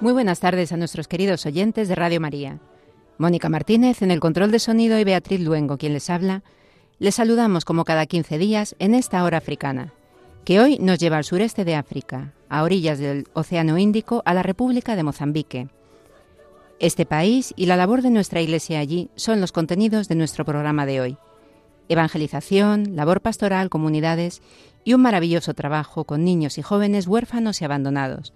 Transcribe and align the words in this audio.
Muy 0.00 0.12
buenas 0.12 0.40
tardes 0.40 0.72
a 0.72 0.76
nuestros 0.76 1.06
queridos 1.06 1.46
oyentes 1.46 1.88
de 1.88 1.94
Radio 1.94 2.20
María. 2.20 2.58
Mónica 3.16 3.48
Martínez 3.48 4.02
en 4.02 4.10
el 4.10 4.18
control 4.18 4.50
de 4.50 4.58
sonido 4.58 4.98
y 4.98 5.04
Beatriz 5.04 5.40
Luengo, 5.40 5.78
quien 5.78 5.92
les 5.92 6.10
habla, 6.10 6.42
les 6.98 7.14
saludamos 7.14 7.64
como 7.64 7.84
cada 7.84 8.04
15 8.04 8.38
días 8.38 8.74
en 8.80 8.94
esta 8.94 9.22
hora 9.22 9.38
africana, 9.38 9.92
que 10.44 10.58
hoy 10.58 10.78
nos 10.78 10.98
lleva 10.98 11.16
al 11.16 11.24
sureste 11.24 11.64
de 11.64 11.76
África, 11.76 12.32
a 12.48 12.64
orillas 12.64 12.98
del 12.98 13.28
Océano 13.34 13.78
Índico, 13.78 14.22
a 14.26 14.34
la 14.34 14.42
República 14.42 14.96
de 14.96 15.04
Mozambique. 15.04 15.68
Este 16.80 17.06
país 17.06 17.54
y 17.56 17.66
la 17.66 17.76
labor 17.76 18.02
de 18.02 18.10
nuestra 18.10 18.42
Iglesia 18.42 18.80
allí 18.80 19.10
son 19.14 19.40
los 19.40 19.52
contenidos 19.52 20.08
de 20.08 20.16
nuestro 20.16 20.44
programa 20.44 20.86
de 20.86 21.00
hoy. 21.00 21.16
Evangelización, 21.88 22.96
labor 22.96 23.20
pastoral, 23.20 23.70
comunidades 23.70 24.42
y 24.82 24.94
un 24.94 25.02
maravilloso 25.02 25.54
trabajo 25.54 26.04
con 26.04 26.24
niños 26.24 26.58
y 26.58 26.62
jóvenes 26.62 27.06
huérfanos 27.06 27.62
y 27.62 27.64
abandonados. 27.64 28.32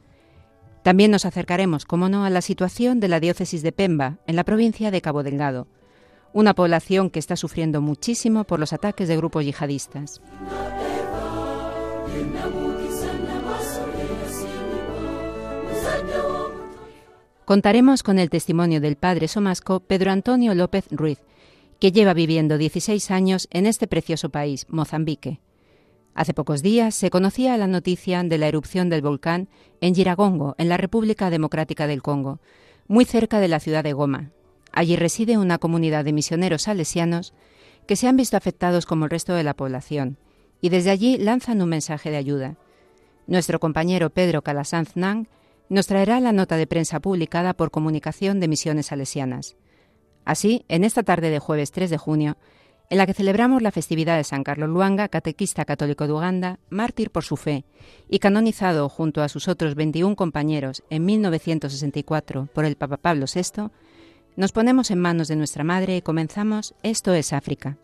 También 0.89 1.11
nos 1.11 1.27
acercaremos, 1.27 1.85
como 1.85 2.09
no, 2.09 2.25
a 2.25 2.31
la 2.31 2.41
situación 2.41 2.99
de 2.99 3.09
la 3.09 3.21
diócesis 3.21 3.61
de 3.61 3.73
Pemba, 3.73 4.21
en 4.27 4.37
la 4.37 4.45
provincia 4.45 4.91
de 4.91 5.03
Cabo 5.03 5.23
Delgado, 5.23 5.69
una 6.33 6.55
población 6.55 7.11
que 7.11 7.19
está 7.19 7.37
sufriendo 7.37 7.83
muchísimo 7.83 8.45
por 8.45 8.59
los 8.59 8.73
ataques 8.73 9.07
de 9.07 9.19
grupos 9.19 9.45
yihadistas. 9.45 10.23
Contaremos 17.45 18.03
con 18.03 18.19
el 18.19 18.31
testimonio 18.31 18.81
del 18.81 18.97
padre 18.97 19.29
somasco 19.29 19.81
Pedro 19.81 20.11
Antonio 20.11 20.55
López 20.55 20.87
Ruiz, 20.91 21.19
que 21.81 21.93
lleva 21.93 22.15
viviendo 22.15 22.57
16 22.57 23.11
años 23.11 23.47
en 23.51 23.67
este 23.67 23.89
precioso 23.89 24.31
país, 24.31 24.65
Mozambique. 24.71 25.39
Hace 26.19 26.35
pocos 26.35 26.63
días 26.63 26.97
se 26.97 27.11
conocía 27.11 27.57
la 27.57 27.69
noticia 27.69 28.21
de 28.25 28.39
la 28.39 28.49
erupción 28.49 28.89
del 28.89 29.03
volcán 29.03 29.49
en 29.81 29.95
Giragongo, 29.95 30.57
en 30.59 30.69
la 30.69 30.77
República 30.77 31.31
Democrática 31.31 31.87
del 31.87 32.03
Congo, 32.03 32.41
muy 32.89 33.05
cerca 33.05 33.39
de 33.39 33.47
la 33.47 33.61
ciudad 33.61 33.85
de 33.85 33.93
Goma. 33.93 34.33
Allí 34.73 34.97
reside 34.97 35.39
una 35.39 35.59
comunidad 35.59 36.05
de 36.05 36.13
misioneros 36.13 36.63
salesianos 36.63 37.35
que 37.87 37.95
se 37.95 38.09
han 38.09 38.17
visto 38.17 38.37
afectados 38.37 38.85
como 38.85 39.05
el 39.05 39.13
resto 39.13 39.33
de 39.35 39.45
la 39.45 39.55
población, 39.55 40.19
y 40.61 40.71
desde 40.71 40.91
allí 40.91 41.19
lanzan 41.19 41.63
un 41.63 41.69
mensaje 41.69 42.11
de 42.11 42.17
ayuda. 42.17 42.57
Nuestro 43.29 43.61
compañero 43.61 44.11
Pedro 44.11 44.43
Calasanz 44.43 44.97
Nang 44.97 45.29
nos 45.69 45.87
traerá 45.87 46.19
la 46.19 46.33
nota 46.33 46.57
de 46.57 46.67
prensa 46.67 46.99
publicada 46.99 47.55
por 47.55 47.71
Comunicación 47.71 48.41
de 48.41 48.49
Misiones 48.49 48.87
Salesianas. 48.87 49.55
Así, 50.25 50.65
en 50.67 50.83
esta 50.83 51.05
tarde 51.05 51.31
de 51.31 51.39
jueves 51.39 51.71
3 51.71 51.91
de 51.91 51.97
junio, 51.97 52.37
en 52.91 52.99
la 52.99 53.07
que 53.07 53.15
celebramos 53.15 53.63
la 53.63 53.71
festividad 53.71 54.17
de 54.17 54.25
San 54.25 54.45
Carlos 54.45 54.69
Luanga, 54.69 55.09
catequista 55.09 55.65
católico 55.65 56.07
de 56.07 56.13
Uganda, 56.15 56.59
mártir 56.71 57.11
por 57.11 57.25
su 57.25 57.37
fe 57.37 57.65
y 58.09 58.19
canonizado 58.19 58.89
junto 58.89 59.23
a 59.23 59.29
sus 59.29 59.49
otros 59.49 59.75
21 59.75 60.17
compañeros 60.17 60.83
en 60.89 61.05
1964 61.05 62.49
por 62.53 62.65
el 62.65 62.77
Papa 62.77 62.97
Pablo 62.97 63.27
VI, 63.33 63.71
nos 64.37 64.53
ponemos 64.53 64.91
en 64.91 65.01
manos 65.01 65.29
de 65.29 65.37
nuestra 65.37 65.65
Madre 65.65 65.97
y 65.97 66.03
comenzamos 66.03 66.75
Esto 66.83 67.13
es 67.13 67.33
África. 67.33 67.77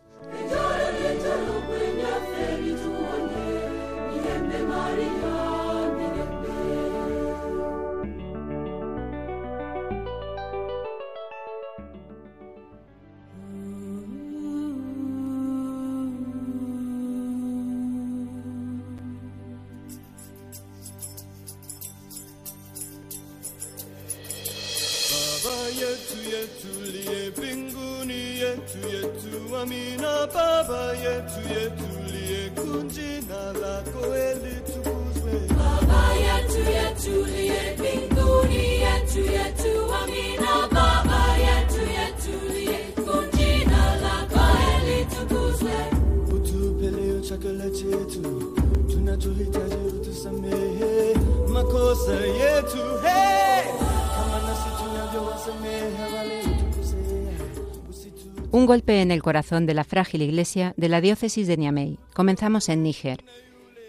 Corazón 59.25 59.65
de 59.65 59.73
la 59.73 59.85
frágil 59.85 60.21
iglesia 60.21 60.75
de 60.77 60.91
la 60.91 61.01
diócesis 61.01 61.47
de 61.47 61.57
Niamey. 61.57 61.99
Comenzamos 62.15 62.69
en 62.69 62.83
Níger. 62.83 63.25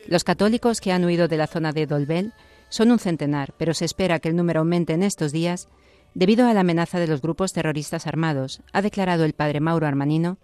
Los 0.07 0.23
católicos 0.23 0.79
que 0.79 0.93
han 0.93 1.03
huido 1.03 1.27
de 1.27 1.35
la 1.35 1.45
zona 1.45 1.73
de 1.73 1.85
Dolbel 1.85 2.31
son 2.69 2.89
un 2.89 2.99
centenar, 2.99 3.53
pero 3.57 3.73
se 3.73 3.83
espera 3.83 4.19
que 4.19 4.29
el 4.29 4.37
número 4.37 4.61
aumente 4.61 4.93
en 4.93 5.03
estos 5.03 5.33
días 5.33 5.67
debido 6.13 6.47
a 6.47 6.53
la 6.53 6.61
amenaza 6.61 6.99
de 6.99 7.07
los 7.07 7.21
grupos 7.21 7.51
terroristas 7.51 8.07
armados, 8.07 8.61
ha 8.71 8.81
declarado 8.81 9.25
el 9.25 9.33
padre 9.33 9.59
Mauro 9.59 9.85
Armanino, 9.85 10.37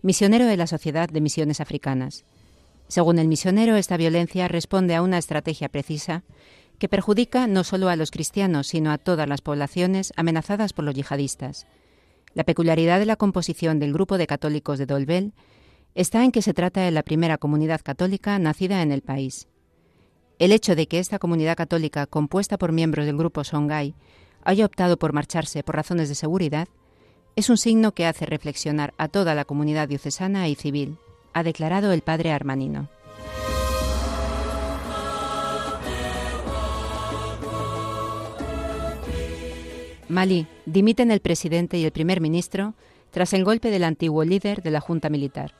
misionero 0.00 0.46
de 0.46 0.56
la 0.56 0.68
Sociedad 0.68 1.08
de 1.08 1.20
Misiones 1.20 1.60
Africanas. 1.60 2.24
Según 2.86 3.18
el 3.18 3.26
misionero, 3.26 3.74
esta 3.74 3.96
violencia 3.96 4.46
responde 4.46 4.94
a 4.94 5.02
una 5.02 5.18
estrategia 5.18 5.68
precisa 5.68 6.22
que 6.78 6.88
perjudica 6.88 7.48
no 7.48 7.64
solo 7.64 7.88
a 7.88 7.96
los 7.96 8.12
cristianos, 8.12 8.68
sino 8.68 8.92
a 8.92 8.98
todas 8.98 9.28
las 9.28 9.40
poblaciones 9.40 10.12
amenazadas 10.14 10.72
por 10.72 10.84
los 10.84 10.94
yihadistas. 10.94 11.66
La 12.36 12.44
peculiaridad 12.44 12.98
de 12.98 13.06
la 13.06 13.16
composición 13.16 13.78
del 13.78 13.94
grupo 13.94 14.18
de 14.18 14.26
católicos 14.26 14.78
de 14.78 14.84
Dolbel 14.84 15.32
está 15.94 16.22
en 16.22 16.32
que 16.32 16.42
se 16.42 16.52
trata 16.52 16.82
de 16.82 16.90
la 16.90 17.02
primera 17.02 17.38
comunidad 17.38 17.80
católica 17.82 18.38
nacida 18.38 18.82
en 18.82 18.92
el 18.92 19.00
país. 19.00 19.48
El 20.38 20.52
hecho 20.52 20.76
de 20.76 20.86
que 20.86 20.98
esta 20.98 21.18
comunidad 21.18 21.56
católica, 21.56 22.04
compuesta 22.04 22.58
por 22.58 22.72
miembros 22.72 23.06
del 23.06 23.16
grupo 23.16 23.42
Songhai, 23.42 23.94
haya 24.44 24.66
optado 24.66 24.98
por 24.98 25.14
marcharse 25.14 25.62
por 25.62 25.76
razones 25.76 26.10
de 26.10 26.14
seguridad, 26.14 26.68
es 27.36 27.48
un 27.48 27.56
signo 27.56 27.92
que 27.92 28.04
hace 28.04 28.26
reflexionar 28.26 28.92
a 28.98 29.08
toda 29.08 29.34
la 29.34 29.46
comunidad 29.46 29.88
diocesana 29.88 30.46
y 30.46 30.56
civil, 30.56 30.98
ha 31.32 31.42
declarado 31.42 31.90
el 31.92 32.02
padre 32.02 32.32
Armanino. 32.32 32.90
Malí 40.08 40.46
dimiten 40.66 41.10
el 41.10 41.20
presidente 41.20 41.78
y 41.78 41.84
el 41.84 41.90
primer 41.90 42.20
ministro 42.20 42.74
tras 43.10 43.32
el 43.32 43.44
golpe 43.44 43.70
del 43.70 43.82
antiguo 43.82 44.22
líder 44.24 44.62
de 44.62 44.70
la 44.70 44.80
Junta 44.80 45.10
Militar. 45.10 45.54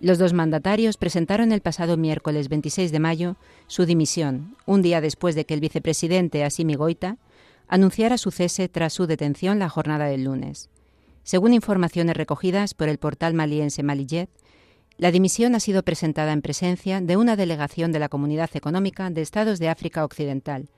Los 0.00 0.18
dos 0.18 0.32
mandatarios 0.32 0.96
presentaron 0.96 1.52
el 1.52 1.60
pasado 1.60 1.96
miércoles 1.96 2.48
26 2.48 2.90
de 2.90 2.98
mayo 2.98 3.36
su 3.68 3.84
dimisión, 3.84 4.56
un 4.66 4.82
día 4.82 5.00
después 5.00 5.34
de 5.34 5.44
que 5.44 5.54
el 5.54 5.60
vicepresidente 5.60 6.44
Asimi 6.44 6.74
Goita 6.74 7.18
anunciara 7.68 8.18
su 8.18 8.30
cese 8.30 8.68
tras 8.68 8.92
su 8.92 9.06
detención 9.06 9.58
la 9.58 9.68
jornada 9.68 10.06
del 10.06 10.24
lunes. 10.24 10.70
Según 11.22 11.52
informaciones 11.52 12.16
recogidas 12.16 12.74
por 12.74 12.88
el 12.88 12.98
portal 12.98 13.34
maliense 13.34 13.82
Malijet, 13.82 14.30
la 14.96 15.12
dimisión 15.12 15.54
ha 15.54 15.60
sido 15.60 15.84
presentada 15.84 16.32
en 16.32 16.42
presencia 16.42 17.00
de 17.00 17.16
una 17.16 17.36
delegación 17.36 17.92
de 17.92 18.00
la 18.00 18.08
Comunidad 18.08 18.50
Económica 18.54 19.10
de 19.10 19.22
Estados 19.22 19.60
de 19.60 19.68
África 19.68 20.04
Occidental, 20.04 20.68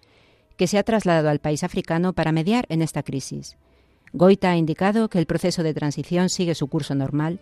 que 0.61 0.67
se 0.67 0.77
ha 0.77 0.83
trasladado 0.83 1.31
al 1.31 1.39
país 1.39 1.65
africano 1.65 2.12
para 2.12 2.33
mediar 2.33 2.67
en 2.69 2.83
esta 2.83 3.03
crisis. 3.03 3.57
Goita 4.12 4.51
ha 4.51 4.59
indicado 4.59 5.09
que 5.09 5.19
el 5.19 5.25
proceso 5.25 5.62
de 5.62 5.73
transición 5.73 6.29
sigue 6.29 6.55
su 6.55 6.67
curso 6.67 6.95
normal 6.95 7.41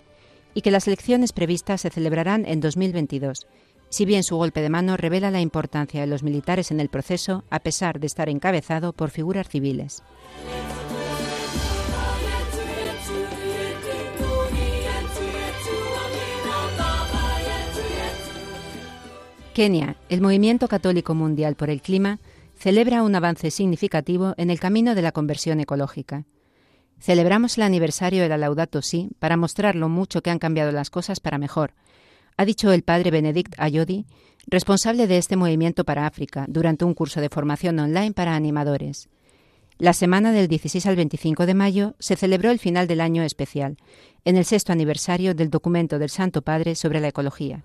y 0.55 0.61
que 0.61 0.71
las 0.71 0.87
elecciones 0.87 1.33
previstas 1.33 1.81
se 1.81 1.91
celebrarán 1.91 2.47
en 2.47 2.61
2022, 2.61 3.49
si 3.89 4.05
bien 4.05 4.23
su 4.23 4.37
golpe 4.37 4.63
de 4.63 4.71
mano 4.71 4.97
revela 4.97 5.33
la 5.33 5.41
importancia 5.41 6.01
de 6.01 6.07
los 6.07 6.23
militares 6.23 6.71
en 6.71 6.79
el 6.79 6.91
proceso, 6.91 7.43
a 7.51 7.59
pesar 7.59 7.99
de 7.99 8.07
estar 8.07 8.29
encabezado 8.29 8.93
por 8.93 9.11
figuras 9.11 9.49
civiles. 9.49 10.05
Kenia, 19.55 19.97
el 20.09 20.21
Movimiento 20.21 20.69
Católico 20.69 21.17
Mundial 21.17 21.57
por 21.57 21.69
el 21.69 21.83
Clima, 21.83 22.21
celebra 22.59 23.05
un 23.05 23.15
avance 23.15 23.53
significativo 23.53 24.35
en 24.37 24.51
el 24.51 24.59
camino 24.59 24.97
de 24.97 25.03
la 25.03 25.13
conversión 25.13 25.61
ecológica. 25.61 26.25
Celebramos 26.99 27.57
el 27.57 27.63
aniversario 27.63 28.23
de 28.23 28.29
la 28.29 28.37
Laudato 28.37 28.83
Si 28.83 29.11
para 29.21 29.37
mostrar 29.37 29.77
lo 29.77 29.89
mucho 29.89 30.23
que 30.23 30.31
han 30.31 30.41
cambiado 30.41 30.73
las 30.73 30.91
cosas 30.91 31.21
para 31.21 31.39
mejor, 31.39 31.75
ha 32.37 32.45
dicho 32.45 32.73
el 32.73 32.83
padre 32.83 33.13
Benedict 33.13 33.55
Ayodi, 33.59 34.07
responsable 34.49 35.07
de 35.07 35.19
este 35.19 35.37
movimiento 35.37 35.85
para 35.85 36.07
África, 36.07 36.47
durante 36.49 36.85
un 36.85 36.95
curso 36.95 37.21
de 37.21 37.29
formación 37.29 37.79
online 37.79 38.13
para 38.13 38.35
animadores. 38.35 39.09
La 39.79 39.93
semana 39.93 40.33
del 40.33 40.49
16 40.49 40.85
al 40.87 40.97
25 40.97 41.47
de 41.47 41.55
mayo 41.55 41.95
se 42.01 42.17
celebró 42.17 42.51
el 42.51 42.59
final 42.59 42.89
del 42.89 43.01
año 43.01 43.23
especial, 43.23 43.77
en 44.25 44.37
el 44.37 44.45
sexto 44.45 44.73
aniversario 44.73 45.37
del 45.37 45.51
documento 45.51 46.01
del 46.01 46.11
Santo 46.11 46.43
Padre 46.43 46.75
sobre 46.75 46.99
la 46.99 47.09
ecología. 47.09 47.63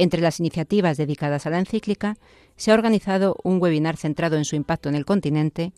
Entre 0.00 0.22
las 0.22 0.38
iniciativas 0.38 0.96
dedicadas 0.96 1.44
a 1.44 1.50
la 1.50 1.58
encíclica, 1.58 2.16
se 2.56 2.70
ha 2.70 2.74
organizado 2.74 3.36
un 3.42 3.60
webinar 3.60 3.96
centrado 3.96 4.36
en 4.36 4.44
su 4.44 4.54
impacto 4.54 4.88
en 4.88 4.94
el 4.94 5.04
continente, 5.04 5.72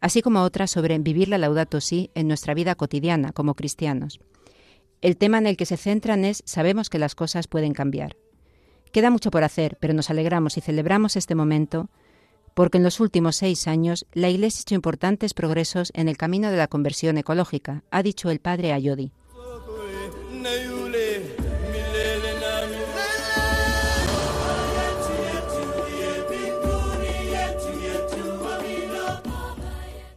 así 0.00 0.22
como 0.22 0.42
otras 0.42 0.70
sobre 0.70 0.96
vivir 1.00 1.28
la 1.28 1.38
Laudato 1.38 1.80
Si 1.80 2.08
en 2.14 2.28
nuestra 2.28 2.54
vida 2.54 2.76
cotidiana 2.76 3.32
como 3.32 3.54
cristianos. 3.54 4.20
El 5.00 5.16
tema 5.16 5.38
en 5.38 5.48
el 5.48 5.56
que 5.56 5.66
se 5.66 5.76
centran 5.76 6.24
es 6.24 6.44
Sabemos 6.46 6.88
que 6.88 7.00
las 7.00 7.16
cosas 7.16 7.48
pueden 7.48 7.72
cambiar. 7.72 8.16
Queda 8.92 9.10
mucho 9.10 9.32
por 9.32 9.42
hacer, 9.42 9.76
pero 9.80 9.92
nos 9.92 10.08
alegramos 10.08 10.56
y 10.56 10.60
celebramos 10.60 11.16
este 11.16 11.34
momento 11.34 11.90
porque 12.54 12.78
en 12.78 12.84
los 12.84 13.00
últimos 13.00 13.34
seis 13.34 13.66
años 13.66 14.06
la 14.12 14.30
Iglesia 14.30 14.60
ha 14.60 14.62
hecho 14.62 14.74
importantes 14.76 15.34
progresos 15.34 15.90
en 15.96 16.08
el 16.08 16.16
camino 16.16 16.52
de 16.52 16.56
la 16.58 16.68
conversión 16.68 17.18
ecológica, 17.18 17.82
ha 17.90 18.04
dicho 18.04 18.30
el 18.30 18.38
padre 18.38 18.72
Ayodi. 18.72 19.10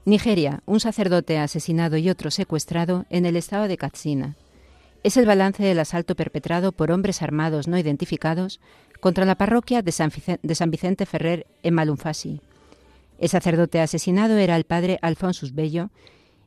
Nigeria, 0.07 0.63
un 0.65 0.79
sacerdote 0.79 1.37
asesinado 1.37 1.97
y 1.97 2.09
otro 2.09 2.31
secuestrado 2.31 3.05
en 3.09 3.25
el 3.25 3.35
estado 3.35 3.67
de 3.67 3.75
Katsina. 3.75 4.37
Es 5.03 5.17
el 5.17 5.25
balance 5.25 5.61
del 5.61 5.79
asalto 5.79 6.15
perpetrado 6.15 6.71
por 6.71 6.91
hombres 6.91 7.21
armados 7.21 7.67
no 7.67 7.77
identificados 7.77 8.61
contra 9.01 9.25
la 9.25 9.35
parroquia 9.35 9.81
de 9.81 9.91
San, 9.91 10.09
Vicente, 10.69 11.05
Ferrer 11.05 11.45
en 11.61 11.73
Malumfasi. 11.73 12.39
El 13.19 13.27
sacerdote 13.27 13.81
asesinado 13.81 14.37
era 14.37 14.55
el 14.55 14.63
padre 14.63 14.97
Alfonsus 15.01 15.53
Bello, 15.53 15.89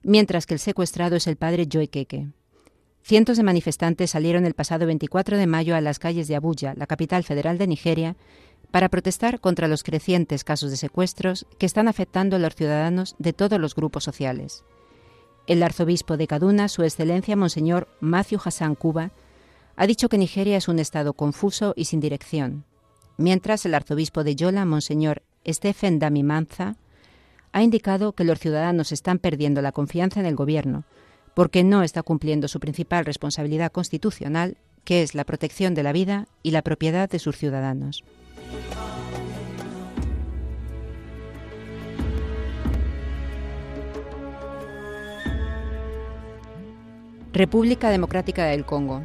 mientras 0.03 0.47
que 0.47 0.55
el 0.55 0.61
secuestrado 0.61 1.17
es 1.17 1.27
el 1.27 1.37
padre 1.37 1.67
Joy 1.71 1.89
Keke. 1.89 2.29
Cientos 3.03 3.37
de 3.37 3.43
manifestantes 3.43 4.13
salieron 4.13 4.47
el 4.47 4.55
pasado 4.55 4.87
24 4.87 5.37
de 5.37 5.47
mayo 5.47 5.77
a 5.77 5.83
las 5.83 5.99
calles 5.99 6.29
de 6.29 6.37
Abuya, 6.37 6.73
la 6.79 6.87
capital 6.87 7.25
federal 7.25 7.59
de 7.59 7.67
Nigeria, 7.67 8.17
para 8.71 8.89
protestar 8.89 9.41
contra 9.41 9.69
los 9.69 9.83
crecientes 9.83 10.45
casos 10.45 10.71
de 10.71 10.77
secuestros 10.77 11.47
que 11.59 11.67
están 11.67 11.89
afectando 11.89 12.37
a 12.37 12.39
los 12.39 12.55
ciudadanos 12.55 13.17
de 13.19 13.33
todos 13.33 13.61
los 13.61 13.75
grupos 13.75 14.05
sociales. 14.05 14.65
El 15.47 15.63
arzobispo 15.63 16.17
de 16.17 16.27
Kaduna, 16.27 16.69
Su 16.69 16.83
Excelencia 16.83 17.37
Monseñor 17.37 17.89
Matthew 18.01 18.41
Hassan 18.45 18.75
Cuba, 18.75 19.11
ha 19.77 19.87
dicho 19.87 20.09
que 20.09 20.19
Nigeria 20.19 20.57
es 20.57 20.69
un 20.69 20.79
estado 20.79 21.15
confuso 21.15 21.73
y 21.77 21.87
sin 21.87 22.01
dirección, 22.01 22.65
mientras 23.17 23.65
el 23.67 23.75
arzobispo 23.75 24.25
de 24.25 24.37
Yola, 24.37 24.65
Monseñor 24.65 25.23
Stephen 25.47 25.99
Damimanza, 25.99 26.77
ha 27.53 27.63
indicado 27.63 28.13
que 28.13 28.25
los 28.25 28.39
ciudadanos 28.39 28.93
están 28.93 29.19
perdiendo 29.19 29.63
la 29.63 29.73
confianza 29.73 30.21
en 30.21 30.27
el 30.27 30.37
gobierno 30.37 30.85
porque 31.35 31.65
no 31.65 31.83
está 31.83 32.03
cumpliendo 32.03 32.49
su 32.49 32.61
principal 32.61 33.05
responsabilidad 33.05 33.73
constitucional, 33.73 34.57
que 34.85 35.03
es 35.03 35.15
la 35.15 35.25
protección 35.25 35.75
de 35.75 35.83
la 35.83 35.93
vida 35.93 36.27
y 36.43 36.51
la 36.51 36.63
propiedad 36.63 37.09
de 37.09 37.19
sus 37.19 37.37
ciudadanos. 37.37 38.05
República 47.33 47.91
Democrática 47.91 48.45
del 48.45 48.65
Congo. 48.65 49.05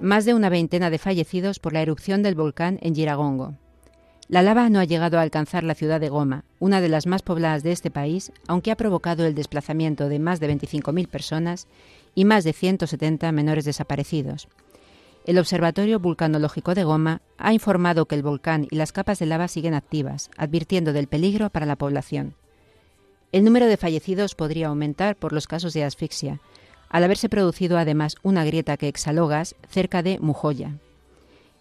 Más 0.00 0.24
de 0.24 0.32
una 0.32 0.48
veintena 0.48 0.90
de 0.90 0.98
fallecidos 0.98 1.58
por 1.58 1.72
la 1.72 1.82
erupción 1.82 2.22
del 2.22 2.34
volcán 2.34 2.78
en 2.82 2.94
Giragongo. 2.94 3.54
La 4.28 4.40
lava 4.40 4.70
no 4.70 4.78
ha 4.78 4.84
llegado 4.84 5.18
a 5.18 5.22
alcanzar 5.22 5.62
la 5.62 5.74
ciudad 5.74 6.00
de 6.00 6.08
Goma, 6.08 6.44
una 6.60 6.80
de 6.80 6.88
las 6.88 7.06
más 7.06 7.20
pobladas 7.20 7.62
de 7.62 7.72
este 7.72 7.90
país, 7.90 8.32
aunque 8.46 8.70
ha 8.70 8.76
provocado 8.76 9.26
el 9.26 9.34
desplazamiento 9.34 10.08
de 10.08 10.18
más 10.18 10.40
de 10.40 10.48
25.000 10.56 11.08
personas 11.08 11.66
y 12.14 12.24
más 12.24 12.44
de 12.44 12.54
170 12.54 13.30
menores 13.32 13.66
desaparecidos. 13.66 14.48
El 15.24 15.38
Observatorio 15.38 16.00
Vulcanológico 16.00 16.74
de 16.74 16.82
Goma 16.82 17.22
ha 17.38 17.52
informado 17.52 18.06
que 18.06 18.16
el 18.16 18.24
volcán 18.24 18.66
y 18.70 18.76
las 18.76 18.90
capas 18.90 19.20
de 19.20 19.26
lava 19.26 19.46
siguen 19.46 19.74
activas, 19.74 20.30
advirtiendo 20.36 20.92
del 20.92 21.06
peligro 21.06 21.48
para 21.50 21.64
la 21.64 21.76
población. 21.76 22.34
El 23.30 23.44
número 23.44 23.66
de 23.66 23.76
fallecidos 23.76 24.34
podría 24.34 24.66
aumentar 24.66 25.16
por 25.16 25.32
los 25.32 25.46
casos 25.46 25.74
de 25.74 25.84
asfixia, 25.84 26.40
al 26.88 27.04
haberse 27.04 27.28
producido 27.28 27.78
además 27.78 28.16
una 28.22 28.44
grieta 28.44 28.76
que 28.76 28.88
exhaló 28.88 29.28
gas 29.28 29.54
cerca 29.68 30.02
de 30.02 30.18
Mujoya. 30.18 30.78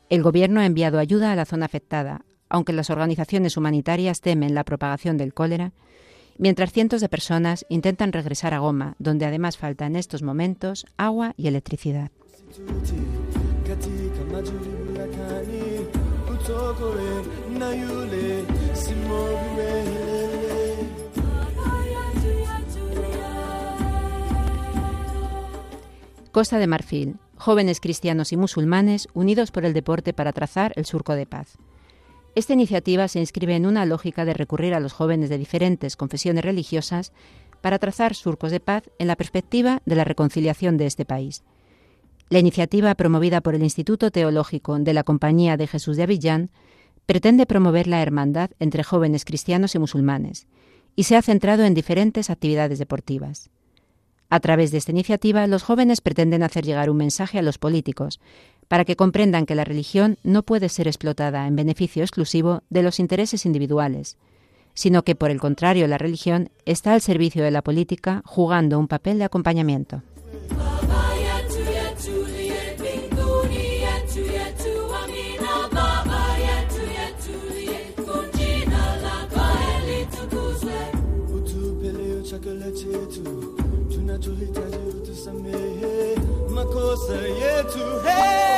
El 0.09 0.23
Gobierno 0.23 0.59
ha 0.59 0.65
enviado 0.65 0.97
ayuda 0.97 1.31
a 1.31 1.35
la 1.35 1.45
zona 1.45 1.67
afectada, 1.67 2.25
aunque 2.49 2.73
las 2.73 2.89
organizaciones 2.89 3.57
humanitarias 3.57 4.21
temen 4.21 4.55
la 4.55 4.63
propagación 4.63 5.17
del 5.17 5.35
cólera, 5.35 5.71
mientras 6.37 6.73
cientos 6.73 6.99
de 6.99 7.09
personas 7.09 7.65
intentan 7.69 8.11
regresar 8.11 8.55
a 8.55 8.59
Goma, 8.59 8.95
donde 8.97 9.25
además 9.25 9.57
falta 9.57 9.85
en 9.85 9.95
estos 9.95 10.23
momentos 10.23 10.85
agua 10.97 11.33
y 11.37 11.47
electricidad. 11.47 12.11
Costa 26.31 26.59
de 26.59 26.67
Marfil, 26.67 27.17
jóvenes 27.35 27.79
cristianos 27.81 28.31
y 28.31 28.37
musulmanes 28.37 29.09
unidos 29.13 29.51
por 29.51 29.65
el 29.65 29.73
deporte 29.73 30.13
para 30.13 30.31
trazar 30.31 30.71
el 30.75 30.85
surco 30.85 31.13
de 31.13 31.25
paz. 31.25 31.57
Esta 32.33 32.53
iniciativa 32.53 33.09
se 33.09 33.19
inscribe 33.19 33.55
en 33.55 33.65
una 33.65 33.85
lógica 33.85 34.23
de 34.23 34.33
recurrir 34.33 34.73
a 34.73 34.79
los 34.79 34.93
jóvenes 34.93 35.29
de 35.29 35.37
diferentes 35.37 35.97
confesiones 35.97 36.45
religiosas 36.45 37.11
para 37.59 37.79
trazar 37.79 38.15
surcos 38.15 38.51
de 38.51 38.61
paz 38.61 38.83
en 38.97 39.07
la 39.07 39.17
perspectiva 39.17 39.81
de 39.85 39.95
la 39.95 40.05
reconciliación 40.05 40.77
de 40.77 40.85
este 40.85 41.03
país. 41.03 41.43
La 42.31 42.39
iniciativa 42.39 42.95
promovida 42.95 43.41
por 43.41 43.55
el 43.55 43.61
Instituto 43.61 44.09
Teológico 44.09 44.79
de 44.79 44.93
la 44.93 45.03
Compañía 45.03 45.57
de 45.57 45.67
Jesús 45.67 45.97
de 45.97 46.03
Avillán 46.03 46.49
pretende 47.05 47.45
promover 47.45 47.87
la 47.87 48.01
hermandad 48.01 48.51
entre 48.57 48.85
jóvenes 48.85 49.25
cristianos 49.25 49.75
y 49.75 49.79
musulmanes 49.79 50.47
y 50.95 51.03
se 51.03 51.17
ha 51.17 51.21
centrado 51.21 51.65
en 51.65 51.73
diferentes 51.73 52.29
actividades 52.29 52.79
deportivas. 52.79 53.49
A 54.29 54.39
través 54.39 54.71
de 54.71 54.77
esta 54.77 54.91
iniciativa, 54.91 55.45
los 55.45 55.63
jóvenes 55.63 55.99
pretenden 55.99 56.41
hacer 56.41 56.63
llegar 56.63 56.89
un 56.89 56.95
mensaje 56.95 57.37
a 57.37 57.41
los 57.41 57.57
políticos 57.57 58.21
para 58.69 58.85
que 58.85 58.95
comprendan 58.95 59.45
que 59.45 59.55
la 59.55 59.65
religión 59.65 60.17
no 60.23 60.43
puede 60.43 60.69
ser 60.69 60.87
explotada 60.87 61.47
en 61.47 61.57
beneficio 61.57 62.01
exclusivo 62.01 62.63
de 62.69 62.81
los 62.81 63.01
intereses 63.01 63.45
individuales, 63.45 64.15
sino 64.73 65.03
que, 65.03 65.15
por 65.15 65.31
el 65.31 65.41
contrario, 65.41 65.85
la 65.85 65.97
religión 65.97 66.49
está 66.65 66.93
al 66.93 67.01
servicio 67.01 67.43
de 67.43 67.51
la 67.51 67.61
política 67.61 68.21
jugando 68.25 68.79
un 68.79 68.87
papel 68.87 69.17
de 69.17 69.25
acompañamiento. 69.25 70.01
say 87.07 87.31
it 87.31 87.69
to 87.69 87.99
hey 88.01 88.50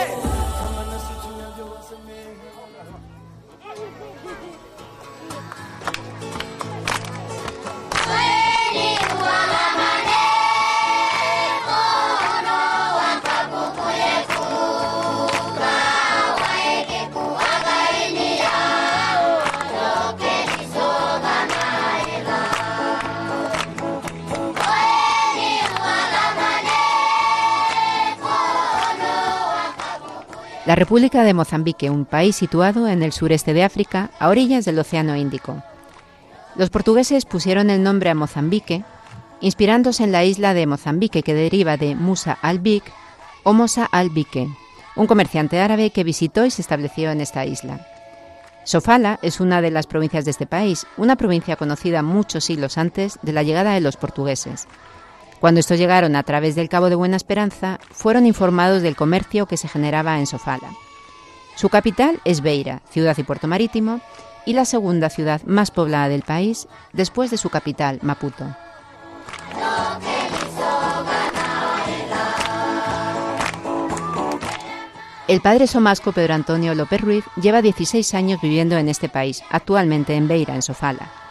La 30.66 30.76
República 30.76 31.24
de 31.24 31.34
Mozambique, 31.34 31.90
un 31.90 32.06
país 32.06 32.38
situado 32.38 32.88
en 32.88 33.04
el 33.04 33.12
sureste 33.12 33.54
de 33.54 33.64
África, 33.64 34.12
a 34.18 34.30
orillas 34.30 34.64
del 34.64 34.80
Océano 34.80 35.14
Índico. 35.18 35.62
Los 36.56 36.70
portugueses 36.70 37.26
pusieron 37.26 37.70
el 37.70 37.84
nombre 37.84 38.10
a 38.10 38.16
Mozambique, 38.16 38.86
inspirándose 39.42 40.06
en 40.06 40.14
la 40.14 40.24
isla 40.24 40.54
de 40.54 40.66
Mozambique 40.66 41.22
que 41.22 41.34
deriva 41.34 41.76
de 41.76 41.96
Musa 41.96 42.38
al-Bik 42.42 42.86
o 43.44 43.52
Mosa 43.52 43.90
al-Bike, 43.92 44.48
un 44.96 45.06
comerciante 45.06 45.60
árabe 45.60 45.90
que 45.90 46.06
visitó 46.06 46.46
y 46.46 46.52
se 46.52 46.62
estableció 46.62 47.12
en 47.12 47.20
esta 47.20 47.46
isla. 47.46 47.86
Sofala 48.64 49.20
es 49.22 49.42
una 49.42 49.62
de 49.62 49.70
las 49.70 49.88
provincias 49.88 50.24
de 50.24 50.32
este 50.32 50.46
país, 50.46 50.88
una 50.96 51.18
provincia 51.18 51.58
conocida 51.58 52.02
muchos 52.04 52.46
siglos 52.46 52.78
antes 52.78 53.20
de 53.22 53.34
la 53.34 53.44
llegada 53.44 53.74
de 53.74 53.82
los 53.82 53.98
portugueses. 53.98 54.68
Cuando 55.44 55.60
estos 55.60 55.78
llegaron 55.78 56.16
a 56.16 56.24
través 56.24 56.56
del 56.56 56.70
Cabo 56.70 56.88
de 56.88 56.96
Buena 56.96 57.18
Esperanza, 57.18 57.78
fueron 57.92 58.26
informados 58.26 58.82
del 58.82 58.96
comercio 58.96 59.46
que 59.46 59.58
se 59.58 59.68
generaba 59.68 60.18
en 60.18 60.26
Sofala. 60.26 60.72
Su 61.58 61.68
capital 61.68 62.22
es 62.24 62.40
Beira, 62.40 62.82
ciudad 62.90 63.18
y 63.18 63.24
puerto 63.24 63.50
marítimo, 63.50 64.00
y 64.46 64.54
la 64.54 64.64
segunda 64.64 65.10
ciudad 65.10 65.42
más 65.44 65.70
poblada 65.70 66.08
del 66.08 66.22
país 66.22 66.70
después 66.94 67.30
de 67.30 67.36
su 67.36 67.50
capital, 67.50 68.00
Maputo. 68.04 68.56
El 75.28 75.42
padre 75.42 75.68
somasco 75.68 76.14
Pedro 76.14 76.36
Antonio 76.36 76.74
López 76.74 77.02
Ruiz 77.02 77.26
lleva 77.36 77.62
16 77.62 78.14
años 78.14 78.40
viviendo 78.42 78.78
en 78.78 78.88
este 78.88 79.10
país, 79.10 79.44
actualmente 79.50 80.16
en 80.16 80.30
Beira, 80.30 80.56
en 80.56 80.62
Sofala. 80.62 81.23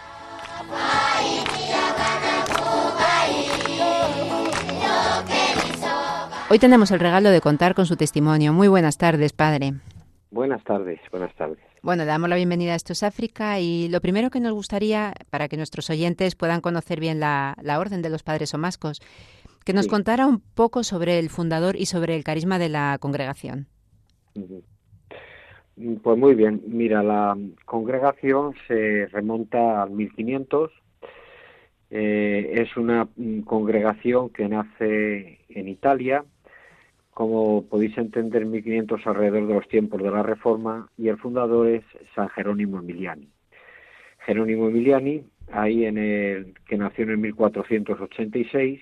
Hoy 6.53 6.59
tenemos 6.59 6.91
el 6.91 7.01
regalo 7.01 7.31
de 7.31 7.41
contar 7.41 7.75
con 7.75 7.87
su 7.87 7.97
testimonio. 7.97 8.53
Muy 8.53 8.69
buenas 8.69 8.99
tardes, 8.99 9.33
padre. 9.33 9.73
Buenas 10.31 10.63
tardes, 10.65 11.01
buenas 11.11 11.35
tardes. 11.35 11.57
Bueno, 11.81 12.03
le 12.03 12.09
damos 12.09 12.29
la 12.29 12.37
bienvenida 12.37 12.75
a 12.75 12.77
Esto 12.77 12.93
es 12.93 13.03
África 13.03 13.59
y 13.59 13.89
lo 13.89 14.03
primero 14.03 14.29
que 14.29 14.39
nos 14.39 14.53
gustaría, 14.53 15.15
para 15.31 15.49
que 15.49 15.57
nuestros 15.57 15.89
oyentes 15.89 16.35
puedan 16.35 16.61
conocer 16.61 17.01
bien 17.01 17.21
la, 17.21 17.57
orden 17.79 18.03
de 18.03 18.11
los 18.11 18.23
padres 18.23 18.51
somascos, 18.51 19.01
que 19.65 19.73
nos 19.73 19.89
contara 19.89 20.27
un 20.27 20.43
poco 20.55 20.85
sobre 20.85 21.19
el 21.19 21.31
fundador 21.31 21.75
y 21.75 21.87
sobre 21.87 22.17
el 22.17 22.23
carisma 22.23 22.59
de 22.59 22.69
la 22.69 22.99
congregación. 23.01 23.67
Pues 26.03 26.19
muy 26.19 26.35
bien, 26.35 26.61
mira, 26.67 27.03
la 27.03 27.35
congregación 27.65 28.53
se 28.69 29.07
remonta 29.07 29.85
al 29.85 29.93
1500. 29.93 30.71
Eh, 31.89 32.63
es 32.63 32.77
una 32.77 33.09
congregación 33.47 34.29
que 34.29 34.49
nace 34.49 35.39
en 35.49 35.69
Italia, 35.69 36.27
como 37.12 37.66
podéis 37.66 37.99
entender, 37.99 38.47
1500 38.47 39.07
alrededor 39.07 39.47
de 39.47 39.54
los 39.54 39.69
tiempos 39.69 40.02
de 40.02 40.11
la 40.11 40.23
Reforma, 40.23 40.88
y 40.97 41.09
el 41.09 41.19
fundador 41.19 41.69
es 41.69 41.85
San 42.14 42.31
Jerónimo 42.31 42.78
Emiliani. 42.78 43.28
Jerónimo 44.26 44.69
Emiliani, 44.69 45.25
ahí 45.50 45.85
en 45.85 45.99
el 45.99 46.54
que 46.66 46.78
nació 46.78 47.04
en 47.04 47.11
el 47.11 47.19
1486, 47.19 48.81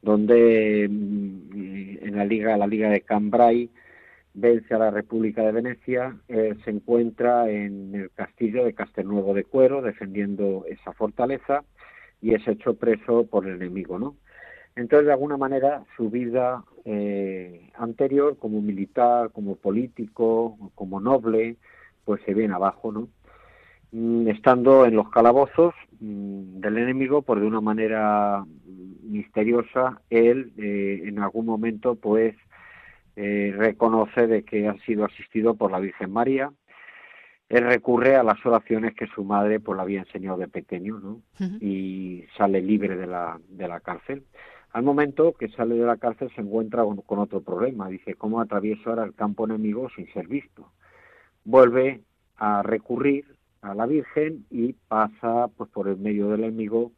donde 0.04 0.86
mm, 0.88 2.06
en 2.06 2.16
la 2.16 2.24
liga, 2.24 2.56
la 2.56 2.66
liga 2.66 2.90
de 2.90 3.00
Cambrai, 3.00 3.70
vence 4.34 4.74
a 4.74 4.78
la 4.78 4.90
República 4.90 5.42
de 5.42 5.52
Venecia, 5.52 6.16
eh, 6.28 6.54
se 6.64 6.70
encuentra 6.70 7.48
en 7.50 7.94
el 7.94 8.10
castillo 8.10 8.64
de 8.64 8.74
Castelnuovo 8.74 9.32
de 9.32 9.44
Cuero, 9.44 9.80
defendiendo 9.80 10.64
esa 10.68 10.92
fortaleza, 10.92 11.64
y 12.20 12.34
es 12.34 12.46
hecho 12.46 12.74
preso 12.74 13.26
por 13.26 13.46
el 13.46 13.56
enemigo, 13.56 13.98
¿no? 13.98 14.16
Entonces, 14.76 15.06
de 15.06 15.12
alguna 15.12 15.36
manera, 15.36 15.84
su 15.96 16.10
vida 16.10 16.64
eh, 16.84 17.70
anterior, 17.74 18.36
como 18.38 18.60
militar, 18.60 19.30
como 19.30 19.54
político, 19.56 20.58
como 20.74 21.00
noble, 21.00 21.56
pues 22.04 22.20
se 22.26 22.34
viene 22.34 22.54
abajo, 22.54 22.90
¿no? 22.92 23.08
Mm, 23.96 24.26
estando 24.26 24.86
en 24.86 24.96
los 24.96 25.08
calabozos 25.08 25.72
mm, 26.00 26.58
del 26.58 26.78
enemigo, 26.78 27.22
por 27.22 27.38
de 27.38 27.46
una 27.46 27.60
manera 27.60 28.44
misteriosa, 29.02 30.00
él 30.10 30.52
eh, 30.58 31.02
en 31.04 31.20
algún 31.20 31.46
momento, 31.46 31.94
pues, 31.94 32.34
eh, 33.14 33.54
reconoce 33.56 34.26
de 34.26 34.42
que 34.42 34.66
ha 34.66 34.76
sido 34.78 35.04
asistido 35.04 35.54
por 35.54 35.70
la 35.70 35.78
Virgen 35.78 36.12
María. 36.12 36.50
Él 37.48 37.66
recurre 37.66 38.16
a 38.16 38.24
las 38.24 38.44
oraciones 38.44 38.94
que 38.94 39.06
su 39.06 39.22
madre 39.22 39.60
pues, 39.60 39.76
le 39.76 39.82
había 39.82 40.00
enseñado 40.00 40.38
de 40.38 40.48
pequeño, 40.48 40.98
¿no? 40.98 41.20
Y 41.60 42.24
sale 42.36 42.60
libre 42.62 42.96
de 42.96 43.06
la, 43.06 43.38
de 43.48 43.68
la 43.68 43.78
cárcel. 43.78 44.24
Al 44.72 44.82
momento 44.82 45.34
que 45.34 45.50
sale 45.50 45.76
de 45.76 45.86
la 45.86 45.98
cárcel 45.98 46.32
se 46.34 46.40
encuentra 46.40 46.82
con, 46.82 47.18
otro 47.20 47.42
problema. 47.42 47.88
Dice, 47.88 48.16
¿cómo 48.16 48.40
atravieso 48.40 48.90
ahora 48.90 49.04
el 49.04 49.14
campo 49.14 49.44
enemigo 49.44 49.88
sin 49.94 50.12
ser 50.12 50.26
visto? 50.26 50.72
Vuelve 51.44 52.00
a 52.36 52.62
recurrir 52.64 53.33
a 53.64 53.74
la 53.74 53.86
Virgen 53.86 54.44
y 54.50 54.74
pasa 54.74 55.48
pues, 55.56 55.70
por 55.70 55.88
el 55.88 55.96
medio 55.96 56.28
del 56.28 56.44
enemigo 56.44 56.92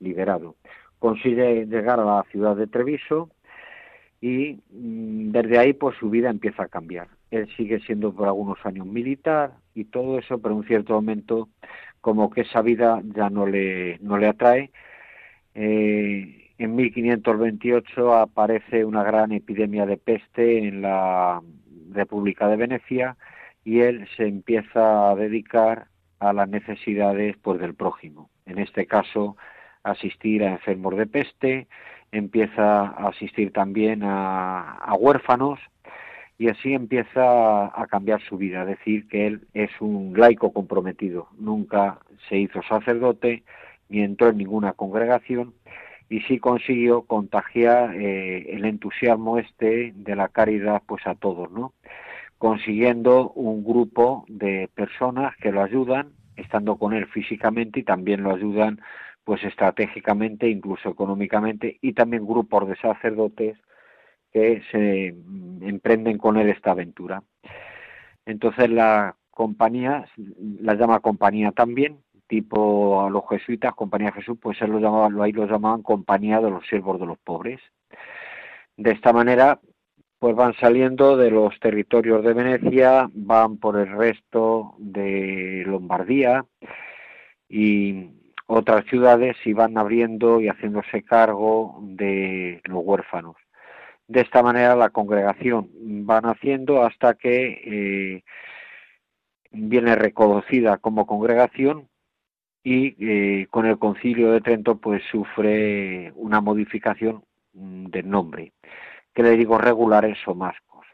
liberado. 0.00 0.56
Consigue 0.98 1.66
llegar 1.66 1.98
a 1.98 2.04
la 2.04 2.24
ciudad 2.30 2.54
de 2.56 2.66
Treviso 2.66 3.30
y 4.20 4.60
mm, 4.70 5.32
desde 5.32 5.58
ahí 5.58 5.72
pues 5.72 5.96
su 5.98 6.10
vida 6.10 6.30
empieza 6.30 6.64
a 6.64 6.68
cambiar. 6.68 7.08
Él 7.30 7.48
sigue 7.56 7.80
siendo 7.80 8.14
por 8.14 8.28
algunos 8.28 8.58
años 8.64 8.86
militar 8.86 9.54
y 9.74 9.84
todo 9.84 10.18
eso, 10.18 10.38
pero 10.38 10.54
en 10.54 10.58
un 10.58 10.66
cierto 10.66 10.94
momento 10.94 11.48
como 12.00 12.30
que 12.30 12.42
esa 12.42 12.62
vida 12.62 13.00
ya 13.14 13.30
no 13.30 13.46
le, 13.46 13.98
no 14.00 14.18
le 14.18 14.28
atrae. 14.28 14.70
Eh, 15.54 16.50
en 16.58 16.76
1528 16.76 18.14
aparece 18.14 18.84
una 18.84 19.02
gran 19.02 19.32
epidemia 19.32 19.86
de 19.86 19.96
peste 19.96 20.68
en 20.68 20.82
la 20.82 21.42
República 21.90 22.48
de 22.48 22.56
Venecia 22.56 23.16
y 23.64 23.80
él 23.80 24.06
se 24.16 24.26
empieza 24.26 25.10
a 25.10 25.14
dedicar 25.14 25.88
a 26.28 26.32
las 26.32 26.48
necesidades 26.48 27.36
pues 27.42 27.60
del 27.60 27.74
prójimo. 27.74 28.30
En 28.46 28.58
este 28.58 28.86
caso, 28.86 29.36
asistir 29.82 30.44
a 30.44 30.52
enfermos 30.52 30.96
de 30.96 31.06
peste, 31.06 31.66
empieza 32.12 32.86
a 32.86 33.08
asistir 33.08 33.52
también 33.52 34.02
a, 34.02 34.78
a 34.78 34.94
huérfanos 34.94 35.58
y 36.38 36.48
así 36.48 36.74
empieza 36.74 37.66
a 37.66 37.86
cambiar 37.88 38.20
su 38.22 38.36
vida, 38.36 38.62
es 38.62 38.68
decir, 38.78 39.08
que 39.08 39.26
él 39.26 39.42
es 39.54 39.70
un 39.80 40.14
laico 40.16 40.52
comprometido, 40.52 41.28
nunca 41.38 41.98
se 42.28 42.36
hizo 42.38 42.62
sacerdote 42.62 43.42
ni 43.88 44.02
entró 44.02 44.28
en 44.28 44.38
ninguna 44.38 44.72
congregación 44.72 45.54
y 46.08 46.20
sí 46.22 46.38
consiguió 46.38 47.02
contagiar 47.02 47.94
eh, 47.94 48.54
el 48.54 48.64
entusiasmo 48.64 49.38
este 49.38 49.92
de 49.94 50.16
la 50.16 50.28
caridad 50.28 50.82
pues 50.86 51.06
a 51.06 51.14
todos, 51.14 51.50
¿no? 51.50 51.72
Consiguiendo 52.42 53.30
un 53.36 53.62
grupo 53.62 54.24
de 54.26 54.68
personas 54.74 55.36
que 55.36 55.52
lo 55.52 55.62
ayudan, 55.62 56.10
estando 56.34 56.76
con 56.76 56.92
él 56.92 57.06
físicamente 57.06 57.78
y 57.78 57.84
también 57.84 58.24
lo 58.24 58.34
ayudan 58.34 58.80
pues 59.22 59.44
estratégicamente, 59.44 60.48
incluso 60.48 60.88
económicamente, 60.88 61.78
y 61.80 61.92
también 61.92 62.26
grupos 62.26 62.66
de 62.66 62.74
sacerdotes 62.74 63.56
que 64.32 64.60
se 64.72 65.12
mm, 65.12 65.68
emprenden 65.68 66.18
con 66.18 66.36
él 66.36 66.48
esta 66.48 66.72
aventura. 66.72 67.22
Entonces 68.26 68.68
la 68.70 69.14
compañía, 69.30 70.06
la 70.58 70.74
llama 70.74 70.98
compañía 70.98 71.52
también, 71.52 71.98
tipo 72.26 73.02
a 73.02 73.08
los 73.08 73.22
jesuitas, 73.30 73.72
Compañía 73.76 74.10
Jesús, 74.10 74.36
pues 74.42 74.60
él 74.62 74.72
lo 74.72 74.80
llamaban, 74.80 75.22
ahí 75.22 75.30
lo 75.30 75.46
llamaban 75.46 75.82
Compañía 75.82 76.40
de 76.40 76.50
los 76.50 76.66
Siervos 76.66 76.98
de 76.98 77.06
los 77.06 77.18
Pobres. 77.18 77.60
De 78.76 78.90
esta 78.90 79.12
manera, 79.12 79.60
pues 80.22 80.36
van 80.36 80.54
saliendo 80.60 81.16
de 81.16 81.32
los 81.32 81.58
territorios 81.58 82.22
de 82.22 82.32
Venecia, 82.32 83.10
van 83.12 83.56
por 83.56 83.76
el 83.76 83.90
resto 83.90 84.76
de 84.78 85.64
Lombardía 85.66 86.44
y 87.48 88.08
otras 88.46 88.84
ciudades 88.86 89.36
y 89.44 89.52
van 89.52 89.76
abriendo 89.76 90.40
y 90.40 90.46
haciéndose 90.46 91.02
cargo 91.02 91.80
de 91.82 92.60
los 92.66 92.84
huérfanos. 92.84 93.34
De 94.06 94.20
esta 94.20 94.44
manera 94.44 94.76
la 94.76 94.90
congregación 94.90 95.68
va 96.08 96.20
naciendo 96.20 96.84
hasta 96.84 97.14
que 97.14 97.60
eh, 97.64 98.22
viene 99.50 99.96
reconocida 99.96 100.78
como 100.78 101.04
congregación 101.04 101.88
y 102.62 102.94
eh, 103.00 103.48
con 103.50 103.66
el 103.66 103.76
concilio 103.76 104.30
de 104.30 104.40
Trento 104.40 104.76
pues 104.76 105.02
sufre 105.10 106.12
una 106.14 106.40
modificación 106.40 107.24
mm, 107.54 107.86
del 107.86 108.08
nombre, 108.08 108.52
que 109.14 109.22
le 109.22 109.36
digo 109.36 109.58
regular 109.58 110.04
en 110.04 110.14
Somascos. 110.16 110.86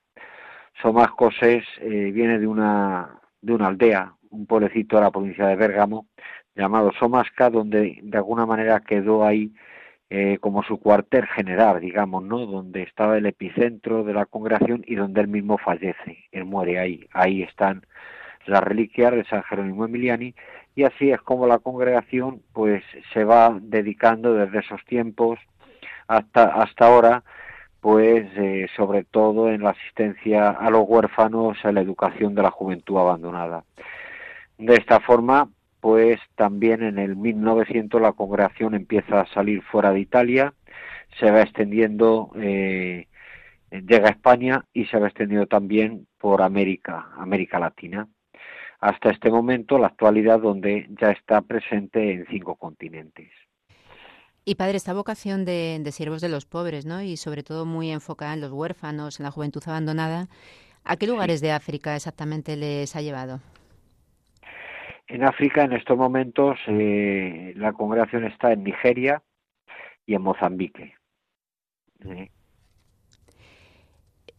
Somascos 0.81 1.35
es, 1.43 1.65
eh, 1.81 2.11
viene 2.13 2.39
de 2.39 2.47
una, 2.47 3.21
de 3.41 3.53
una 3.53 3.69
aldea, 3.69 4.15
un 4.31 4.47
pueblecito 4.47 4.97
de 4.97 5.03
la 5.03 5.11
provincia 5.11 5.47
de 5.47 5.57
Bérgamo, 5.57 6.07
llamado 6.55 6.93
Somasca, 6.99 7.51
donde 7.51 8.01
de 8.03 8.17
alguna 8.19 8.47
manera 8.47 8.81
quedó 8.81 9.25
ahí 9.25 9.53
eh, 10.11 10.39
como 10.41 10.63
su 10.63 10.79
cuartel 10.81 11.27
general, 11.27 11.81
digamos, 11.81 12.25
¿no? 12.25 12.47
Donde 12.47 12.83
estaba 12.83 13.19
el 13.19 13.27
epicentro 13.27 14.05
de 14.05 14.15
la 14.15 14.27
congregación 14.27 14.83
y 14.87 14.95
donde 14.95 15.21
él 15.21 15.29
mismo 15.29 15.59
fallece. 15.59 16.25
Él 16.33 16.45
muere 16.45 16.79
ahí. 16.79 17.07
Ahí 17.13 17.43
están 17.43 17.83
las 18.47 18.63
reliquias 18.63 19.13
de 19.13 19.25
San 19.25 19.43
Jerónimo 19.43 19.85
Emiliani 19.85 20.35
y 20.75 20.85
así 20.85 21.11
es 21.11 21.21
como 21.21 21.47
la 21.47 21.59
congregación 21.59 22.43
pues 22.53 22.83
se 23.13 23.25
va 23.25 23.59
dedicando 23.61 24.33
desde 24.33 24.61
esos 24.61 24.83
tiempos 24.87 25.39
hasta 26.07 26.45
hasta 26.45 26.87
ahora 26.87 27.25
pues 27.81 28.27
eh, 28.37 28.67
sobre 28.77 29.05
todo 29.05 29.51
en 29.51 29.63
la 29.63 29.71
asistencia 29.71 30.51
a 30.51 30.71
los 30.71 30.85
huérfanos, 30.87 31.59
a 31.65 31.73
la 31.73 31.81
educación 31.81 32.35
de 32.35 32.43
la 32.43 32.51
juventud 32.51 32.99
abandonada. 32.99 33.65
De 34.59 34.75
esta 34.75 35.01
forma, 35.01 35.49
pues 35.81 36.19
también 36.35 36.83
en 36.83 36.99
el 36.99 37.17
1900 37.17 38.01
la 38.01 38.13
congregación 38.13 38.75
empieza 38.75 39.21
a 39.21 39.27
salir 39.33 39.63
fuera 39.63 39.93
de 39.93 40.01
Italia, 40.01 40.55
se 41.19 41.31
va 41.31 41.43
extendiendo, 41.43 42.33
eh, 42.37 43.07
llega 43.71 44.09
a 44.09 44.13
España 44.13 44.65
y 44.73 44.87
se 44.87 44.99
va 44.99 45.07
extendiendo 45.07 45.47
también 45.47 46.07
por 46.19 46.43
América, 46.43 47.09
América 47.17 47.59
Latina, 47.59 48.09
hasta 48.81 49.11
este 49.11 49.31
momento, 49.31 49.79
la 49.79 49.89
actualidad, 49.89 50.41
donde 50.41 50.87
ya 51.01 51.11
está 51.11 51.43
presente 51.43 52.13
en 52.13 52.27
cinco 52.27 52.57
continentes. 52.57 53.31
Y 54.45 54.55
padre, 54.55 54.77
esta 54.77 54.95
vocación 54.95 55.45
de, 55.45 55.87
siervos 55.93 56.21
de 56.21 56.29
los 56.29 56.47
pobres, 56.47 56.87
¿no? 56.87 57.03
Y 57.03 57.17
sobre 57.17 57.43
todo 57.43 57.67
muy 57.67 57.91
enfocada 57.91 58.35
en 58.35 58.41
los 58.41 58.53
huérfanos, 58.53 59.21
en 59.21 59.25
la 59.25 59.31
juventud 59.31 59.63
abandonada, 59.67 60.29
¿a 60.85 60.97
qué 60.97 61.07
lugares 61.07 61.41
de 61.41 61.53
África 61.53 61.95
exactamente 61.95 62.57
les 62.57 62.97
ha 62.97 63.03
llevado? 63.03 63.41
En 65.07 65.25
África, 65.25 65.65
en 65.65 65.73
estos 65.73 65.97
momentos, 65.97 66.59
eh, 66.67 67.53
la 67.57 67.73
congregación 67.73 68.25
está 68.25 68.53
en 68.53 68.65
Nigeria 68.65 69.23
y 70.07 70.15
en 70.15 70.23
Mozambique. 70.23 70.95
¿eh? 72.07 72.31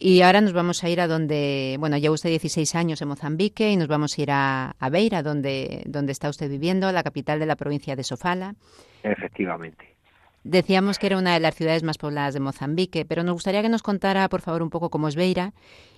Y 0.02 0.22
ahora 0.22 0.40
nos 0.40 0.54
vamos 0.54 0.82
a 0.82 0.88
ir 0.88 0.98
a 0.98 1.06
donde, 1.06 1.76
bueno, 1.78 1.98
ya 1.98 2.10
usted 2.10 2.30
16 2.30 2.74
años 2.74 3.02
en 3.02 3.08
Mozambique 3.08 3.70
y 3.70 3.76
nos 3.76 3.86
vamos 3.86 4.16
a 4.16 4.22
ir 4.22 4.30
a, 4.32 4.74
Beira, 4.90 5.22
donde, 5.22 5.82
donde 5.84 6.12
está 6.12 6.30
usted 6.30 6.48
viviendo, 6.48 6.90
la 6.90 7.02
capital 7.02 7.38
de 7.38 7.44
la 7.44 7.54
provincia 7.54 7.94
de 7.94 8.02
Sofala. 8.02 8.54
Efectivamente. 9.02 9.96
Decíamos 10.42 10.98
que 10.98 11.08
era 11.08 11.18
una 11.18 11.34
de 11.34 11.40
las 11.40 11.54
ciudades 11.54 11.82
más 11.82 11.98
pobladas 11.98 12.32
de 12.32 12.40
Mozambique, 12.40 13.04
pero 13.04 13.22
nos 13.24 13.34
gustaría 13.34 13.60
que 13.60 13.68
nos 13.68 13.82
contara, 13.82 14.26
por 14.30 14.40
favor, 14.40 14.62
un 14.62 14.70
poco 14.70 14.88
cómo 14.88 15.06
es 15.06 15.16
Beira 15.16 15.52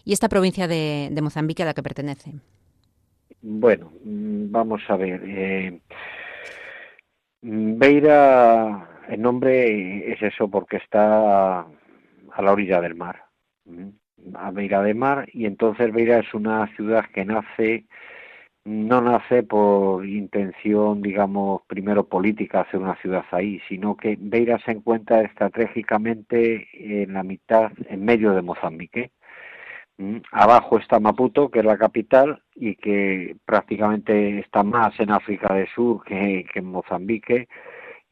y 0.04 0.12
esta 0.12 0.28
provincia 0.28 0.66
de, 0.66 1.16
Mozambique 1.22 1.62
a 1.62 1.66
la 1.66 1.74
que 1.74 1.84
pertenece. 1.84 2.32
Bueno, 3.40 3.92
mm, 4.04 4.50
vamos 4.50 4.82
a 4.88 4.96
ver. 4.96 5.22
Eh, 5.24 5.80
Beira, 7.40 9.04
el 9.08 9.22
nombre 9.22 10.12
es 10.12 10.20
eso 10.22 10.48
porque 10.48 10.78
está 10.78 11.60
a 11.60 12.42
la 12.42 12.52
orilla 12.52 12.80
del 12.80 12.96
mar 12.96 13.31
a 14.34 14.50
Beira 14.50 14.82
de 14.82 14.94
Mar 14.94 15.28
y 15.32 15.46
entonces 15.46 15.92
Beira 15.92 16.18
es 16.18 16.34
una 16.34 16.66
ciudad 16.76 17.04
que 17.12 17.24
nace 17.24 17.86
no 18.64 19.00
nace 19.00 19.42
por 19.42 20.06
intención, 20.06 21.02
digamos, 21.02 21.62
primero 21.66 22.06
política 22.06 22.60
hacer 22.60 22.80
una 22.80 22.94
ciudad 22.96 23.24
ahí, 23.32 23.60
sino 23.68 23.96
que 23.96 24.16
Beira 24.20 24.58
se 24.60 24.70
encuentra 24.72 25.22
estratégicamente 25.22 26.68
en 26.72 27.12
la 27.12 27.24
mitad, 27.24 27.72
en 27.88 28.04
medio 28.04 28.32
de 28.34 28.42
Mozambique. 28.42 29.10
Mm, 29.98 30.18
abajo 30.30 30.78
está 30.78 31.00
Maputo, 31.00 31.50
que 31.50 31.58
es 31.60 31.64
la 31.64 31.76
capital, 31.76 32.42
y 32.54 32.76
que 32.76 33.36
prácticamente 33.44 34.38
está 34.38 34.62
más 34.62 34.98
en 35.00 35.10
África 35.10 35.52
del 35.54 35.68
Sur 35.68 36.04
que, 36.04 36.46
que 36.52 36.60
en 36.60 36.66
Mozambique, 36.66 37.48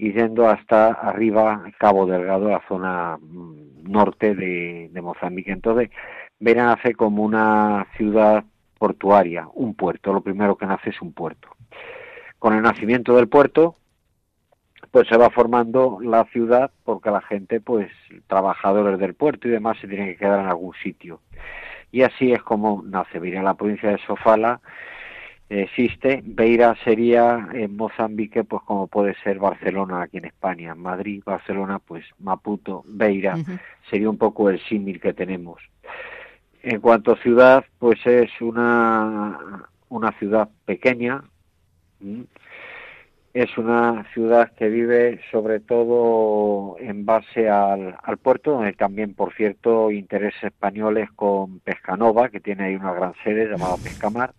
y 0.00 0.14
yendo 0.14 0.48
hasta 0.48 0.92
arriba 0.92 1.62
Cabo 1.78 2.06
Delgado, 2.06 2.48
la 2.48 2.62
zona 2.66 3.18
mm, 3.20 3.82
norte 3.82 4.34
de, 4.34 4.90
Mozambique. 5.02 5.52
Entonces, 5.52 5.90
Vera 6.38 6.64
nace 6.64 6.94
como 6.94 7.22
una 7.22 7.86
ciudad 7.98 8.42
portuaria, 8.78 9.46
un 9.52 9.74
puerto. 9.74 10.14
Lo 10.14 10.22
primero 10.22 10.56
que 10.56 10.64
nace 10.64 10.88
es 10.88 11.02
un 11.02 11.12
puerto. 11.12 11.48
Con 12.38 12.54
el 12.54 12.62
nacimiento 12.62 13.14
del 13.14 13.28
puerto, 13.28 13.76
pues 14.90 15.06
se 15.06 15.18
va 15.18 15.28
formando 15.28 15.98
la 16.00 16.24
ciudad 16.32 16.70
porque 16.82 17.10
la 17.10 17.20
gente, 17.20 17.60
pues 17.60 17.92
trabajadores 18.26 18.98
del 18.98 19.12
puerto 19.12 19.48
y 19.48 19.50
demás, 19.50 19.76
se 19.82 19.86
tienen 19.86 20.06
que 20.06 20.16
quedar 20.16 20.40
en 20.40 20.46
algún 20.46 20.72
sitio. 20.82 21.20
Y 21.92 22.04
así 22.04 22.32
es 22.32 22.42
como 22.42 22.82
nace 22.86 23.18
Beira, 23.18 23.42
la 23.42 23.52
provincia 23.52 23.90
de 23.90 23.98
Sofala 24.06 24.62
existe. 25.50 26.22
Beira 26.24 26.76
sería 26.84 27.48
en 27.52 27.76
Mozambique, 27.76 28.44
pues 28.44 28.62
como 28.62 28.86
puede 28.86 29.14
ser 29.22 29.38
Barcelona 29.38 30.02
aquí 30.02 30.18
en 30.18 30.26
España. 30.26 30.74
Madrid, 30.74 31.22
Barcelona, 31.26 31.80
pues 31.80 32.04
Maputo, 32.20 32.84
Beira, 32.86 33.36
sería 33.90 34.08
un 34.08 34.16
poco 34.18 34.48
el 34.48 34.60
símil 34.60 35.00
que 35.00 35.12
tenemos. 35.12 35.60
En 36.62 36.80
cuanto 36.80 37.12
a 37.12 37.16
ciudad, 37.16 37.64
pues 37.78 37.98
es 38.06 38.30
una, 38.40 39.68
una 39.88 40.12
ciudad 40.12 40.48
pequeña. 40.64 41.24
Es 43.32 43.56
una 43.58 44.04
ciudad 44.12 44.52
que 44.54 44.68
vive 44.68 45.20
sobre 45.30 45.60
todo 45.60 46.76
en 46.80 47.04
base 47.04 47.48
al, 47.48 47.96
al 48.02 48.18
puerto, 48.18 48.52
donde 48.52 48.72
también, 48.72 49.14
por 49.14 49.34
cierto, 49.34 49.90
intereses 49.90 50.42
españoles 50.44 51.10
con 51.14 51.60
Pescanova, 51.60 52.28
que 52.28 52.40
tiene 52.40 52.64
ahí 52.64 52.74
una 52.74 52.92
gran 52.92 53.14
sede 53.24 53.48
llamada 53.48 53.76
Pescamar 53.76 54.32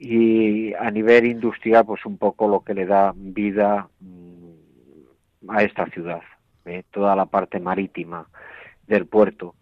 y 0.00 0.72
a 0.72 0.90
nivel 0.90 1.26
industrial 1.26 1.84
pues 1.84 2.06
un 2.06 2.16
poco 2.16 2.48
lo 2.48 2.64
que 2.64 2.72
le 2.72 2.86
da 2.86 3.12
vida 3.14 3.86
mm, 4.00 5.50
a 5.50 5.62
esta 5.62 5.84
ciudad 5.90 6.22
¿eh? 6.64 6.84
toda 6.90 7.14
la 7.14 7.26
parte 7.26 7.60
marítima 7.60 8.26
del 8.86 9.06
puerto. 9.06 9.54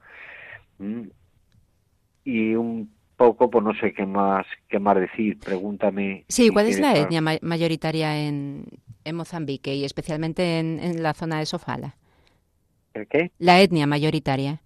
Y 2.25 2.55
un 2.55 2.89
poco 3.17 3.51
pues 3.51 3.65
no 3.65 3.75
sé 3.75 3.93
qué 3.93 4.07
más 4.07 4.47
qué 4.69 4.79
más 4.79 4.97
decir. 4.97 5.41
Pregúntame 5.41 6.25
sí 6.29 6.51
cuál 6.51 6.67
es 6.67 6.79
la 6.79 6.97
etnia 6.97 7.21
mayoritaria 7.21 8.17
en, 8.17 8.65
en 9.05 9.17
Mozambique 9.17 9.75
y 9.75 9.85
especialmente 9.85 10.61
en, 10.61 11.03
la 11.03 11.15
zona 11.15 11.41
de 11.41 11.47
Sofala 11.47 11.97
¿El 12.95 13.09
qué 13.09 13.33
la 13.39 13.61
etnia 13.61 13.89
mayoritaria. 13.89 14.61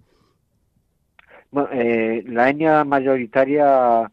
Bueno, 1.50 1.70
eh, 1.72 2.22
la 2.26 2.50
etnia 2.50 2.84
mayoritaria 2.84 4.10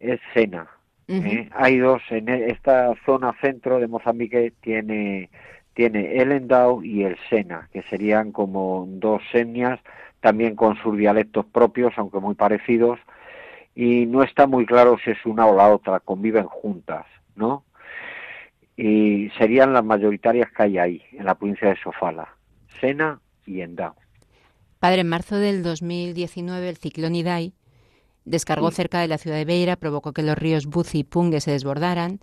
es 0.00 0.20
Sena 0.34 0.68
¿eh? 1.08 1.48
Hay 1.54 1.78
dos, 1.78 2.02
en 2.10 2.28
e, 2.28 2.50
esta 2.50 2.94
zona 3.04 3.34
centro 3.40 3.78
de 3.78 3.88
Mozambique 3.88 4.52
tiene, 4.60 5.30
tiene 5.74 6.16
el 6.20 6.32
Endau 6.32 6.82
y 6.82 7.04
el 7.04 7.16
Sena, 7.28 7.68
que 7.72 7.82
serían 7.82 8.32
como 8.32 8.86
dos 8.88 9.22
etnias, 9.32 9.80
también 10.20 10.54
con 10.54 10.76
sus 10.76 10.96
dialectos 10.96 11.46
propios, 11.46 11.94
aunque 11.96 12.18
muy 12.18 12.34
parecidos, 12.34 12.98
y 13.74 14.06
no 14.06 14.22
está 14.22 14.46
muy 14.46 14.66
claro 14.66 14.96
si 15.02 15.10
es 15.10 15.24
una 15.24 15.46
o 15.46 15.56
la 15.56 15.68
otra, 15.68 16.00
conviven 16.00 16.46
juntas, 16.46 17.06
¿no? 17.36 17.64
Y 18.76 19.30
serían 19.38 19.72
las 19.72 19.84
mayoritarias 19.84 20.50
que 20.52 20.62
hay 20.62 20.78
ahí, 20.78 21.02
en 21.12 21.24
la 21.24 21.34
provincia 21.34 21.68
de 21.68 21.76
Sofala, 21.76 22.28
Sena 22.80 23.20
y 23.46 23.60
Endau. 23.60 23.94
Padre, 24.78 25.00
en 25.00 25.08
marzo 25.08 25.36
del 25.38 25.62
2019 25.62 26.68
el 26.68 26.76
ciclón 26.76 27.16
Idai 27.16 27.52
Descargó 28.28 28.70
cerca 28.70 29.00
de 29.00 29.08
la 29.08 29.16
ciudad 29.16 29.38
de 29.38 29.46
Beira, 29.46 29.76
provocó 29.76 30.12
que 30.12 30.22
los 30.22 30.36
ríos 30.36 30.66
Buzi 30.66 30.98
y 30.98 31.04
Pungue 31.04 31.40
se 31.40 31.50
desbordaran, 31.52 32.20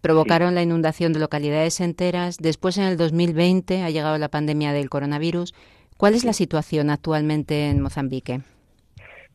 provocaron 0.00 0.56
la 0.56 0.62
inundación 0.62 1.12
de 1.12 1.20
localidades 1.20 1.80
enteras. 1.80 2.38
Después, 2.38 2.76
en 2.76 2.84
el 2.84 2.96
2020, 2.96 3.82
ha 3.82 3.90
llegado 3.90 4.18
la 4.18 4.28
pandemia 4.28 4.72
del 4.72 4.90
coronavirus. 4.90 5.54
¿Cuál 5.96 6.14
es 6.14 6.24
la 6.24 6.32
situación 6.32 6.90
actualmente 6.90 7.70
en 7.70 7.80
Mozambique? 7.80 8.40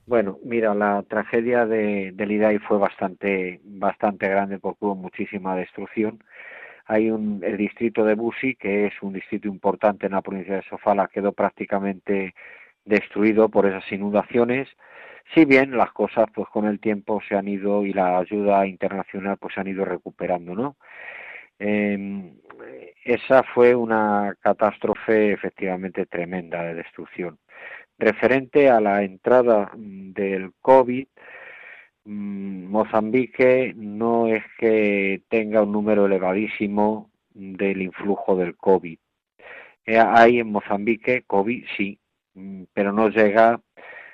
Bueno, 0.07 0.39
mira, 0.43 0.75
la 0.75 1.03
tragedia 1.03 1.65
de, 1.65 2.11
del 2.13 2.31
IDAI 2.33 2.59
fue 2.59 2.77
bastante, 2.77 3.61
bastante 3.63 4.27
grande 4.27 4.59
porque 4.59 4.83
hubo 4.83 4.95
muchísima 4.95 5.55
destrucción. 5.55 6.21
Hay 6.85 7.11
un, 7.11 7.41
el 7.45 7.55
distrito 7.55 8.03
de 8.03 8.15
Busi, 8.15 8.55
que 8.55 8.87
es 8.87 8.93
un 9.01 9.13
distrito 9.13 9.47
importante 9.47 10.07
en 10.07 10.13
la 10.13 10.21
provincia 10.21 10.55
de 10.55 10.63
Sofala, 10.63 11.07
quedó 11.07 11.31
prácticamente 11.31 12.33
destruido 12.83 13.47
por 13.47 13.67
esas 13.67 13.89
inundaciones 13.91 14.67
si 15.33 15.45
bien 15.45 15.77
las 15.77 15.91
cosas 15.91 16.25
pues 16.33 16.47
con 16.49 16.65
el 16.65 16.79
tiempo 16.79 17.21
se 17.27 17.35
han 17.35 17.47
ido 17.47 17.85
y 17.85 17.93
la 17.93 18.17
ayuda 18.17 18.65
internacional 18.65 19.37
pues 19.37 19.53
se 19.53 19.61
han 19.61 19.67
ido 19.67 19.85
recuperando 19.85 20.55
no 20.55 20.75
eh, 21.59 22.33
esa 23.03 23.43
fue 23.43 23.75
una 23.75 24.35
catástrofe 24.39 25.33
efectivamente 25.33 26.05
tremenda 26.05 26.63
de 26.63 26.75
destrucción. 26.75 27.37
Referente 27.97 28.69
a 28.69 28.79
la 28.79 29.03
entrada 29.03 29.71
del 29.75 30.53
covid 30.61 31.07
mm, 32.05 32.65
Mozambique 32.65 33.73
no 33.75 34.27
es 34.27 34.43
que 34.57 35.21
tenga 35.29 35.63
un 35.63 35.73
número 35.73 36.05
elevadísimo 36.05 37.11
del 37.31 37.81
influjo 37.81 38.35
del 38.37 38.55
covid. 38.55 38.97
Eh, 39.85 39.97
hay 39.97 40.39
en 40.39 40.51
Mozambique 40.51 41.23
covid 41.27 41.65
sí 41.75 41.99
mm, 42.35 42.63
pero 42.73 42.93
no 42.93 43.09
llega 43.09 43.59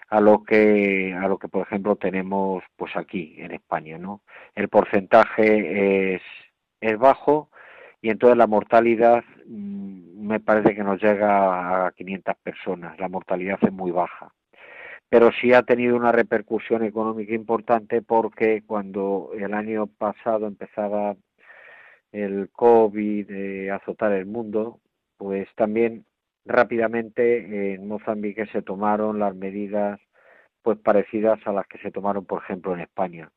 a 0.09 0.21
lo 0.21 0.43
que 0.43 1.13
a 1.13 1.27
lo 1.27 1.37
que 1.37 1.47
por 1.47 1.63
ejemplo 1.63 1.95
tenemos 1.95 2.63
pues 2.75 2.95
aquí 2.95 3.35
en 3.37 3.51
España 3.51 3.97
no 3.97 4.21
el 4.55 4.69
porcentaje 4.69 6.15
es 6.15 6.21
es 6.81 6.97
bajo 6.97 7.49
y 8.05 8.09
entonces 8.11 8.37
la 8.37 8.45
mortalidad 8.45 9.23
mm, 9.47 10.27
me 10.27 10.39
parece 10.39 10.75
que 10.75 10.83
nos 10.83 11.01
llega 11.01 11.87
a 11.87 11.91
500 11.91 12.35
personas. 12.43 12.99
La 12.99 13.09
mortalidad 13.09 13.57
es 13.61 13.71
muy 13.71 13.91
baja. 13.91 14.31
Pero 15.09 15.31
sí 15.31 15.53
ha 15.53 15.63
tenido 15.63 15.95
una 15.95 16.11
repercusión 16.11 16.83
económica 16.83 17.33
importante 17.33 18.01
porque 18.01 18.63
cuando 18.65 19.31
el 19.35 19.53
año 19.53 19.87
pasado 19.87 20.47
empezaba 20.47 21.15
el 22.11 22.49
COVID 22.51 23.69
a 23.69 23.75
azotar 23.75 24.11
el 24.13 24.25
mundo, 24.25 24.79
pues 25.17 25.47
también 25.55 26.05
rápidamente 26.45 27.73
en 27.73 27.87
Mozambique 27.87 28.45
se 28.47 28.61
tomaron 28.61 29.19
las 29.19 29.35
medidas 29.35 29.99
pues 30.61 30.79
parecidas 30.79 31.39
a 31.45 31.51
las 31.51 31.67
que 31.67 31.77
se 31.79 31.91
tomaron, 31.91 32.25
por 32.25 32.41
ejemplo, 32.41 32.73
en 32.73 32.81
España. 32.81 33.29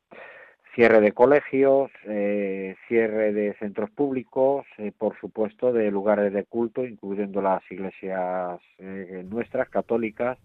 Cierre 0.73 0.99
de 0.99 1.11
colegios, 1.11 1.91
eh, 2.05 2.75
cierre 2.87 3.33
de 3.33 3.53
centros 3.59 3.91
públicos, 3.91 4.65
eh, 4.77 4.91
por 4.97 5.19
supuesto, 5.19 5.71
de 5.71 5.91
lugares 5.91 6.33
de 6.33 6.45
culto, 6.45 6.85
incluyendo 6.85 7.41
las 7.41 7.61
iglesias 7.71 8.59
eh, 8.79 9.23
nuestras, 9.29 9.69
católicas, 9.69 10.37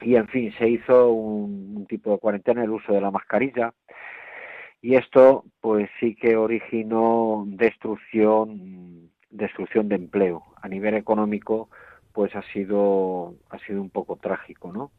y 0.00 0.16
en 0.16 0.26
fin, 0.28 0.52
se 0.58 0.68
hizo 0.68 1.10
un, 1.10 1.74
un, 1.76 1.86
tipo 1.86 2.10
de 2.10 2.18
cuarentena, 2.18 2.64
el 2.64 2.70
uso 2.70 2.92
de 2.92 3.00
la 3.00 3.10
mascarilla, 3.12 3.72
y 4.82 4.96
esto 4.96 5.44
pues 5.60 5.88
sí 6.00 6.14
que 6.16 6.36
originó 6.36 7.44
destrucción 7.46 9.10
destrucción 9.34 9.88
de 9.88 9.96
empleo. 9.96 10.42
A 10.62 10.68
nivel 10.68 10.94
económico 10.94 11.68
pues 12.12 12.34
ha 12.34 12.42
sido 12.52 13.34
ha 13.50 13.58
sido 13.58 13.82
un 13.82 13.90
poco 13.90 14.16
trágico 14.16 14.72
no 14.72 14.92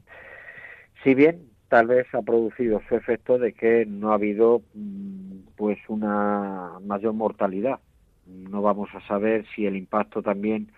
si 1.04 1.14
bien 1.14 1.50
tal 1.70 1.88
vez 1.88 2.08
ha 2.14 2.22
producido 2.22 2.82
su 2.88 2.96
efecto 2.96 3.38
de 3.38 3.54
que 3.54 3.86
no 3.86 4.12
ha 4.12 4.16
habido 4.16 4.62
mm, 4.74 5.40
pues 5.56 5.78
una 5.88 6.80
mayor 6.84 7.14
mortalidad. 7.14 7.80
No 8.26 8.62
vamos 8.62 8.90
a 8.94 9.06
saber 9.08 9.46
si 9.56 9.66
el 9.66 9.76
impacto 9.76 10.22
también 10.22 10.72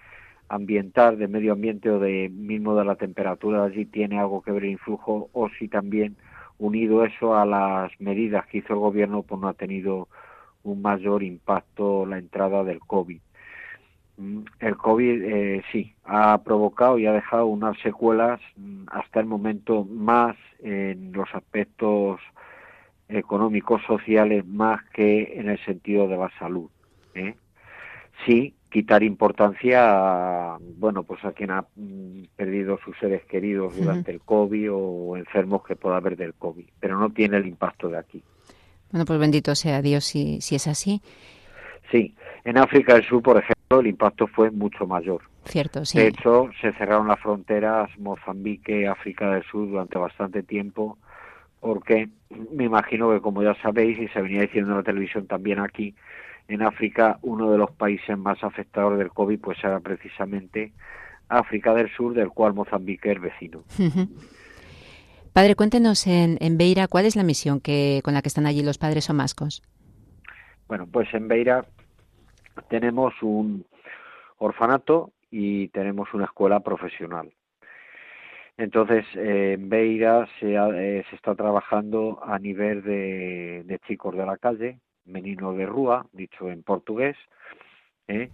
ambiental 0.50 1.18
de 1.18 1.28
medio 1.28 1.54
ambiente 1.54 1.90
o 1.90 2.00
de 2.00 2.30
mismo 2.30 2.76
de 2.76 2.86
la 2.86 2.96
temperatura 2.96 3.64
allí 3.64 3.86
tiene 3.86 4.20
algo 4.20 4.42
que 4.42 4.52
ver 4.52 4.64
el 4.64 4.72
influjo 4.72 5.30
o 5.34 5.50
si 5.58 5.68
también 5.68 6.18
unido 6.58 7.06
eso 7.06 7.36
a 7.36 7.46
las 7.46 7.92
medidas 8.00 8.46
que 8.48 8.60
hizo 8.60 8.74
el 8.74 8.80
gobierno 8.80 9.24
pues 9.24 9.40
no 9.42 9.50
ha 9.50 9.54
tenido 9.54 10.08
un 10.64 10.82
mayor 10.82 11.24
impacto 11.24 12.06
la 12.06 12.18
entrada 12.18 12.64
del 12.64 12.80
COVID 12.80 13.20
el 14.60 14.78
COVID 14.78 15.24
eh, 15.24 15.64
sí 15.72 15.94
ha 16.04 16.40
provocado 16.40 16.98
y 16.98 17.06
ha 17.06 17.14
dejado 17.14 17.46
unas 17.46 17.78
secuelas 17.80 18.40
mm, 18.56 18.86
hasta 18.88 19.20
el 19.20 19.28
momento 19.28 19.86
más 19.86 20.36
en 20.60 21.12
los 21.14 21.28
aspectos 21.34 22.20
económicos 23.10 23.82
sociales 23.86 24.46
más 24.46 24.84
que 24.94 25.34
en 25.36 25.50
el 25.50 25.64
sentido 25.66 26.08
de 26.08 26.18
la 26.18 26.32
salud 26.40 26.70
¿eh? 27.14 27.36
sí 28.26 28.56
quitar 28.72 29.04
importancia 29.04 29.84
a, 29.84 30.58
bueno 30.60 31.04
pues 31.04 31.24
a 31.24 31.32
quien 31.32 31.52
ha 31.52 31.66
mm, 31.76 32.24
perdido 32.36 32.80
sus 32.84 32.98
seres 32.98 33.24
queridos 33.26 33.78
durante 33.78 34.12
el 34.12 34.22
COVID 34.22 34.72
o 34.74 35.18
enfermos 35.18 35.64
que 35.64 35.76
pueda 35.76 35.98
haber 35.98 36.18
del 36.18 36.34
COVID 36.34 36.66
pero 36.80 36.98
no 36.98 37.12
tiene 37.12 37.38
el 37.38 37.46
impacto 37.46 37.88
de 37.88 38.00
aquí. 38.00 38.24
Bueno 38.92 39.06
pues 39.06 39.20
bendito 39.20 39.54
sea 39.54 39.82
Dios 39.82 40.06
si, 40.06 40.42
si 40.42 40.56
es 40.56 40.68
así. 40.68 41.02
Sí 41.92 42.16
en 42.48 42.58
África 42.58 42.94
del 42.94 43.04
Sur 43.04 43.22
por 43.22 43.38
ejemplo 43.38 43.82
el 43.82 43.88
impacto 43.88 44.28
fue 44.28 44.50
mucho 44.50 44.88
mayor. 44.88 45.22
Cierto, 45.44 45.84
sí. 45.84 45.98
De 46.00 46.08
hecho, 46.08 46.50
se 46.62 46.72
cerraron 46.74 47.10
las 47.10 47.20
fronteras 47.20 47.90
Mozambique, 48.00 48.88
África 48.88 49.32
del 49.32 49.44
Sur 49.44 49.70
durante 49.70 49.98
bastante 49.98 50.44
tiempo, 50.44 50.98
porque 51.60 52.08
me 52.54 52.64
imagino 52.64 53.12
que, 53.12 53.20
como 53.20 53.44
ya 53.44 53.54
sabéis, 53.62 54.00
y 54.00 54.08
se 54.08 54.22
venía 54.22 54.42
diciendo 54.42 54.72
en 54.72 54.78
la 54.78 54.84
televisión 54.84 55.28
también 55.28 55.60
aquí, 55.60 55.94
en 56.48 56.62
África, 56.62 57.20
uno 57.22 57.52
de 57.52 57.58
los 57.58 57.72
países 57.72 58.18
más 58.18 58.42
afectados 58.42 58.98
del 58.98 59.10
COVID, 59.10 59.40
pues 59.40 59.58
era 59.62 59.82
precisamente 59.82 60.72
África 61.28 61.74
del 61.74 61.90
Sur, 61.94 62.14
del 62.14 62.30
cual 62.30 62.54
Mozambique 62.54 63.12
es 63.12 63.20
vecino. 63.20 63.64
Padre, 65.34 65.56
cuéntenos 65.56 66.08
en, 66.08 66.38
en 66.40 66.58
Beira, 66.58 66.88
¿cuál 66.88 67.06
es 67.06 67.18
la 67.18 67.24
misión 67.24 67.60
que, 67.60 68.00
con 68.06 68.14
la 68.14 68.22
que 68.22 68.30
están 68.30 68.46
allí 68.46 68.64
los 68.64 68.78
padres 68.78 69.06
somascos? 69.06 69.62
Bueno, 70.70 70.88
pues 70.90 71.14
en 71.14 71.28
Beira 71.28 71.66
tenemos 72.70 73.14
un 73.22 73.66
orfanato 74.38 75.12
y 75.32 75.68
tenemos 75.70 76.14
una 76.14 76.26
escuela 76.26 76.60
profesional. 76.60 77.32
Entonces, 78.58 79.06
eh, 79.16 79.54
en 79.54 79.70
Beira 79.70 80.28
se, 80.40 80.56
eh, 80.56 81.06
se, 81.10 81.16
está 81.16 81.36
trabajando 81.36 82.20
a 82.24 82.40
nivel 82.40 82.82
de, 82.84 83.80
chicos 83.88 84.16
de 84.16 84.26
la 84.26 84.38
calle, 84.38 84.80
menino 85.06 85.54
de 85.54 85.68
rúa, 85.68 86.08
dicho 86.12 86.50
en 86.50 86.64
portugués, 86.64 87.16
¿eh? 88.08 88.30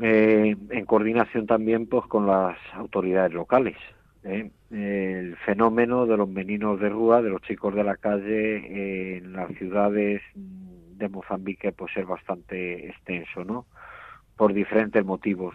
Eh, 0.00 0.56
en 0.70 0.86
coordinación 0.86 1.46
también 1.46 1.86
pues 1.86 2.04
con 2.06 2.26
las 2.26 2.58
autoridades 2.74 3.32
locales. 3.32 3.76
El 4.24 5.36
fenómeno 5.44 6.06
de 6.06 6.16
los 6.16 6.28
meninos 6.28 6.80
de 6.80 6.88
rúa, 6.88 7.22
de 7.22 7.30
los 7.30 7.42
chicos 7.42 7.74
de 7.74 7.84
la 7.84 7.96
calle 7.96 9.18
en 9.18 9.32
las 9.32 9.50
ciudades 9.58 10.22
de 11.02 11.08
Mozambique 11.08 11.72
pues 11.72 11.96
es 11.96 12.06
bastante 12.06 12.88
extenso, 12.88 13.44
¿no? 13.44 13.66
Por 14.36 14.54
diferentes 14.54 15.04
motivos. 15.04 15.54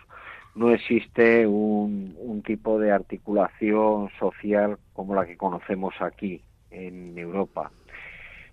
No 0.56 0.72
existe 0.72 1.46
un, 1.48 2.42
tipo 2.46 2.80
de 2.80 2.92
articulación 2.92 4.10
social 4.20 4.78
como 4.94 5.16
la 5.16 5.26
que 5.26 5.38
conocemos 5.38 5.94
aquí 6.00 6.42
en 6.72 7.18
Europa. 7.18 7.72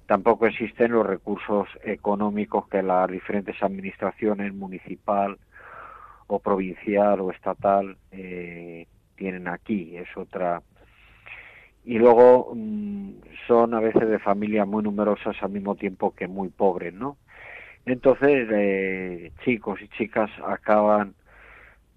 Tampoco 0.06 0.46
existen 0.46 0.92
los 0.92 1.06
recursos 1.06 1.68
económicos 1.82 2.68
que 2.68 2.82
las 2.82 3.10
diferentes 3.10 3.62
administraciones 3.62 4.52
municipal 4.52 5.38
o 6.26 6.38
provincial 6.40 7.20
o 7.20 7.30
estatal 7.30 7.96
eh, 8.10 8.86
tienen 9.16 9.48
aquí. 9.48 9.96
Es 9.96 10.08
otra 10.16 10.60
y 11.84 11.98
luego 11.98 12.52
mm, 12.54 13.10
son 13.46 13.74
a 13.74 13.80
veces 13.80 14.08
de 14.08 14.18
familias 14.18 14.66
muy 14.66 14.82
numerosas 14.82 15.36
al 15.42 15.50
mismo 15.50 15.74
tiempo 15.74 16.14
que 16.14 16.26
muy 16.26 16.48
pobres, 16.48 16.94
¿no? 16.94 17.18
Entonces, 17.86 18.48
eh, 18.50 19.32
chicos 19.44 19.80
y 19.82 19.88
chicas 19.88 20.30
acaban 20.46 21.14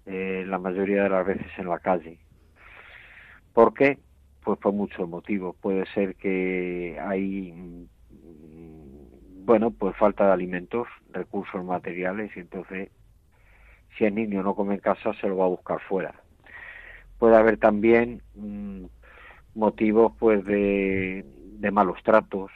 eh, 0.04 0.44
la 0.46 0.58
mayoría 0.58 1.04
de 1.04 1.08
las 1.08 1.26
veces 1.26 1.46
en 1.56 1.68
la 1.68 1.78
calle. 1.78 2.18
¿Por 3.54 3.72
qué? 3.72 3.98
Pues 4.44 4.58
por 4.58 4.74
muchos 4.74 5.08
motivos. 5.08 5.56
Puede 5.56 5.86
ser 5.94 6.14
que 6.16 6.98
hay, 7.00 7.52
mm, 7.52 9.44
bueno, 9.46 9.70
pues 9.70 9.96
falta 9.96 10.26
de 10.26 10.32
alimentos, 10.32 10.86
recursos 11.12 11.64
materiales, 11.64 12.30
y 12.36 12.40
entonces, 12.40 12.90
si 13.96 14.04
el 14.04 14.14
niño 14.14 14.42
no 14.42 14.54
come 14.54 14.74
en 14.74 14.80
casa, 14.80 15.14
se 15.20 15.28
lo 15.28 15.38
va 15.38 15.46
a 15.46 15.48
buscar 15.48 15.80
fuera. 15.80 16.14
Puede 17.18 17.36
haber 17.36 17.56
también 17.56 18.22
mm, 18.34 18.84
motivos 19.58 20.12
pues 20.18 20.44
de, 20.44 21.24
de 21.58 21.70
malos 21.70 21.98
tratos. 22.04 22.50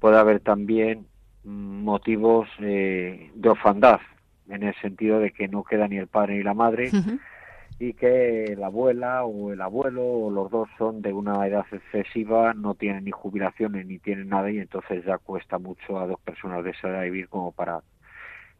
Puede 0.00 0.18
haber 0.18 0.40
también 0.40 1.06
mm, 1.44 1.84
motivos 1.84 2.48
eh, 2.58 3.30
de 3.34 3.48
orfandad, 3.48 4.00
en 4.48 4.64
el 4.64 4.74
sentido 4.80 5.20
de 5.20 5.30
que 5.30 5.48
no 5.48 5.64
queda 5.64 5.88
ni 5.88 5.96
el 5.96 6.08
padre 6.08 6.36
ni 6.36 6.42
la 6.42 6.54
madre 6.54 6.90
y 7.78 7.92
que 7.94 8.54
la 8.58 8.66
abuela 8.66 9.24
o 9.24 9.52
el 9.52 9.60
abuelo 9.60 10.02
o 10.02 10.30
los 10.30 10.50
dos 10.50 10.68
son 10.78 11.02
de 11.02 11.12
una 11.12 11.46
edad 11.46 11.66
excesiva, 11.70 12.54
no 12.54 12.74
tienen 12.74 13.04
ni 13.04 13.10
jubilaciones 13.10 13.86
ni 13.86 13.98
tienen 13.98 14.28
nada 14.28 14.50
y 14.50 14.58
entonces 14.58 15.04
ya 15.04 15.18
cuesta 15.18 15.58
mucho 15.58 15.98
a 15.98 16.06
dos 16.06 16.20
personas 16.20 16.64
de 16.64 16.70
esa 16.70 16.88
edad 16.88 17.02
vivir 17.02 17.28
como 17.28 17.52
para 17.52 17.82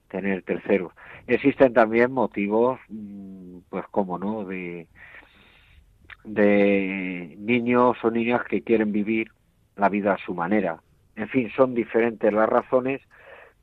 tener 0.09 0.43
terceros. 0.43 0.93
Existen 1.27 1.73
también 1.73 2.12
motivos, 2.12 2.79
mm, 2.89 3.59
pues 3.71 3.85
como 3.91 4.19
no, 4.19 4.45
de 4.45 4.87
de 6.27 7.37
niños 7.39 7.97
o 8.03 8.11
niñas 8.11 8.43
que 8.45 8.62
quieren 8.62 8.93
vivir 8.93 9.31
la 9.77 9.89
vida 9.89 10.15
a 10.15 10.19
su 10.19 10.35
manera. 10.35 10.83
En 11.15 11.29
fin, 11.29 11.51
son 11.57 11.75
diferentes 11.75 12.33
las 12.33 12.49
razones, 12.49 13.01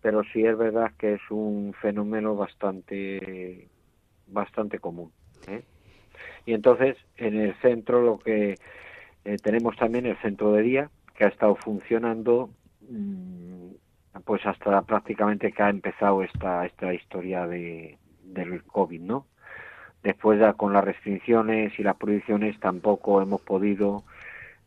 pero 0.01 0.23
sí 0.31 0.45
es 0.45 0.57
verdad 0.57 0.91
que 0.97 1.13
es 1.15 1.21
un 1.29 1.73
fenómeno 1.81 2.35
bastante 2.35 3.67
bastante 4.27 4.79
común. 4.79 5.11
¿eh? 5.47 5.61
Y 6.45 6.53
entonces 6.53 6.97
en 7.17 7.39
el 7.39 7.53
centro 7.55 8.01
lo 8.01 8.19
que 8.19 8.57
eh, 9.25 9.37
tenemos 9.43 9.75
también 9.75 10.05
el 10.05 10.17
centro 10.17 10.53
de 10.53 10.61
día 10.61 10.89
que 11.15 11.25
ha 11.25 11.27
estado 11.27 11.55
funcionando 11.55 12.49
mmm, 12.89 13.71
pues 14.25 14.45
hasta 14.45 14.81
prácticamente 14.83 15.51
que 15.51 15.63
ha 15.63 15.69
empezado 15.69 16.23
esta 16.23 16.65
esta 16.65 16.93
historia 16.93 17.45
de 17.45 17.97
del 18.23 18.63
covid, 18.63 19.01
¿no? 19.01 19.25
Después 20.03 20.39
ya 20.39 20.53
con 20.53 20.73
las 20.73 20.83
restricciones 20.83 21.79
y 21.79 21.83
las 21.83 21.95
prohibiciones 21.95 22.59
tampoco 22.59 23.21
hemos 23.21 23.41
podido 23.41 24.03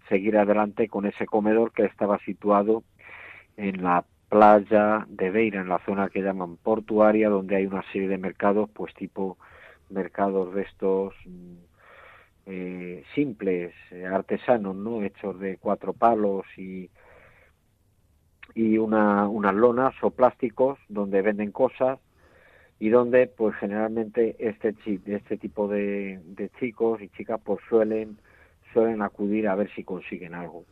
seguir 0.08 0.38
adelante 0.38 0.88
con 0.88 1.04
ese 1.04 1.26
comedor 1.26 1.72
que 1.72 1.84
estaba 1.84 2.18
situado 2.20 2.82
en 3.58 3.82
la 3.82 4.04
playa 4.30 5.06
de 5.08 5.30
Beira, 5.30 5.60
en 5.60 5.68
la 5.68 5.78
zona 5.84 6.08
que 6.08 6.22
llaman 6.22 6.56
portuaria, 6.56 7.28
donde 7.28 7.56
hay 7.56 7.66
una 7.66 7.82
serie 7.92 8.08
de 8.08 8.18
mercados, 8.18 8.70
pues 8.72 8.94
tipo 8.94 9.36
mercados 9.90 10.54
de 10.54 10.62
estos 10.62 11.14
mm, 11.26 11.54
eh, 12.46 13.04
simples, 13.14 13.74
eh, 13.90 14.06
artesanos, 14.06 14.74
¿no? 14.74 15.02
Hechos 15.02 15.38
de 15.38 15.58
cuatro 15.58 15.92
palos 15.92 16.46
y, 16.56 16.90
y 18.54 18.78
una, 18.78 19.28
unas 19.28 19.54
lonas 19.54 19.94
o 20.02 20.10
plásticos 20.10 20.78
donde 20.88 21.22
venden 21.22 21.52
cosas 21.52 21.98
y 22.78 22.90
donde 22.90 23.26
pues 23.26 23.56
generalmente 23.56 24.36
este 24.38 24.74
este 25.06 25.36
tipo 25.38 25.68
de, 25.68 26.20
de, 26.24 26.50
chicos 26.60 27.00
y 27.00 27.08
chicas 27.10 27.40
pues 27.42 27.60
suelen 27.68 28.18
suelen 28.72 29.00
acudir 29.02 29.48
a 29.48 29.54
ver 29.54 29.70
si 29.74 29.84
consiguen 29.84 30.34
algo. 30.34 30.64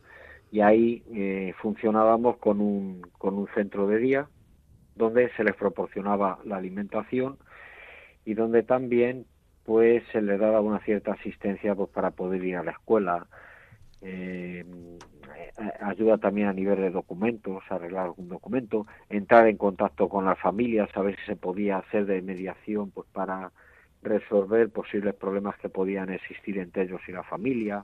Y 0.51 0.61
ahí 0.61 1.03
eh, 1.13 1.53
funcionábamos 1.61 2.37
con 2.37 2.61
un 2.61 3.01
con 3.17 3.35
un 3.35 3.47
centro 3.55 3.87
de 3.87 3.97
día 3.97 4.27
donde 4.95 5.29
se 5.31 5.43
les 5.43 5.55
proporcionaba 5.55 6.39
la 6.45 6.57
alimentación 6.57 7.37
y 8.23 8.33
donde 8.35 8.63
también 8.63 9.25
pues 9.65 10.03
se 10.11 10.21
le 10.21 10.37
daba 10.37 10.61
una 10.61 10.79
cierta 10.81 11.13
asistencia 11.13 11.73
pues 11.75 11.89
para 11.89 12.11
poder 12.11 12.43
ir 12.43 12.57
a 12.57 12.63
la 12.63 12.71
escuela 12.71 13.27
eh, 14.05 14.63
ayuda 15.81 16.17
también 16.17 16.47
a 16.47 16.53
nivel 16.53 16.77
de 16.77 16.91
documentos 16.91 17.63
arreglar 17.69 18.05
algún 18.05 18.29
documento 18.29 18.85
entrar 19.09 19.47
en 19.47 19.57
contacto 19.57 20.09
con 20.09 20.25
las 20.25 20.39
familias 20.39 20.89
saber 20.91 21.15
si 21.17 21.25
se 21.25 21.35
podía 21.35 21.77
hacer 21.77 22.05
de 22.05 22.21
mediación 22.21 22.91
pues 22.91 23.07
para 23.11 23.51
resolver 24.03 24.69
posibles 24.69 25.15
problemas 25.15 25.57
que 25.57 25.69
podían 25.69 26.11
existir 26.11 26.59
entre 26.59 26.83
ellos 26.83 27.01
y 27.07 27.13
la 27.13 27.23
familia 27.23 27.83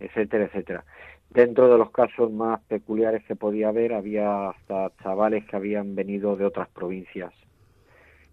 etcétera 0.00 0.44
etcétera 0.44 0.84
dentro 1.30 1.70
de 1.70 1.78
los 1.78 1.90
casos 1.90 2.30
más 2.30 2.60
peculiares 2.64 3.24
que 3.24 3.36
podía 3.36 3.68
haber 3.68 3.94
había 3.94 4.50
hasta 4.50 4.92
chavales 5.02 5.46
que 5.46 5.56
habían 5.56 5.94
venido 5.94 6.36
de 6.36 6.44
otras 6.44 6.68
provincias 6.68 7.32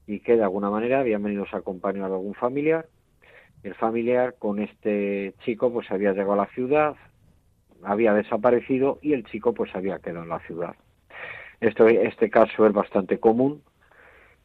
y 0.10 0.22
que 0.22 0.36
de 0.36 0.44
alguna 0.44 0.72
manera 0.72 1.02
habían 1.02 1.22
venido 1.22 1.46
a 1.52 1.58
acompañar 1.58 2.06
a 2.06 2.16
algún 2.16 2.34
familiar. 2.34 2.88
El 3.64 3.76
familiar 3.76 4.36
con 4.40 4.60
este 4.60 5.34
chico 5.44 5.72
pues 5.72 5.92
había 5.92 6.12
llegado 6.12 6.34
a 6.34 6.38
la 6.38 6.48
ciudad, 6.48 6.96
había 7.84 8.14
desaparecido 8.14 9.00
y 9.02 9.14
el 9.14 9.26
chico 9.26 9.54
pues 9.54 9.76
había 9.76 10.00
quedado 10.00 10.24
en 10.24 10.30
la 10.30 10.40
ciudad. 10.40 10.76
Esto, 11.60 11.88
este 11.88 12.30
caso 12.30 12.66
es 12.66 12.74
bastante 12.74 13.20
común 13.20 13.62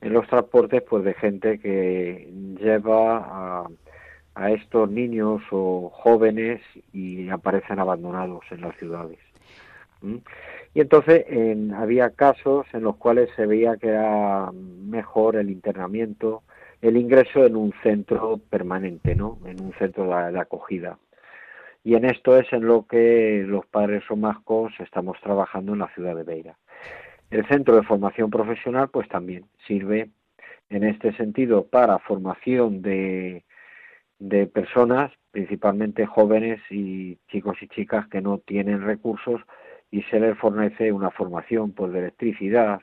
en 0.00 0.12
los 0.12 0.27
transportes 0.27 0.83
pues 0.83 1.05
de 1.05 1.14
gente 1.14 1.59
que 1.59 2.29
lleva 2.59 3.18
a, 3.18 3.66
a 4.35 4.50
estos 4.50 4.90
niños 4.90 5.42
o 5.50 5.90
jóvenes 5.90 6.61
y 6.92 7.29
aparecen 7.29 7.79
abandonados 7.79 8.44
en 8.50 8.61
las 8.62 8.77
ciudades. 8.77 9.18
Y 10.74 10.81
entonces 10.81 11.24
había 11.74 12.11
casos 12.11 12.66
en 12.72 12.83
los 12.83 12.96
cuales 12.96 13.31
se 13.37 13.46
veía 13.46 13.77
que 13.77 13.88
era 13.88 14.50
mejor 14.53 15.37
el 15.37 15.50
internamiento, 15.50 16.42
el 16.85 16.99
ingreso 16.99 17.47
en 17.47 17.57
un 17.57 17.73
centro 17.83 18.37
permanente, 18.51 19.14
¿no? 19.14 19.38
En 19.47 19.59
un 19.62 19.73
centro 19.79 20.05
de, 20.05 20.38
acogida. 20.38 20.99
Y 21.83 21.94
en 21.94 22.05
esto 22.05 22.37
es 22.37 22.53
en 22.53 22.66
lo 22.66 22.87
que 22.87 23.42
los 23.47 23.64
padres 23.64 24.05
somascos 24.07 24.75
estamos 24.79 25.18
trabajando 25.23 25.73
en 25.73 25.79
la 25.79 25.88
ciudad 25.94 26.14
de 26.14 26.25
Beira. 26.25 26.59
El 27.31 27.47
centro 27.49 27.75
de 27.77 27.85
formación 27.85 28.29
profesional, 28.29 28.90
pues 28.90 29.09
también 29.09 29.47
sirve 29.66 30.11
en 30.68 30.85
este 30.85 31.16
sentido 31.16 31.66
para 31.66 31.99
formación 32.01 32.83
de, 32.83 33.44
de 34.18 34.47
personas, 34.47 35.11
principalmente 35.31 36.05
jóvenes 36.05 36.61
y 36.68 37.16
chicos 37.29 37.57
y 37.62 37.68
chicas 37.68 38.07
que 38.09 38.20
no 38.20 38.38
tienen 38.38 38.83
recursos 38.83 39.40
y 39.90 40.03
se 40.03 40.20
les 40.20 40.37
fornece 40.37 40.92
una 40.92 41.11
formación 41.11 41.73
pues, 41.73 41.92
de 41.92 42.01
electricidad, 42.01 42.83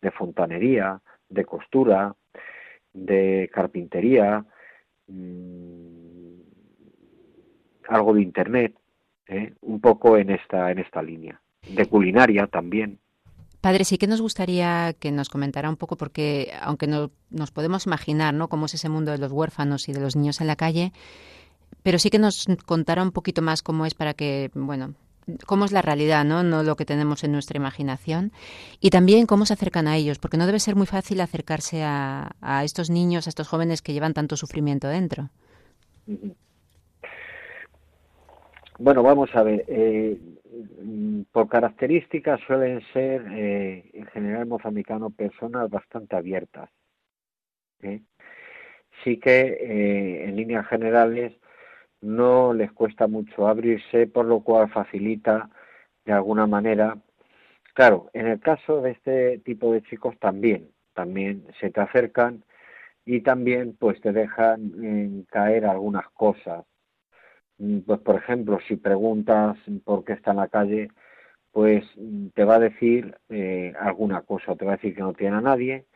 de 0.00 0.12
fontanería, 0.12 1.00
de 1.28 1.44
costura, 1.44 2.14
de 2.92 3.50
carpintería, 3.52 4.44
mm, 5.06 6.40
algo 7.88 8.14
de 8.14 8.22
internet, 8.22 8.74
¿eh? 9.28 9.52
un 9.60 9.80
poco 9.80 10.16
en 10.16 10.30
esta, 10.30 10.70
en 10.70 10.78
esta 10.78 11.02
línea, 11.02 11.40
de 11.68 11.86
culinaria 11.86 12.46
también. 12.46 12.98
Padre, 13.60 13.84
sí 13.84 13.96
que 13.96 14.08
nos 14.08 14.20
gustaría 14.20 14.92
que 14.98 15.12
nos 15.12 15.28
comentara 15.28 15.70
un 15.70 15.76
poco, 15.76 15.96
porque 15.96 16.52
aunque 16.60 16.88
no, 16.88 17.12
nos 17.30 17.52
podemos 17.52 17.86
imaginar 17.86 18.34
¿no? 18.34 18.48
cómo 18.48 18.66
es 18.66 18.74
ese 18.74 18.88
mundo 18.88 19.12
de 19.12 19.18
los 19.18 19.30
huérfanos 19.30 19.88
y 19.88 19.92
de 19.92 20.00
los 20.00 20.16
niños 20.16 20.40
en 20.40 20.48
la 20.48 20.56
calle, 20.56 20.92
pero 21.84 21.98
sí 21.98 22.10
que 22.10 22.18
nos 22.18 22.46
contara 22.66 23.02
un 23.02 23.12
poquito 23.12 23.40
más 23.40 23.62
cómo 23.62 23.86
es 23.86 23.94
para 23.94 24.14
que, 24.14 24.50
bueno, 24.54 24.94
cómo 25.46 25.64
es 25.64 25.72
la 25.72 25.82
realidad, 25.82 26.24
¿no? 26.24 26.42
No 26.42 26.62
lo 26.62 26.76
que 26.76 26.84
tenemos 26.84 27.24
en 27.24 27.32
nuestra 27.32 27.56
imaginación. 27.56 28.32
Y 28.80 28.90
también 28.90 29.26
cómo 29.26 29.46
se 29.46 29.54
acercan 29.54 29.88
a 29.88 29.96
ellos, 29.96 30.18
porque 30.18 30.36
no 30.36 30.46
debe 30.46 30.58
ser 30.58 30.76
muy 30.76 30.86
fácil 30.86 31.20
acercarse 31.20 31.82
a, 31.84 32.30
estos 32.64 32.90
niños, 32.90 33.26
a 33.26 33.30
estos 33.30 33.48
jóvenes 33.48 33.82
que 33.82 33.92
llevan 33.92 34.14
tanto 34.14 34.36
sufrimiento 34.36 34.88
dentro. 34.88 35.30
Bueno, 38.78 39.02
vamos 39.02 39.30
a 39.34 39.42
ver. 39.42 39.64
Eh, 39.68 40.18
por 41.30 41.48
características 41.48 42.40
suelen 42.46 42.82
ser, 42.92 43.24
eh, 43.32 43.90
en 43.92 44.06
general 44.06 44.46
mozambicano, 44.46 45.10
personas 45.10 45.70
bastante 45.70 46.16
abiertas. 46.16 46.68
¿eh? 47.82 48.00
Sí 49.02 49.18
que, 49.18 50.24
en 50.24 50.36
líneas 50.36 50.66
generales, 50.66 51.32
no 52.02 52.52
les 52.52 52.72
cuesta 52.72 53.06
mucho 53.06 53.48
abrirse, 53.48 54.06
por 54.06 54.26
lo 54.26 54.40
cual 54.40 54.70
facilita 54.70 55.48
de 56.04 56.12
alguna 56.12 56.46
manera. 56.46 56.98
Claro, 57.74 58.10
en 58.12 58.26
el 58.26 58.40
caso 58.40 58.82
de 58.82 58.92
este 58.92 59.38
tipo 59.38 59.72
de 59.72 59.82
chicos 59.82 60.18
también, 60.18 60.70
también 60.94 61.46
se 61.60 61.70
te 61.70 61.80
acercan 61.80 62.44
y 63.04 63.22
también 63.22 63.76
pues 63.78 64.00
te 64.00 64.12
dejan 64.12 65.24
caer 65.30 65.66
algunas 65.66 66.08
cosas. 66.10 66.64
Mm, 67.58 67.80
pues 67.80 68.00
por 68.00 68.16
ejemplo, 68.16 68.58
si 68.68 68.76
preguntas 68.76 69.56
por 69.84 70.04
qué 70.04 70.14
está 70.14 70.32
en 70.32 70.38
la 70.38 70.48
calle, 70.48 70.88
pues 71.52 71.84
mm, 71.96 72.28
te 72.34 72.44
va 72.44 72.56
a 72.56 72.58
decir 72.60 73.16
eh, 73.28 73.72
alguna 73.80 74.22
cosa, 74.22 74.56
te 74.56 74.64
va 74.64 74.72
a 74.72 74.76
decir 74.76 74.94
que 74.94 75.02
no 75.02 75.14
tiene 75.14 75.36
a 75.36 75.40
nadie, 75.40 75.86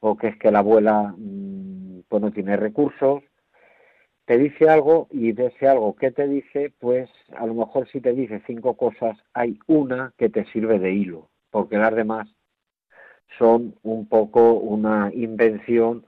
o 0.00 0.16
que 0.16 0.28
es 0.28 0.38
que 0.38 0.50
la 0.50 0.60
abuela 0.60 1.14
mm, 1.16 2.02
pues 2.08 2.22
no 2.22 2.32
tiene 2.32 2.56
recursos, 2.56 3.22
te 4.28 4.36
dice 4.36 4.68
algo 4.68 5.08
y 5.10 5.32
de 5.32 5.46
ese 5.46 5.66
algo 5.66 5.96
que 5.96 6.10
te 6.10 6.28
dice, 6.28 6.70
pues 6.80 7.08
a 7.34 7.46
lo 7.46 7.54
mejor 7.54 7.88
si 7.88 7.98
te 8.02 8.12
dice 8.12 8.42
cinco 8.46 8.74
cosas, 8.74 9.16
hay 9.32 9.58
una 9.66 10.12
que 10.18 10.28
te 10.28 10.44
sirve 10.52 10.78
de 10.78 10.92
hilo, 10.92 11.30
porque 11.50 11.78
las 11.78 11.94
demás 11.94 12.28
son 13.38 13.74
un 13.82 14.06
poco 14.06 14.52
una 14.52 15.10
invención 15.14 16.04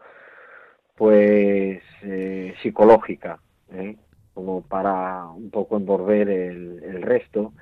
pues 0.96 1.82
eh, 2.02 2.52
psicológica, 2.62 3.40
¿eh? 3.72 3.96
como 4.34 4.60
para 4.60 5.24
un 5.28 5.48
poco 5.48 5.78
envolver 5.78 6.28
el, 6.28 6.82
el 6.84 7.00
resto, 7.00 7.54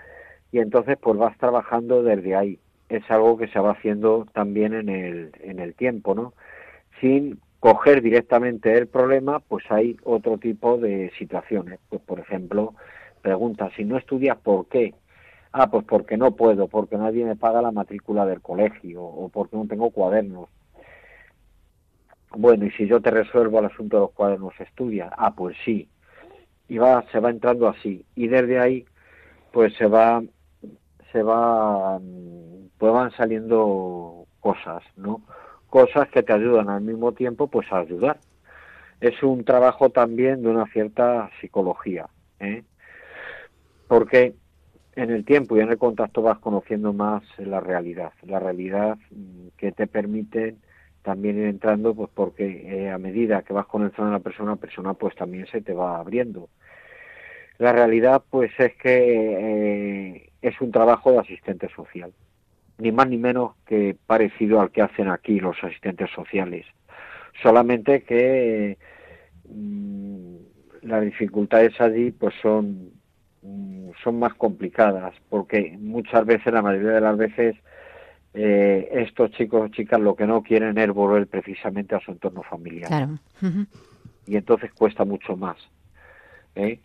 y 0.50 0.58
entonces 0.58 0.98
pues 1.00 1.16
vas 1.16 1.38
trabajando 1.38 2.02
desde 2.02 2.34
ahí. 2.34 2.58
Es 2.88 3.08
algo 3.12 3.38
que 3.38 3.46
se 3.46 3.60
va 3.60 3.74
haciendo 3.74 4.26
también 4.34 4.74
en 4.74 4.88
el, 4.88 5.30
en 5.38 5.60
el 5.60 5.76
tiempo, 5.76 6.16
¿no? 6.16 6.34
Sin 7.00 7.38
coger 7.60 8.02
directamente 8.02 8.76
el 8.76 8.86
problema, 8.86 9.40
pues 9.40 9.64
hay 9.70 9.96
otro 10.04 10.38
tipo 10.38 10.78
de 10.78 11.10
situaciones. 11.18 11.80
Pues, 11.88 12.00
por 12.02 12.20
ejemplo, 12.20 12.74
pregunta, 13.20 13.70
si 13.76 13.84
no 13.84 13.96
estudias, 13.96 14.36
¿por 14.38 14.68
qué? 14.68 14.94
Ah, 15.52 15.70
pues 15.70 15.84
porque 15.84 16.16
no 16.16 16.36
puedo, 16.36 16.68
porque 16.68 16.96
nadie 16.96 17.24
me 17.24 17.36
paga 17.36 17.62
la 17.62 17.72
matrícula 17.72 18.26
del 18.26 18.40
colegio 18.42 19.02
o 19.02 19.28
porque 19.28 19.56
no 19.56 19.66
tengo 19.66 19.90
cuadernos. 19.90 20.48
Bueno, 22.36 22.66
y 22.66 22.70
si 22.72 22.86
yo 22.86 23.00
te 23.00 23.10
resuelvo 23.10 23.58
el 23.58 23.66
asunto 23.66 23.96
de 23.96 24.00
los 24.02 24.12
cuadernos, 24.12 24.52
¿estudias? 24.60 25.10
Ah, 25.16 25.34
pues 25.34 25.56
sí. 25.64 25.88
Y 26.68 26.78
va, 26.78 27.02
se 27.10 27.18
va 27.20 27.30
entrando 27.30 27.68
así. 27.68 28.04
Y 28.14 28.28
desde 28.28 28.60
ahí, 28.60 28.84
pues 29.52 29.74
se 29.76 29.86
va, 29.86 30.22
se 31.12 31.22
va, 31.22 31.98
pues 32.78 32.92
van 32.92 33.10
saliendo 33.12 34.26
cosas, 34.40 34.82
¿no? 34.96 35.22
Cosas 35.68 36.08
que 36.08 36.22
te 36.22 36.32
ayudan 36.32 36.68
al 36.68 36.80
mismo 36.80 37.12
tiempo 37.12 37.46
pues 37.48 37.70
a 37.72 37.78
ayudar. 37.78 38.18
Es 39.00 39.22
un 39.22 39.44
trabajo 39.44 39.90
también 39.90 40.42
de 40.42 40.48
una 40.48 40.66
cierta 40.66 41.30
psicología, 41.40 42.08
¿eh? 42.40 42.64
porque 43.86 44.34
en 44.96 45.10
el 45.10 45.24
tiempo 45.24 45.56
y 45.56 45.60
en 45.60 45.70
el 45.70 45.78
contacto 45.78 46.22
vas 46.22 46.38
conociendo 46.38 46.92
más 46.92 47.22
la 47.38 47.60
realidad, 47.60 48.12
la 48.26 48.40
realidad 48.40 48.98
mm, 49.10 49.48
que 49.56 49.70
te 49.70 49.86
permite 49.86 50.56
también 51.02 51.38
ir 51.38 51.46
entrando, 51.46 51.94
pues 51.94 52.10
porque 52.12 52.44
eh, 52.66 52.90
a 52.90 52.98
medida 52.98 53.42
que 53.42 53.52
vas 53.52 53.66
conociendo 53.66 54.10
a 54.10 54.18
la 54.18 54.18
persona, 54.18 54.50
la 54.50 54.56
persona 54.56 54.94
pues 54.94 55.14
también 55.14 55.46
se 55.46 55.60
te 55.60 55.72
va 55.72 55.98
abriendo. 55.98 56.48
La 57.58 57.72
realidad 57.72 58.22
pues 58.28 58.50
es 58.58 58.74
que 58.74 60.16
eh, 60.16 60.30
es 60.42 60.60
un 60.60 60.72
trabajo 60.72 61.12
de 61.12 61.18
asistente 61.18 61.68
social 61.74 62.12
ni 62.78 62.92
más 62.92 63.08
ni 63.08 63.18
menos 63.18 63.52
que 63.66 63.96
parecido 64.06 64.60
al 64.60 64.70
que 64.70 64.82
hacen 64.82 65.08
aquí 65.08 65.40
los 65.40 65.56
asistentes 65.62 66.10
sociales. 66.10 66.64
Solamente 67.42 68.02
que 68.02 68.78
mm, 69.48 70.36
las 70.82 71.02
dificultades 71.02 71.80
allí 71.80 72.12
pues 72.12 72.34
son, 72.40 72.90
mm, 73.42 73.90
son 74.02 74.18
más 74.18 74.34
complicadas, 74.34 75.14
porque 75.28 75.76
muchas 75.78 76.24
veces, 76.24 76.52
la 76.52 76.62
mayoría 76.62 76.92
de 76.92 77.00
las 77.00 77.16
veces, 77.16 77.56
eh, 78.34 78.88
estos 78.92 79.32
chicos 79.32 79.62
o 79.62 79.68
chicas 79.68 80.00
lo 80.00 80.14
que 80.14 80.26
no 80.26 80.42
quieren 80.42 80.78
es 80.78 80.90
volver 80.90 81.26
precisamente 81.26 81.94
a 81.94 82.00
su 82.00 82.12
entorno 82.12 82.42
familiar. 82.42 83.08
Y 84.26 84.36
entonces 84.36 84.70
cuesta 84.72 85.04
mucho 85.04 85.36
más. 85.36 85.56
¿eh? 86.54 86.80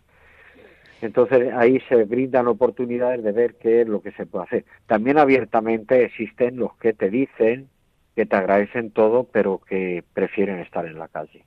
Entonces 1.02 1.52
ahí 1.54 1.80
se 1.88 2.04
brindan 2.04 2.48
oportunidades 2.48 3.22
de 3.22 3.32
ver 3.32 3.56
qué 3.56 3.82
es 3.82 3.88
lo 3.88 4.00
que 4.00 4.12
se 4.12 4.26
puede 4.26 4.44
hacer. 4.44 4.64
También 4.86 5.18
abiertamente 5.18 6.04
existen 6.04 6.56
los 6.56 6.76
que 6.76 6.92
te 6.92 7.10
dicen 7.10 7.68
que 8.14 8.26
te 8.26 8.36
agradecen 8.36 8.90
todo, 8.90 9.24
pero 9.24 9.58
que 9.58 10.04
prefieren 10.14 10.60
estar 10.60 10.86
en 10.86 10.98
la 10.98 11.08
calle. 11.08 11.44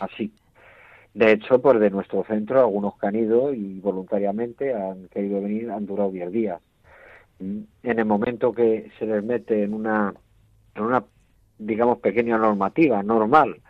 Así. 0.00 0.32
De 1.14 1.32
hecho, 1.32 1.60
pues 1.60 1.80
de 1.80 1.90
nuestro 1.90 2.24
centro, 2.24 2.60
algunos 2.60 2.98
que 2.98 3.06
han 3.06 3.16
ido 3.16 3.52
y 3.52 3.80
voluntariamente 3.80 4.74
han 4.74 5.08
querido 5.08 5.42
venir, 5.42 5.70
han 5.70 5.86
durado 5.86 6.10
10 6.10 6.32
días. 6.32 6.60
Mm, 7.40 7.60
en 7.82 7.98
el 7.98 8.04
momento 8.04 8.52
que 8.52 8.90
se 8.98 9.06
les 9.06 9.22
mete 9.22 9.62
en 9.62 9.74
una, 9.74 10.14
en 10.74 10.82
una 10.82 11.04
digamos, 11.58 11.98
pequeña 11.98 12.38
normativa, 12.38 13.02
normal, 13.02 13.60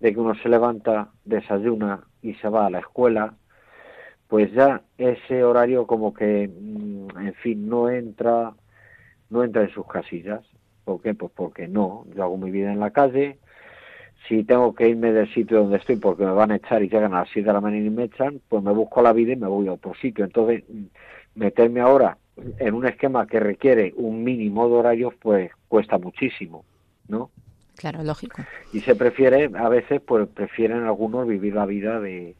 de 0.00 0.12
que 0.12 0.20
uno 0.20 0.34
se 0.34 0.48
levanta, 0.48 1.10
desayuna 1.24 2.04
y 2.20 2.34
se 2.34 2.48
va 2.48 2.66
a 2.66 2.70
la 2.70 2.80
escuela, 2.80 3.34
pues 4.32 4.50
ya 4.54 4.80
ese 4.96 5.44
horario 5.44 5.86
como 5.86 6.14
que, 6.14 6.48
mm, 6.48 7.18
en 7.18 7.34
fin, 7.34 7.68
no 7.68 7.90
entra, 7.90 8.54
no 9.28 9.44
entra 9.44 9.60
en 9.60 9.68
sus 9.68 9.86
casillas. 9.86 10.40
¿Por 10.86 11.02
qué? 11.02 11.12
Pues 11.12 11.30
porque 11.36 11.68
no, 11.68 12.06
yo 12.16 12.22
hago 12.22 12.38
mi 12.38 12.50
vida 12.50 12.72
en 12.72 12.80
la 12.80 12.92
calle, 12.92 13.36
si 14.26 14.42
tengo 14.44 14.74
que 14.74 14.88
irme 14.88 15.12
del 15.12 15.30
sitio 15.34 15.58
donde 15.58 15.76
estoy 15.76 15.96
porque 15.96 16.24
me 16.24 16.32
van 16.32 16.50
a 16.50 16.56
echar 16.56 16.82
y 16.82 16.88
llegan 16.88 17.12
a 17.12 17.20
las 17.20 17.28
7 17.30 17.46
de 17.46 17.52
la 17.52 17.60
mañana 17.60 17.84
y 17.84 17.90
me 17.90 18.04
echan, 18.04 18.40
pues 18.48 18.62
me 18.62 18.72
busco 18.72 19.02
la 19.02 19.12
vida 19.12 19.34
y 19.34 19.36
me 19.36 19.48
voy 19.48 19.68
a 19.68 19.74
otro 19.74 19.92
sitio. 20.00 20.24
Entonces, 20.24 20.64
mm, 20.66 20.84
meterme 21.34 21.80
ahora 21.80 22.16
en 22.58 22.72
un 22.72 22.86
esquema 22.86 23.26
que 23.26 23.38
requiere 23.38 23.92
un 23.98 24.24
mínimo 24.24 24.66
de 24.66 24.74
horarios, 24.76 25.12
pues 25.20 25.50
cuesta 25.68 25.98
muchísimo, 25.98 26.64
¿no? 27.06 27.28
Claro, 27.76 28.02
lógico. 28.02 28.40
Y 28.72 28.80
se 28.80 28.94
prefiere, 28.94 29.50
a 29.54 29.68
veces, 29.68 30.00
pues 30.00 30.26
prefieren 30.26 30.84
algunos 30.84 31.28
vivir 31.28 31.54
la 31.54 31.66
vida 31.66 32.00
de, 32.00 32.34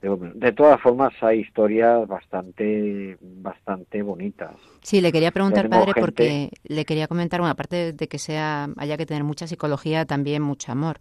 de, 0.00 0.52
todas 0.52 0.80
formas 0.80 1.12
hay 1.22 1.40
historias 1.40 2.06
bastante 2.06 3.16
bastante 3.20 4.02
bonitas. 4.02 4.52
Sí, 4.82 5.00
le 5.00 5.10
quería 5.10 5.32
preguntar, 5.32 5.68
padre, 5.68 5.92
porque 5.98 6.50
le 6.64 6.84
quería 6.84 7.08
comentar, 7.08 7.40
bueno, 7.40 7.52
aparte 7.52 7.92
de 7.92 8.08
que 8.08 8.18
sea 8.18 8.68
haya 8.76 8.96
que 8.96 9.06
tener 9.06 9.24
mucha 9.24 9.46
psicología, 9.46 10.04
también 10.04 10.42
mucho 10.42 10.70
amor. 10.70 10.98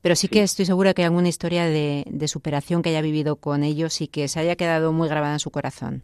Pero 0.00 0.14
sí, 0.14 0.28
que 0.28 0.42
estoy 0.42 0.64
segura 0.64 0.94
que 0.94 1.02
hay 1.02 1.06
alguna 1.06 1.28
historia 1.28 1.64
de, 1.64 2.04
de, 2.08 2.28
superación 2.28 2.82
que 2.82 2.90
haya 2.90 3.02
vivido 3.02 3.34
con 3.36 3.64
ellos 3.64 4.00
y 4.00 4.06
que 4.06 4.28
se 4.28 4.38
haya 4.38 4.54
quedado 4.54 4.92
muy 4.92 5.08
grabada 5.08 5.32
en 5.32 5.40
su 5.40 5.50
corazón. 5.50 6.02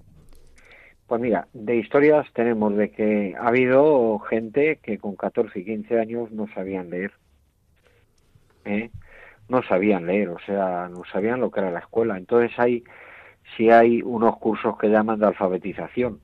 Pues 1.07 1.21
mira, 1.21 1.47
de 1.53 1.77
historias 1.77 2.27
tenemos 2.33 2.77
de 2.77 2.91
que 2.91 3.35
ha 3.39 3.49
habido 3.49 4.19
gente 4.19 4.81
que 4.83 4.99
con 4.99 5.15
14 5.15 5.61
y 5.61 5.65
15 5.65 6.01
años 6.01 6.33
no 6.33 6.49
sabían 6.55 6.91
leer. 6.91 7.13
¿eh? 8.65 8.91
No 9.49 9.63
sabían 9.63 10.07
leer, 10.07 10.31
o 10.31 10.39
sea, 10.47 10.89
no 10.89 11.03
sabían 11.05 11.41
lo 11.41 11.51
que 11.51 11.61
era 11.61 11.71
la 11.71 11.81
escuela. 11.81 12.17
Entonces 12.17 12.59
hay, 12.59 12.85
sí 13.57 13.71
hay 13.71 14.03
unos 14.03 14.39
cursos 14.39 14.79
que 14.79 14.89
llaman 14.89 15.19
de 15.19 15.27
alfabetización, 15.27 16.21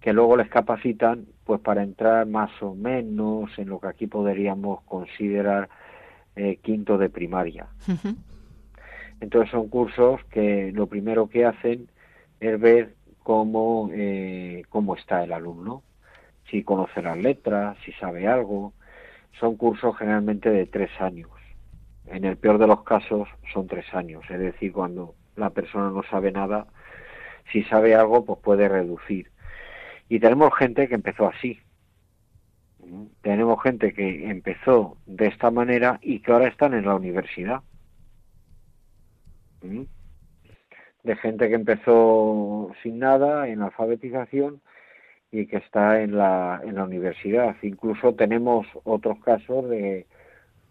que 0.00 0.12
luego 0.12 0.36
les 0.36 0.48
capacitan 0.48 1.26
pues 1.44 1.60
para 1.60 1.82
entrar 1.82 2.26
más 2.26 2.50
o 2.62 2.74
menos 2.74 3.50
en 3.58 3.68
lo 3.68 3.80
que 3.80 3.88
aquí 3.88 4.06
podríamos 4.06 4.82
considerar 4.82 5.68
eh, 6.36 6.56
quinto 6.62 6.96
de 6.98 7.10
primaria. 7.10 7.66
Entonces 9.20 9.50
son 9.50 9.68
cursos 9.68 10.24
que 10.30 10.72
lo 10.72 10.86
primero 10.86 11.28
que 11.28 11.44
hacen 11.44 11.88
es 12.40 12.58
ver 12.58 12.94
cómo, 13.22 13.90
eh, 13.92 14.64
cómo 14.70 14.96
está 14.96 15.22
el 15.22 15.32
alumno, 15.32 15.82
si 16.50 16.62
conoce 16.62 17.02
las 17.02 17.18
letras, 17.18 17.76
si 17.84 17.92
sabe 17.92 18.26
algo. 18.26 18.72
Son 19.38 19.56
cursos 19.56 19.96
generalmente 19.96 20.50
de 20.50 20.66
tres 20.66 20.90
años 21.00 21.28
en 22.06 22.24
el 22.24 22.36
peor 22.36 22.58
de 22.58 22.66
los 22.66 22.82
casos 22.84 23.28
son 23.52 23.66
tres 23.66 23.92
años, 23.94 24.24
es 24.28 24.38
decir, 24.38 24.72
cuando 24.72 25.14
la 25.36 25.50
persona 25.50 25.90
no 25.90 26.02
sabe 26.04 26.32
nada, 26.32 26.66
si 27.52 27.62
sabe 27.64 27.94
algo, 27.94 28.24
pues 28.24 28.38
puede 28.40 28.68
reducir. 28.68 29.30
Y 30.08 30.20
tenemos 30.20 30.54
gente 30.56 30.88
que 30.88 30.94
empezó 30.94 31.28
así. 31.28 31.60
Tenemos 33.22 33.62
gente 33.62 33.94
que 33.94 34.28
empezó 34.28 34.98
de 35.06 35.26
esta 35.26 35.50
manera 35.50 35.98
y 36.02 36.20
que 36.20 36.32
ahora 36.32 36.48
están 36.48 36.74
en 36.74 36.84
la 36.84 36.94
universidad. 36.94 37.62
De 41.02 41.16
gente 41.16 41.48
que 41.48 41.54
empezó 41.54 42.70
sin 42.82 42.98
nada 42.98 43.48
en 43.48 43.62
alfabetización 43.62 44.60
y 45.30 45.46
que 45.46 45.56
está 45.56 46.02
en 46.02 46.16
la, 46.16 46.60
en 46.62 46.74
la 46.74 46.84
universidad. 46.84 47.56
Incluso 47.62 48.14
tenemos 48.14 48.66
otros 48.84 49.18
casos 49.20 49.68
de, 49.70 50.06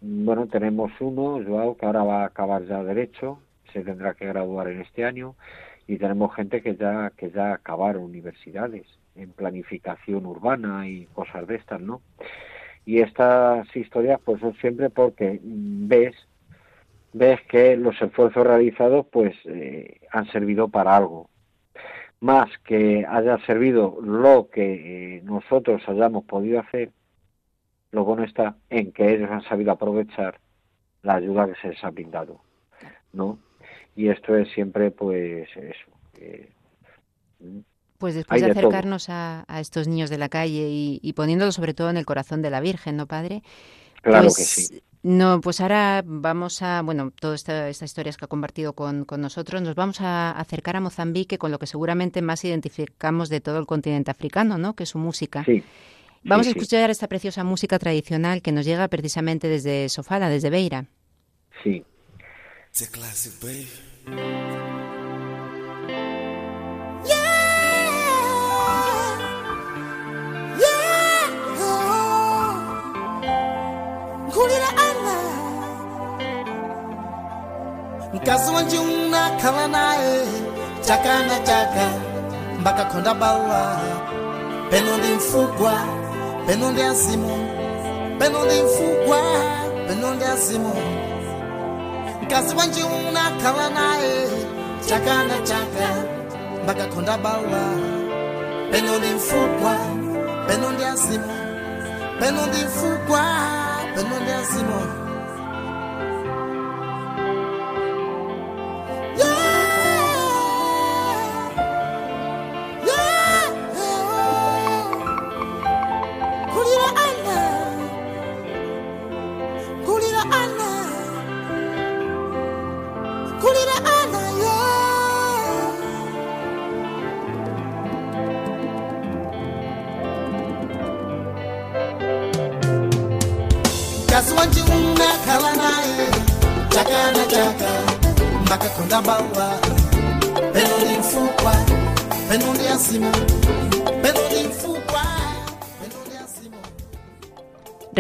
bueno, 0.06 0.48
tenemos 0.48 0.92
uno, 1.00 1.42
Joao, 1.46 1.78
que 1.78 1.86
ahora 1.86 2.04
va 2.04 2.24
a 2.24 2.26
acabar 2.26 2.66
ya 2.66 2.84
derecho, 2.84 3.40
se 3.72 3.84
tendrá 3.84 4.14
que 4.16 4.28
graduar 4.28 4.68
en 4.68 4.82
este 4.82 5.06
año, 5.06 5.36
y 5.88 5.98
tenemos 5.98 6.36
gente 6.36 6.62
que 6.62 6.76
ya 6.76 7.12
que 7.16 7.32
ya 7.32 7.54
acabaron 7.54 8.04
universidades 8.04 8.86
en 9.16 9.32
planificación 9.32 10.26
urbana 10.26 10.90
y 10.90 11.06
cosas 11.14 11.48
de 11.48 11.56
estas, 11.56 11.80
¿no? 11.80 12.02
Y 12.86 13.00
estas 13.00 13.74
historias, 13.76 14.20
pues 14.26 14.42
son 14.42 14.54
siempre 14.56 14.90
porque 14.90 15.40
ves 15.42 16.16
ves 17.14 17.40
que 17.44 17.78
los 17.78 18.00
esfuerzos 18.02 18.46
realizados, 18.46 19.06
pues 19.10 19.34
eh, 19.46 20.02
han 20.12 20.26
servido 20.32 20.68
para 20.68 20.98
algo, 20.98 21.30
más 22.20 22.50
que 22.66 23.06
haya 23.08 23.38
servido 23.46 24.00
lo 24.02 24.50
que 24.50 25.18
eh, 25.18 25.22
nosotros 25.24 25.82
hayamos 25.88 26.26
podido 26.26 26.60
hacer 26.60 26.92
lo 27.94 28.04
bueno 28.04 28.24
está 28.24 28.56
en 28.70 28.92
que 28.92 29.14
ellos 29.14 29.30
han 29.30 29.44
sabido 29.44 29.72
aprovechar 29.72 30.40
la 31.04 31.16
ayuda 31.16 31.48
que 31.48 31.62
se 31.62 31.70
les 31.70 31.84
ha 31.84 31.92
brindado, 31.92 32.42
¿no? 33.14 33.38
Y 33.96 34.10
esto 34.10 34.36
es 34.36 34.52
siempre, 34.52 34.90
pues, 34.90 35.48
eso. 35.56 35.92
pues 38.00 38.16
después 38.16 38.42
de, 38.42 38.50
acercarnos 38.50 39.10
a, 39.10 39.46
estos 39.60 39.88
niños 39.88 40.10
de 40.10 40.18
la 40.18 40.28
calle 40.28 40.68
y, 40.70 41.00
y, 41.04 41.14
poniéndolo 41.14 41.52
sobre 41.52 41.76
todo 41.76 41.92
en 41.92 41.98
el 41.98 42.06
corazón 42.06 42.42
de 42.42 42.50
la 42.50 42.62
Virgen, 42.62 42.98
¿no, 42.98 43.06
padre? 43.06 43.44
Claro 44.02 44.24
pues, 44.24 44.38
que 44.38 44.44
sí. 44.44 44.84
No, 45.04 45.42
pues 45.42 45.62
ahora 45.62 46.02
vamos 46.04 46.64
a, 46.64 46.82
bueno, 46.82 47.12
todas 47.20 47.42
esta, 47.42 47.70
estas 47.70 47.92
historias 47.92 48.18
que 48.18 48.26
ha 48.26 48.28
compartido 48.28 48.74
con, 48.74 49.06
con, 49.06 49.22
nosotros, 49.22 49.62
nos 49.62 49.76
vamos 49.76 50.02
a 50.02 50.32
acercar 50.32 50.78
a 50.78 50.80
Mozambique 50.80 51.38
con 51.38 51.52
lo 51.52 51.60
que 51.60 51.68
seguramente 51.68 52.24
más 52.24 52.44
identificamos 52.44 53.30
de 53.30 53.42
todo 53.42 53.60
el 53.60 53.68
continente 53.68 54.10
africano, 54.10 54.58
¿no? 54.58 54.76
Que 54.76 54.84
es 54.84 54.90
su 54.90 54.98
música. 54.98 55.44
Sí. 55.44 55.62
Vamos 56.24 56.48
a 56.48 56.52
escuchar 56.52 56.90
esta 56.90 57.08
preciosa 57.08 57.44
música 57.44 57.80
tradicional 57.80 58.42
que 58.42 58.52
nos 58.52 58.66
llega 58.66 58.88
precisamente 58.88 59.48
desde 59.48 59.90
Sofala, 59.90 60.30
desde 60.30 60.50
Beira. 60.50 60.86
Sí. 61.64 61.84
mkazi 78.14 78.52
wanje 78.52 78.80
unakhala 78.80 79.68
naye 79.68 80.22
chaka 80.88 81.14
na 81.28 81.40
chaka 81.48 81.86
mpaka 82.60 82.86
khonda 82.86 83.14
bawa 83.14 83.62
peno 84.70 84.98
ndi 84.98 85.08
mfugwa 85.08 85.74
peno 85.82 85.82
ndi 85.82 85.92
azimu 85.92 86.03
Benonde 86.48 86.84
asimo, 86.84 87.38
benonde 88.20 88.64
mfukwa, 88.64 89.22
benonde 89.88 90.26
asimo. 90.26 90.76
Kasi 92.30 92.56
wanji 92.56 92.84
una 92.84 93.24
kala 93.42 93.70
nae, 93.70 94.28
chaka 94.88 95.24
na 95.24 95.38
chaka, 95.48 95.88
mbaka 96.64 96.86
konda 96.88 97.18
bawa. 97.18 97.64
Benonde 98.72 99.08
fukwa, 99.20 99.76
benonde 100.48 100.86
asimo, 100.86 101.34
benonde 102.20 102.58
mfukwa, 102.68 103.24
benonde 103.96 104.34
asimo. 104.34 104.34
Benonde 104.34 104.34
asimo. 104.34 105.03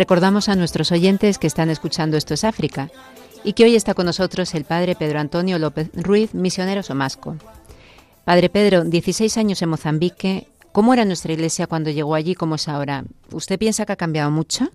Recordamos 0.03 0.49
a 0.49 0.57
nuestros 0.57 0.91
oyentes 0.91 1.39
que 1.39 1.47
están 1.47 1.69
escuchando 1.69 2.17
Esto 2.17 2.33
es 2.33 2.43
África 2.43 2.89
y 3.45 3.53
que 3.53 3.63
hoy 3.63 3.77
está 3.77 3.93
con 3.93 4.05
nosotros 4.05 4.53
el 4.53 4.65
padre 4.65 4.95
Pedro 4.95 5.19
Antonio 5.19 5.57
López 5.57 5.91
Ruiz, 5.95 6.35
misionero 6.35 6.83
somasco. 6.83 7.37
Padre 8.25 8.49
Pedro, 8.49 8.83
16 8.83 9.37
años 9.37 9.61
en 9.61 9.69
Mozambique. 9.69 10.47
¿Cómo 10.73 10.93
era 10.93 11.05
nuestra 11.05 11.31
iglesia 11.31 11.67
cuando 11.67 11.89
llegó 11.89 12.15
allí? 12.15 12.35
¿Cómo 12.35 12.55
es 12.55 12.67
ahora? 12.67 13.05
¿Usted 13.31 13.57
piensa 13.57 13.85
que 13.85 13.93
ha 13.93 13.95
cambiado 13.95 14.29
mucho? 14.29 14.65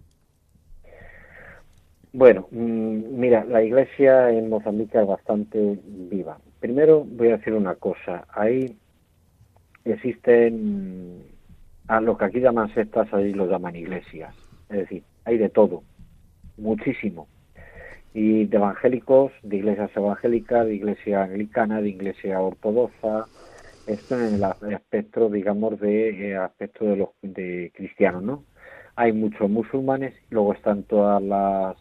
Bueno, 2.14 2.48
mm, 2.50 3.20
mira, 3.20 3.44
la 3.44 3.62
iglesia 3.62 4.30
en 4.30 4.48
Mozambique 4.48 4.98
es 4.98 5.06
bastante 5.06 5.78
viva. 5.84 6.38
Primero 6.58 7.04
voy 7.04 7.28
a 7.28 7.36
decir 7.36 7.52
una 7.52 7.74
cosa. 7.74 8.24
Ahí 8.32 8.78
existen 9.84 11.22
a 11.86 12.00
lo 12.00 12.16
que 12.16 12.24
aquí 12.24 12.40
llaman 12.40 12.72
sectas, 12.72 13.12
ahí 13.12 13.34
lo 13.34 13.46
llaman 13.46 13.76
iglesias. 13.76 14.34
Es 14.70 14.78
decir, 14.78 15.02
hay 15.28 15.36
de 15.36 15.50
todo, 15.50 15.82
muchísimo. 16.56 17.28
Y 18.14 18.46
de 18.46 18.56
evangélicos, 18.56 19.30
de 19.42 19.58
iglesias 19.58 19.90
evangélicas, 19.94 20.66
de 20.66 20.74
iglesia 20.74 21.22
anglicana, 21.22 21.82
de 21.82 21.90
iglesia 21.90 22.40
ortodoxa, 22.40 23.26
esto 23.86 24.18
en 24.18 24.34
el 24.36 24.44
aspecto, 24.44 25.28
digamos, 25.28 25.78
de 25.80 26.30
eh, 26.30 26.36
aspecto 26.36 26.86
de 26.86 26.96
los 26.96 27.10
de 27.22 27.70
cristianos, 27.74 28.22
¿no? 28.22 28.44
Hay 28.96 29.12
muchos 29.12 29.48
musulmanes, 29.50 30.14
luego 30.30 30.54
están 30.54 30.82
todas 30.84 31.22
las 31.22 31.76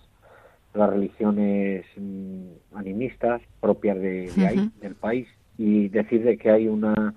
las 0.73 0.89
religiones 0.91 1.85
mm, 1.95 2.75
animistas 2.75 3.41
propias 3.59 3.97
de, 3.97 4.29
ahí, 4.47 4.69
del 4.79 4.93
país, 4.93 5.27
y 5.57 5.87
decir 5.89 6.23
de 6.23 6.37
que 6.37 6.51
hay 6.51 6.67
una, 6.67 7.15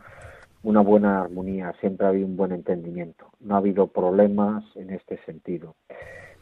una 0.62 0.80
buena 0.80 1.22
armonía, 1.22 1.74
siempre 1.80 2.06
ha 2.06 2.10
habido 2.10 2.26
un 2.26 2.36
buen 2.36 2.52
entendimiento, 2.52 3.30
no 3.40 3.54
ha 3.54 3.58
habido 3.58 3.88
problemas 3.88 4.64
en 4.76 4.90
este 4.90 5.18
sentido. 5.26 5.76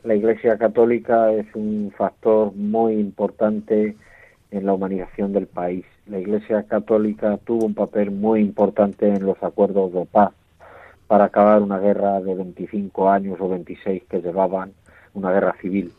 La 0.05 0.15
Iglesia 0.15 0.57
Católica 0.57 1.33
es 1.33 1.47
un 1.55 1.93
factor 1.97 2.55
muy 2.55 2.95
importante 2.95 3.97
en 4.51 4.67
la 4.67 4.73
humanización 4.73 5.33
del 5.33 5.47
país. 5.47 5.85
La 6.07 6.19
Iglesia 6.19 6.63
Católica 6.63 7.39
tuvo 7.45 7.67
un 7.67 7.75
papel 7.75 8.11
muy 8.11 8.41
importante 8.41 9.09
en 9.09 9.25
los 9.25 9.43
acuerdos 9.43 9.93
de 9.93 10.07
paz. 10.07 10.33
Para 11.07 11.25
acabar 11.25 11.63
una 11.63 11.79
guerra 11.79 12.21
de 12.21 12.35
25 12.35 13.11
años 13.11 13.39
o 13.41 13.49
26 13.49 14.05
que 14.09 14.21
llevaban, 14.21 14.73
una 15.15 15.33
guerra 15.33 15.55
civil. 15.61 15.93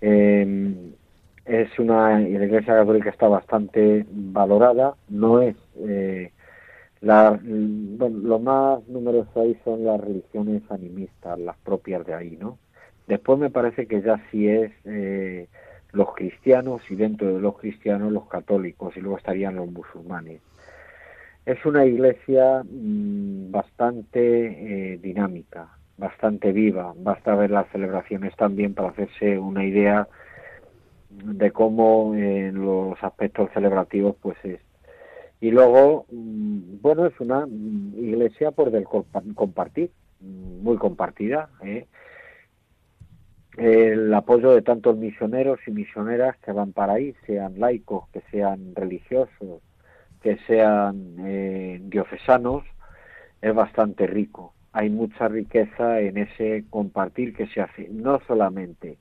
Eh, 0.00 0.74
es 1.46 1.78
una 1.78 2.18
la 2.18 2.44
Iglesia 2.44 2.74
Católica 2.74 3.10
está 3.10 3.28
bastante 3.28 4.04
valorada, 4.10 4.94
no 5.08 5.40
es 5.40 5.54
eh, 5.78 6.32
la, 7.00 7.38
bueno, 7.42 8.18
lo 8.18 8.38
más 8.38 8.86
numeroso 8.88 9.40
ahí 9.40 9.56
son 9.64 9.84
las 9.84 10.00
religiones 10.00 10.62
animistas, 10.70 11.38
las 11.38 11.56
propias 11.58 12.06
de 12.06 12.14
ahí, 12.14 12.36
¿no? 12.36 12.58
Después 13.06 13.38
me 13.38 13.50
parece 13.50 13.86
que 13.86 14.02
ya 14.02 14.20
sí 14.30 14.48
es 14.48 14.72
eh, 14.84 15.48
los 15.92 16.14
cristianos 16.14 16.82
y 16.90 16.96
dentro 16.96 17.34
de 17.34 17.40
los 17.40 17.58
cristianos 17.58 18.12
los 18.12 18.26
católicos 18.28 18.96
y 18.96 19.00
luego 19.00 19.18
estarían 19.18 19.56
los 19.56 19.70
musulmanes. 19.70 20.40
Es 21.44 21.64
una 21.64 21.84
iglesia 21.84 22.62
mm, 22.64 23.52
bastante 23.52 24.94
eh, 24.94 24.98
dinámica, 24.98 25.68
bastante 25.96 26.52
viva. 26.52 26.92
Basta 26.96 27.36
ver 27.36 27.50
las 27.50 27.70
celebraciones 27.70 28.34
también 28.36 28.74
para 28.74 28.88
hacerse 28.88 29.38
una 29.38 29.64
idea 29.64 30.08
de 31.08 31.50
cómo 31.52 32.14
en 32.14 32.64
los 32.64 33.02
aspectos 33.02 33.50
celebrativos 33.54 34.16
pues 34.20 34.36
es. 34.44 34.65
Y 35.40 35.50
luego, 35.50 36.06
mm, 36.10 36.80
bueno, 36.80 37.06
es 37.06 37.18
una 37.20 37.46
iglesia 37.46 38.50
por 38.50 38.70
del 38.70 38.84
compartir, 38.84 39.90
muy 40.20 40.76
compartida. 40.76 41.50
¿eh? 41.62 41.86
El 43.56 44.12
apoyo 44.14 44.52
de 44.52 44.62
tantos 44.62 44.96
misioneros 44.96 45.60
y 45.66 45.70
misioneras 45.70 46.36
que 46.38 46.52
van 46.52 46.72
para 46.72 46.94
ahí, 46.94 47.14
sean 47.26 47.58
laicos, 47.58 48.08
que 48.10 48.22
sean 48.30 48.74
religiosos, 48.74 49.62
que 50.22 50.38
sean 50.46 51.16
eh, 51.20 51.80
diocesanos, 51.82 52.64
es 53.42 53.54
bastante 53.54 54.06
rico 54.06 54.52
hay 54.76 54.90
mucha 54.90 55.26
riqueza 55.26 56.00
en 56.00 56.18
ese 56.18 56.66
compartir 56.68 57.34
que 57.34 57.46
se 57.46 57.62
hace, 57.62 57.88
no 57.88 58.20
solamente, 58.26 58.98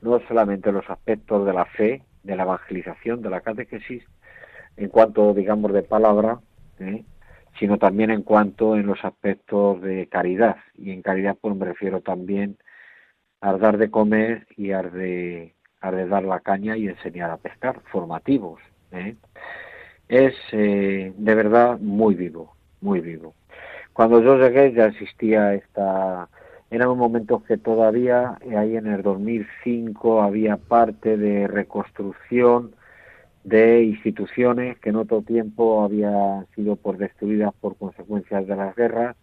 no 0.00 0.18
solamente 0.26 0.72
los 0.72 0.90
aspectos 0.90 1.46
de 1.46 1.52
la 1.52 1.64
fe, 1.64 2.02
de 2.24 2.34
la 2.34 2.42
evangelización, 2.42 3.22
de 3.22 3.30
la 3.30 3.40
catequesis, 3.40 4.02
en 4.76 4.88
cuanto, 4.88 5.34
digamos, 5.34 5.72
de 5.72 5.82
palabra, 5.82 6.40
¿eh? 6.78 7.04
sino 7.58 7.78
también 7.78 8.10
en 8.10 8.22
cuanto 8.22 8.76
en 8.76 8.86
los 8.86 9.04
aspectos 9.04 9.80
de 9.82 10.06
caridad. 10.08 10.56
Y 10.76 10.90
en 10.90 11.02
caridad, 11.02 11.36
pues 11.40 11.54
me 11.56 11.66
refiero 11.66 12.00
también 12.00 12.56
a 13.40 13.56
dar 13.58 13.76
de 13.76 13.90
comer 13.90 14.46
y 14.56 14.72
a 14.72 14.82
de, 14.82 15.54
dar 15.80 16.24
la 16.24 16.40
caña 16.40 16.76
y 16.76 16.88
enseñar 16.88 17.30
a 17.30 17.36
pescar, 17.36 17.80
formativos. 17.90 18.60
¿eh? 18.92 19.16
Es 20.08 20.34
eh, 20.52 21.12
de 21.16 21.34
verdad 21.34 21.78
muy 21.78 22.14
vivo, 22.14 22.54
muy 22.80 23.00
vivo. 23.00 23.34
Cuando 23.92 24.22
yo 24.22 24.36
llegué 24.38 24.72
ya 24.72 24.86
existía 24.86 25.54
esta... 25.54 26.28
Eran 26.70 26.96
momentos 26.96 27.42
que 27.42 27.58
todavía, 27.58 28.38
eh, 28.40 28.56
ahí 28.56 28.76
en 28.76 28.86
el 28.86 29.02
2005, 29.02 30.22
había 30.22 30.56
parte 30.56 31.18
de 31.18 31.46
reconstrucción 31.46 32.74
de 33.44 33.82
instituciones 33.82 34.78
que 34.78 34.90
en 34.90 34.96
otro 34.96 35.22
tiempo 35.22 35.82
habían 35.82 36.46
sido 36.54 36.76
por 36.76 36.96
destruidas 36.96 37.52
por 37.60 37.76
consecuencias 37.76 38.46
de 38.46 38.56
las 38.56 38.74
guerras. 38.76 39.16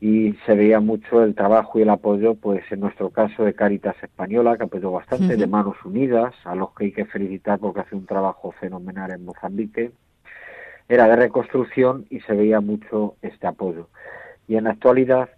Y 0.00 0.34
se 0.46 0.54
veía 0.54 0.78
mucho 0.78 1.24
el 1.24 1.34
trabajo 1.34 1.78
y 1.78 1.82
el 1.82 1.90
apoyo, 1.90 2.36
pues 2.36 2.62
en 2.70 2.80
nuestro 2.80 3.10
caso 3.10 3.44
de 3.44 3.54
Caritas 3.54 3.96
Española, 4.00 4.56
que 4.56 4.64
apoyó 4.64 4.92
bastante, 4.92 5.36
de 5.36 5.46
Manos 5.48 5.76
Unidas, 5.84 6.34
a 6.44 6.54
los 6.54 6.72
que 6.74 6.84
hay 6.86 6.92
que 6.92 7.04
felicitar 7.04 7.58
porque 7.58 7.80
hace 7.80 7.96
un 7.96 8.06
trabajo 8.06 8.52
fenomenal 8.52 9.10
en 9.10 9.24
Mozambique, 9.24 9.90
era 10.88 11.08
de 11.08 11.16
reconstrucción 11.16 12.06
y 12.10 12.20
se 12.20 12.32
veía 12.32 12.60
mucho 12.60 13.16
este 13.22 13.48
apoyo. 13.48 13.88
Y 14.46 14.54
en 14.54 14.64
la 14.64 14.70
actualidad, 14.70 15.30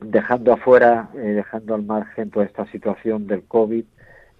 dejando 0.00 0.52
afuera, 0.52 1.08
eh, 1.14 1.18
dejando 1.18 1.76
al 1.76 1.84
margen 1.84 2.30
toda 2.30 2.44
esta 2.44 2.66
situación 2.72 3.28
del 3.28 3.44
COVID, 3.44 3.84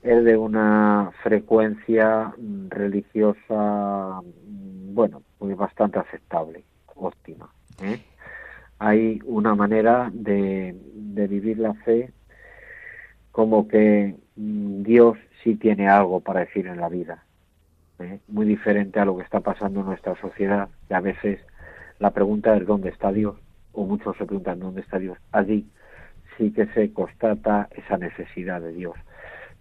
es 0.07 0.25
de 0.25 0.37
una 0.37 1.11
frecuencia 1.23 2.33
religiosa, 2.69 4.21
bueno, 4.93 5.23
muy 5.41 5.55
bastante 5.55 5.99
aceptable, 5.99 6.65
óptima. 6.95 7.51
¿eh? 7.83 8.01
Hay 8.79 9.21
una 9.25 9.55
manera 9.57 10.11
de, 10.13 10.77
vivir 11.29 11.59
la 11.59 11.75
fe 11.75 12.13
como 13.33 13.67
que 13.67 14.15
mm, 14.37 14.83
Dios 14.85 15.19
sí 15.43 15.57
tiene 15.57 15.89
algo 15.89 16.21
para 16.21 16.41
decir 16.41 16.69
en 16.69 16.81
la 16.81 16.89
vida 16.89 17.25
¿eh? 17.99 18.21
muy 18.29 18.47
diferente 18.47 19.01
a 19.01 19.05
lo 19.05 19.17
que 19.17 19.25
está 19.25 19.41
pasando 19.41 19.81
en 19.81 19.87
nuestra 19.87 20.15
sociedad, 20.21 20.69
y 20.89 20.95
a 20.95 21.01
veces 21.01 21.41
la 21.99 22.13
pregunta 22.13 22.57
es 22.57 22.65
¿dónde 22.65 22.91
está 22.91 23.11
Dios? 23.11 23.37
o 23.73 23.85
muchos 23.85 24.17
se 24.17 24.25
preguntan 24.25 24.61
¿dónde 24.61 24.83
está 24.83 24.99
Dios? 24.99 25.19
Allí 25.33 25.67
sí 26.39 26.53
que 26.53 26.67
se 26.69 26.93
constata 26.93 27.69
esa 27.73 27.97
necesidad 27.99 28.61
de 28.61 28.73
Dios. 28.73 28.95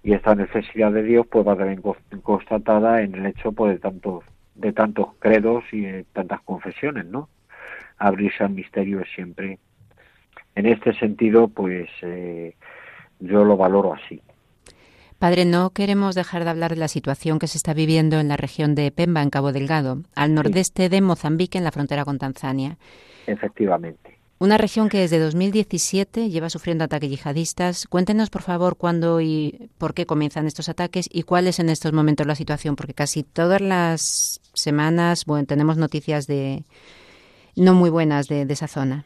Y 0.06 0.14
esta 0.14 0.36
necesidad 0.36 0.92
de 0.92 1.02
Dios 1.02 1.26
pues 1.26 1.48
va 1.48 1.58
también 1.58 1.82
constatada 2.22 3.02
en 3.02 3.16
el 3.16 3.26
hecho 3.26 3.52
pues, 3.52 3.74
de 3.74 3.80
tantos 3.80 4.24
de 4.54 4.72
tantos 4.72 5.08
credos 5.18 5.64
y 5.72 5.82
de 5.82 6.04
tantas 6.14 6.42
confesiones, 6.42 7.06
¿no? 7.08 7.28
Abrirse 7.98 8.44
al 8.44 8.52
misterio 8.52 9.02
es 9.02 9.08
siempre. 9.16 9.58
En 10.54 10.68
este 10.68 10.94
sentido, 10.94 11.48
pues 11.48 11.90
eh, 12.04 12.56
yo 13.20 13.44
lo 13.44 13.58
valoro 13.58 13.96
así. 13.96 14.22
Padre, 15.18 15.44
no 15.44 15.72
queremos 15.72 16.14
dejar 16.14 16.44
de 16.44 16.52
hablar 16.52 16.76
de 16.76 16.78
la 16.78 16.88
situación 16.88 17.40
que 17.40 17.48
se 17.48 17.58
está 17.58 17.74
viviendo 17.74 18.20
en 18.20 18.28
la 18.28 18.38
región 18.38 18.76
de 18.76 18.92
Pemba, 18.92 19.24
en 19.24 19.32
Cabo 19.32 19.52
Delgado, 19.54 20.04
al 20.14 20.36
nordeste 20.36 20.88
de 20.88 21.02
Mozambique, 21.02 21.58
en 21.58 21.64
la 21.64 21.72
frontera 21.72 22.06
con 22.06 22.20
Tanzania. 22.20 22.78
Efectivamente. 23.26 24.15
Una 24.38 24.58
región 24.58 24.90
que 24.90 24.98
desde 24.98 25.18
2017 25.20 26.30
lleva 26.30 26.50
sufriendo 26.50 26.84
ataques 26.84 27.10
yihadistas. 27.10 27.88
Cuéntenos, 27.88 28.30
por 28.30 28.42
favor, 28.42 28.76
cuándo 28.76 29.22
y 29.22 29.70
por 29.78 29.94
qué 29.94 30.06
comienzan 30.06 30.46
estos 30.46 30.68
ataques 30.68 31.08
y 31.10 31.24
cuál 31.24 31.48
es 31.48 31.60
en 31.60 31.70
estos 31.70 31.94
momentos 31.94 32.28
la 32.28 32.36
situación, 32.36 32.76
porque 32.76 32.94
casi 32.94 33.24
todas 33.24 33.62
las 33.62 34.42
semanas 34.54 35.26
tenemos 35.48 35.78
noticias 35.78 36.28
de 36.28 36.64
no 37.56 37.74
muy 37.74 37.90
buenas 37.90 38.28
de 38.28 38.42
esa 38.42 38.68
zona. 38.68 39.06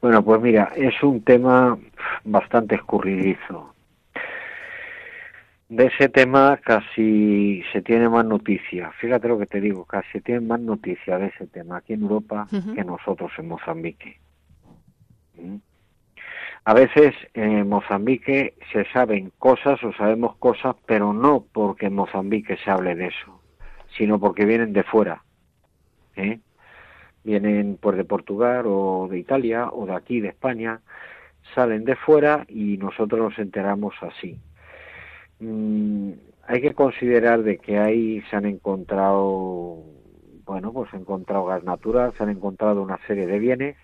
Bueno, 0.00 0.24
pues 0.24 0.40
mira, 0.40 0.72
es 0.76 1.02
un 1.02 1.20
tema 1.20 1.78
bastante 2.24 2.76
escurridizo 2.76 3.69
de 5.70 5.86
ese 5.86 6.08
tema 6.08 6.56
casi 6.56 7.62
se 7.72 7.80
tiene 7.80 8.08
más 8.08 8.24
noticia. 8.24 8.90
Fíjate 9.00 9.28
lo 9.28 9.38
que 9.38 9.46
te 9.46 9.60
digo, 9.60 9.84
casi 9.84 10.10
se 10.10 10.20
tiene 10.20 10.40
más 10.40 10.60
noticia 10.60 11.16
de 11.16 11.28
ese 11.28 11.46
tema 11.46 11.76
aquí 11.76 11.92
en 11.92 12.02
Europa 12.02 12.48
que 12.50 12.82
nosotros 12.82 13.30
en 13.38 13.48
Mozambique. 13.48 14.18
¿Mm? 15.38 15.56
A 16.64 16.74
veces 16.74 17.14
en 17.34 17.68
Mozambique 17.68 18.54
se 18.72 18.84
saben 18.86 19.32
cosas 19.38 19.82
o 19.84 19.92
sabemos 19.92 20.36
cosas, 20.38 20.74
pero 20.86 21.12
no 21.12 21.44
porque 21.52 21.86
en 21.86 21.94
Mozambique 21.94 22.56
se 22.56 22.70
hable 22.70 22.96
de 22.96 23.06
eso, 23.06 23.40
sino 23.96 24.18
porque 24.18 24.44
vienen 24.46 24.72
de 24.72 24.82
fuera. 24.82 25.22
¿eh? 26.16 26.40
Vienen 27.22 27.78
pues 27.80 27.96
de 27.96 28.04
Portugal 28.04 28.64
o 28.66 29.06
de 29.08 29.20
Italia 29.20 29.68
o 29.70 29.86
de 29.86 29.94
aquí, 29.94 30.20
de 30.20 30.30
España, 30.30 30.80
salen 31.54 31.84
de 31.84 31.94
fuera 31.94 32.44
y 32.48 32.76
nosotros 32.76 33.20
nos 33.20 33.38
enteramos 33.38 33.94
así 34.02 34.36
Mm, 35.40 36.12
hay 36.46 36.60
que 36.60 36.74
considerar 36.74 37.42
de 37.42 37.58
que 37.58 37.78
ahí 37.78 38.22
se 38.30 38.36
han 38.36 38.44
encontrado, 38.46 39.84
bueno, 40.44 40.72
pues 40.72 40.90
se 40.90 40.96
han 40.96 41.02
encontrado 41.02 41.46
gas 41.46 41.64
natural, 41.64 42.12
se 42.16 42.22
han 42.22 42.30
encontrado 42.30 42.82
una 42.82 42.98
serie 43.06 43.26
de 43.26 43.38
bienes. 43.38 43.76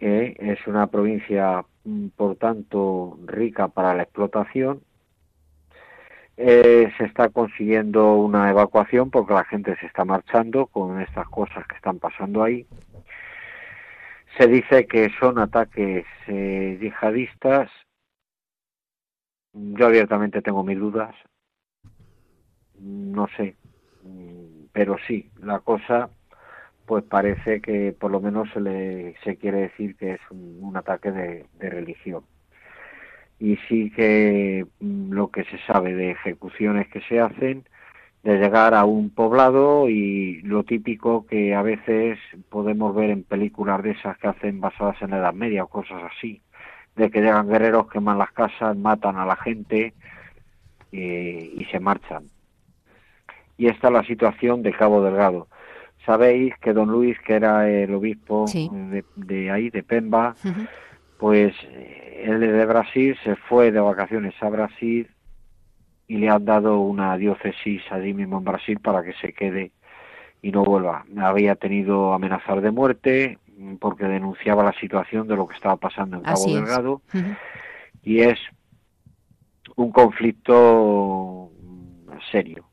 Es 0.00 0.66
una 0.66 0.88
provincia, 0.88 1.64
mm, 1.84 2.08
por 2.16 2.36
tanto, 2.36 3.18
rica 3.26 3.68
para 3.68 3.94
la 3.94 4.02
explotación. 4.02 4.82
Eh, 6.36 6.90
se 6.98 7.04
está 7.04 7.28
consiguiendo 7.28 8.14
una 8.14 8.50
evacuación 8.50 9.10
porque 9.10 9.34
la 9.34 9.44
gente 9.44 9.76
se 9.76 9.86
está 9.86 10.04
marchando 10.04 10.66
con 10.66 11.00
estas 11.00 11.28
cosas 11.28 11.66
que 11.66 11.76
están 11.76 11.98
pasando 11.98 12.42
ahí. 12.42 12.66
Se 14.38 14.46
dice 14.48 14.86
que 14.86 15.10
son 15.20 15.38
ataques 15.38 16.04
eh, 16.26 16.78
yihadistas. 16.80 17.70
Yo 19.52 19.86
abiertamente 19.86 20.42
tengo 20.42 20.64
mis 20.64 20.78
dudas. 20.78 21.14
No 22.78 23.26
sé. 23.36 23.56
Pero 24.72 24.96
sí, 25.06 25.30
la 25.40 25.60
cosa 25.60 26.10
pues 26.86 27.04
parece 27.04 27.60
que 27.60 27.94
por 27.98 28.10
lo 28.10 28.20
menos 28.20 28.50
se, 28.52 28.60
le, 28.60 29.14
se 29.24 29.36
quiere 29.36 29.62
decir 29.62 29.96
que 29.96 30.12
es 30.12 30.20
un, 30.30 30.76
ataque 30.76 31.10
de, 31.10 31.70
religión. 31.70 32.24
Y 33.38 33.56
sí 33.68 33.90
que 33.90 34.66
mm, 34.80 35.12
lo 35.12 35.30
que 35.30 35.44
se 35.44 35.58
sabe 35.66 35.94
de 35.94 36.10
ejecuciones 36.10 36.88
que 36.88 37.00
se 37.02 37.20
hacen, 37.20 37.64
de 38.22 38.38
llegar 38.38 38.74
a 38.74 38.84
un 38.84 39.10
poblado 39.10 39.88
y 39.88 40.42
lo 40.42 40.64
típico 40.64 41.26
que 41.26 41.54
a 41.54 41.62
veces 41.62 42.18
podemos 42.50 42.94
ver 42.94 43.10
en 43.10 43.24
películas 43.24 43.82
de 43.82 43.92
esas 43.92 44.16
que 44.18 44.28
hacen 44.28 44.60
basadas 44.60 45.00
en 45.02 45.10
la 45.10 45.18
Edad 45.18 45.34
Media 45.34 45.64
o 45.64 45.68
cosas 45.68 46.02
así, 46.16 46.40
de 46.96 47.10
que 47.10 47.20
llegan 47.20 47.48
guerreros, 47.48 47.90
queman 47.90 48.18
las 48.18 48.32
casas, 48.32 48.76
matan 48.76 49.16
a 49.16 49.26
la 49.26 49.36
gente 49.36 49.94
eh, 50.92 51.52
y 51.56 51.64
se 51.66 51.80
marchan. 51.80 52.24
Y 53.56 53.68
esta 53.68 53.88
es 53.88 53.92
la 53.92 54.04
situación 54.04 54.62
de 54.62 54.72
Cabo 54.72 55.02
Delgado. 55.02 55.48
Sabéis 56.04 56.54
que 56.58 56.72
don 56.72 56.90
Luis, 56.90 57.18
que 57.20 57.34
era 57.34 57.70
el 57.70 57.94
obispo 57.94 58.46
de, 59.16 59.50
ahí, 59.50 59.70
de 59.70 59.82
Pemba, 59.82 60.34
pues 61.18 61.54
él 62.22 62.40
de 62.40 62.66
Brasil 62.66 63.16
se 63.22 63.36
fue 63.36 63.70
de 63.70 63.80
vacaciones 63.80 64.34
a 64.40 64.48
Brasil 64.48 65.08
y 66.08 66.16
le 66.16 66.28
han 66.28 66.44
dado 66.44 66.80
una 66.80 67.16
diócesis 67.16 67.82
allí 67.90 68.12
mismo 68.14 68.38
en 68.38 68.44
Brasil 68.44 68.80
para 68.80 69.02
que 69.02 69.12
se 69.14 69.32
quede 69.32 69.70
y 70.42 70.50
no 70.50 70.64
vuelva. 70.64 71.04
Había 71.18 71.54
tenido 71.54 72.12
amenazar 72.12 72.60
de 72.60 72.70
muerte 72.70 73.38
porque 73.80 74.04
denunciaba 74.04 74.64
la 74.64 74.72
situación 74.74 75.26
de 75.28 75.36
lo 75.36 75.46
que 75.46 75.54
estaba 75.54 75.76
pasando 75.76 76.16
en 76.16 76.22
Cabo 76.22 76.46
Delgado 76.46 77.02
y 78.02 78.20
es 78.20 78.38
un 79.76 79.90
conflicto 79.92 81.50
serio 82.30 82.72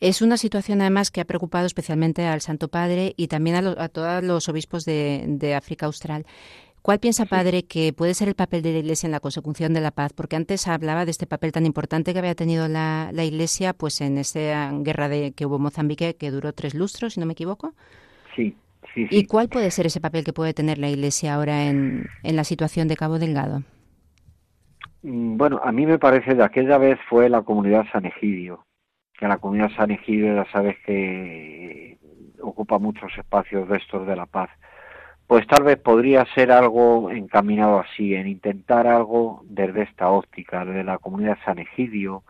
es 0.00 0.22
una 0.22 0.36
situación 0.36 0.80
además 0.80 1.10
que 1.10 1.20
ha 1.20 1.24
preocupado 1.24 1.66
especialmente 1.66 2.24
al 2.26 2.40
Santo 2.40 2.68
Padre 2.68 3.14
y 3.16 3.26
también 3.28 3.56
a, 3.56 3.88
todos 3.88 4.22
los 4.22 4.48
obispos 4.48 4.84
de, 4.84 5.54
África 5.56 5.86
Austral. 5.86 6.24
¿Cuál 6.82 7.00
piensa, 7.00 7.26
Padre, 7.26 7.64
que 7.64 7.92
puede 7.92 8.14
ser 8.14 8.28
el 8.28 8.36
papel 8.36 8.62
de 8.62 8.72
la 8.72 8.78
Iglesia 8.78 9.08
en 9.08 9.10
la 9.10 9.20
consecución 9.20 9.74
de 9.74 9.80
la 9.80 9.90
paz? 9.90 10.12
Porque 10.12 10.36
antes 10.36 10.68
hablaba 10.68 11.04
de 11.04 11.10
este 11.10 11.26
papel 11.26 11.50
tan 11.50 11.66
importante 11.66 12.12
que 12.12 12.20
había 12.20 12.36
tenido 12.36 12.68
la, 12.68 13.10
Iglesia 13.12 13.72
pues 13.72 14.00
en 14.00 14.18
esa 14.18 14.70
guerra 14.72 15.08
de, 15.08 15.32
que 15.32 15.46
hubo 15.46 15.56
en 15.56 15.62
Mozambique, 15.62 16.14
que 16.14 16.30
duró 16.30 16.52
tres 16.52 16.74
lustros, 16.74 17.14
si 17.14 17.20
no 17.20 17.26
me 17.26 17.32
equivoco. 17.32 17.74
Sí, 18.36 18.56
sí, 19.06 19.18
¿Y 19.18 19.26
cuál 19.26 19.48
puede 19.48 19.70
ser 19.70 19.86
ese 19.86 20.00
papel 20.00 20.24
que 20.24 20.32
puede 20.32 20.54
tener 20.54 20.78
la 20.78 20.88
Iglesia 20.88 21.34
ahora 21.34 21.64
en, 21.64 22.06
en 22.22 22.36
la 22.36 22.44
situación 22.44 22.88
de 22.88 22.96
Cabo 22.96 23.18
Delgado? 23.18 23.62
Mm, 25.02 25.36
bueno, 25.36 25.60
a 25.62 25.72
mí 25.72 25.86
me 25.86 25.98
parece 25.98 26.34
de 26.34 26.44
aquella 26.44 26.78
vez 26.78 26.98
fue 27.08 27.28
la 27.28 27.42
comunidad 27.42 27.86
San 27.92 28.06
Egidio 28.06 28.64
que 29.18 29.26
la 29.26 29.38
comunidad 29.38 29.70
San 29.76 29.90
Egidio 29.90 30.34
ya 30.34 30.50
sabes 30.52 30.76
que 30.86 31.98
ocupa 32.40 32.78
muchos 32.78 33.10
espacios 33.18 33.68
de 33.68 33.76
estos 33.78 34.06
de 34.06 34.16
la 34.16 34.26
paz. 34.26 34.48
Pues 35.26 35.46
tal 35.46 35.64
vez 35.64 35.76
podría 35.76 36.24
ser 36.34 36.52
algo 36.52 37.10
encaminado 37.10 37.80
así, 37.80 38.14
en 38.14 38.28
intentar 38.28 38.86
algo 38.86 39.42
desde 39.44 39.82
esta 39.82 40.08
óptica, 40.08 40.64
de 40.64 40.84
la 40.84 40.98
comunidad 40.98 41.36
San 41.44 41.58
Egidio, 41.58 42.22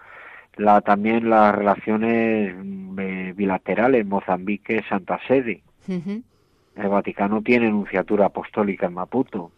la, 0.57 0.81
también 0.81 1.31
las 1.31 1.55
relaciones 1.55 2.55
mm, 2.57 3.37
bilaterales 3.37 4.05
Mozambique-Santa 4.07 5.21
Sede. 5.29 5.63
El 6.79 6.89
Vaticano 6.89 7.43
tiene 7.43 7.67
enunciatura 7.67 8.27
apostólica 8.27 8.87
en 8.87 8.95
Maputo. 8.95 9.51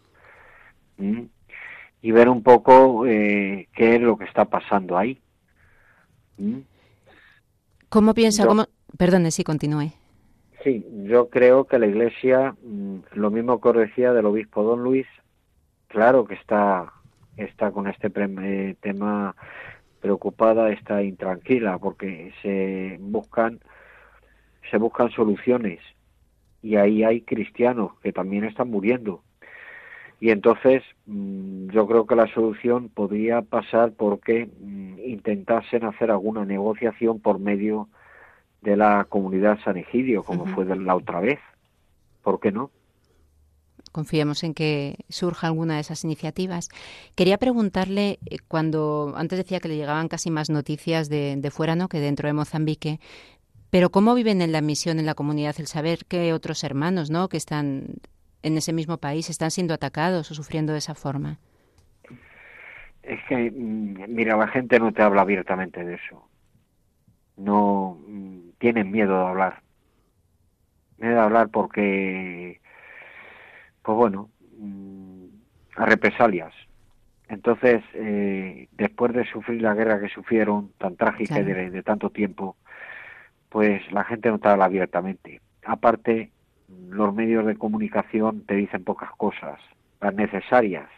Y 0.96 2.12
ver 2.12 2.28
un 2.30 2.42
poco 2.42 3.06
eh, 3.06 3.68
qué 3.74 3.96
es 3.96 4.00
lo 4.00 4.16
que 4.16 4.24
está 4.24 4.46
pasando 4.46 4.96
ahí. 4.96 5.20
¿Cómo 7.90 8.14
piensa? 8.14 8.46
cómo... 8.46 8.64
Perdone, 8.96 9.30
sí, 9.30 9.44
continúe. 9.44 9.92
Sí, 10.64 10.84
yo 11.04 11.28
creo 11.28 11.66
que 11.66 11.78
la 11.78 11.86
Iglesia, 11.86 12.54
mm, 12.62 12.96
lo 13.12 13.30
mismo 13.30 13.60
que 13.60 13.68
os 13.68 13.76
decía 13.76 14.12
del 14.12 14.26
obispo 14.26 14.62
Don 14.62 14.82
Luis, 14.82 15.06
claro 15.88 16.24
que 16.24 16.34
está, 16.34 16.92
está 17.36 17.70
con 17.70 17.86
este 17.86 18.10
eh, 18.14 18.76
tema 18.80 19.36
preocupada, 20.00 20.70
está 20.70 21.02
intranquila, 21.02 21.78
porque 21.78 22.32
se 22.42 22.98
buscan, 23.00 23.60
se 24.70 24.78
buscan 24.78 25.10
soluciones 25.10 25.80
y 26.62 26.76
ahí 26.76 27.02
hay 27.04 27.22
cristianos 27.22 27.92
que 28.02 28.12
también 28.12 28.44
están 28.44 28.70
muriendo. 28.70 29.22
Y 30.20 30.30
entonces 30.30 30.82
mm, 31.06 31.70
yo 31.70 31.86
creo 31.86 32.06
que 32.06 32.14
la 32.14 32.32
solución 32.34 32.90
podría 32.90 33.42
pasar 33.42 33.92
porque 33.92 34.50
mm, 34.60 34.98
intentasen 34.98 35.84
hacer 35.84 36.10
alguna 36.10 36.44
negociación 36.44 37.20
por 37.20 37.38
medio 37.38 37.88
de 38.60 38.76
la 38.76 39.06
comunidad 39.08 39.58
San 39.64 39.78
Egidio, 39.78 40.22
como 40.22 40.44
fue 40.46 40.66
de 40.66 40.76
la 40.76 40.94
otra 40.94 41.20
vez. 41.20 41.38
¿Por 42.22 42.38
qué 42.38 42.52
no? 42.52 42.70
Confiemos 43.92 44.44
en 44.44 44.52
que 44.52 44.96
surja 45.08 45.46
alguna 45.46 45.74
de 45.74 45.80
esas 45.80 46.04
iniciativas. 46.04 46.68
Quería 47.16 47.38
preguntarle, 47.38 48.18
eh, 48.26 48.36
cuando 48.46 49.14
antes 49.16 49.38
decía 49.38 49.58
que 49.58 49.68
le 49.68 49.76
llegaban 49.76 50.08
casi 50.08 50.30
más 50.30 50.50
noticias 50.50 51.08
de, 51.08 51.36
de 51.38 51.50
fuera 51.50 51.74
¿no? 51.74 51.88
que 51.88 51.98
dentro 51.98 52.28
de 52.28 52.34
Mozambique, 52.34 53.00
pero 53.70 53.90
¿cómo 53.90 54.14
viven 54.14 54.42
en 54.42 54.52
la 54.52 54.60
misión, 54.60 54.98
en 54.98 55.06
la 55.06 55.14
comunidad, 55.14 55.54
el 55.58 55.66
saber 55.66 56.04
que 56.06 56.32
otros 56.32 56.64
hermanos 56.64 57.10
¿no? 57.10 57.28
que 57.28 57.36
están 57.36 57.84
en 58.42 58.56
ese 58.56 58.72
mismo 58.72 58.98
país 58.98 59.30
están 59.30 59.50
siendo 59.50 59.74
atacados 59.74 60.30
o 60.30 60.34
sufriendo 60.34 60.72
de 60.72 60.78
esa 60.78 60.94
forma? 60.94 61.38
Es 63.02 63.20
que, 63.28 63.50
mm, 63.50 64.04
mira, 64.08 64.36
la 64.36 64.48
gente 64.48 64.78
no 64.78 64.92
te 64.92 65.02
habla 65.02 65.22
abiertamente 65.22 65.84
de 65.84 65.94
eso. 65.94 66.28
No 67.36 67.98
mm, 68.06 68.50
tienen 68.58 68.90
miedo 68.90 69.18
de 69.18 69.26
hablar. 69.26 69.62
Miedo 70.98 71.14
de 71.14 71.20
hablar 71.20 71.48
porque, 71.48 72.60
pues 73.82 73.96
bueno, 73.96 74.30
mm, 74.58 75.24
a 75.76 75.86
represalias. 75.86 76.52
Entonces, 77.28 77.82
eh, 77.94 78.68
después 78.72 79.12
de 79.12 79.24
sufrir 79.26 79.62
la 79.62 79.74
guerra 79.74 80.00
que 80.00 80.08
sufrieron, 80.08 80.72
tan 80.78 80.96
trágica 80.96 81.38
y 81.38 81.44
de, 81.44 81.82
tanto 81.82 82.10
tiempo, 82.10 82.56
pues 83.50 83.82
la 83.92 84.04
gente 84.04 84.30
no 84.30 84.38
te 84.38 84.48
habla 84.48 84.64
abiertamente. 84.64 85.40
Aparte, 85.64 86.30
los 86.88 87.14
medios 87.14 87.44
de 87.44 87.56
comunicación 87.56 88.46
te 88.46 88.54
dicen 88.54 88.84
pocas 88.84 89.10
cosas, 89.12 89.60
las 90.00 90.14
necesarias, 90.14 90.88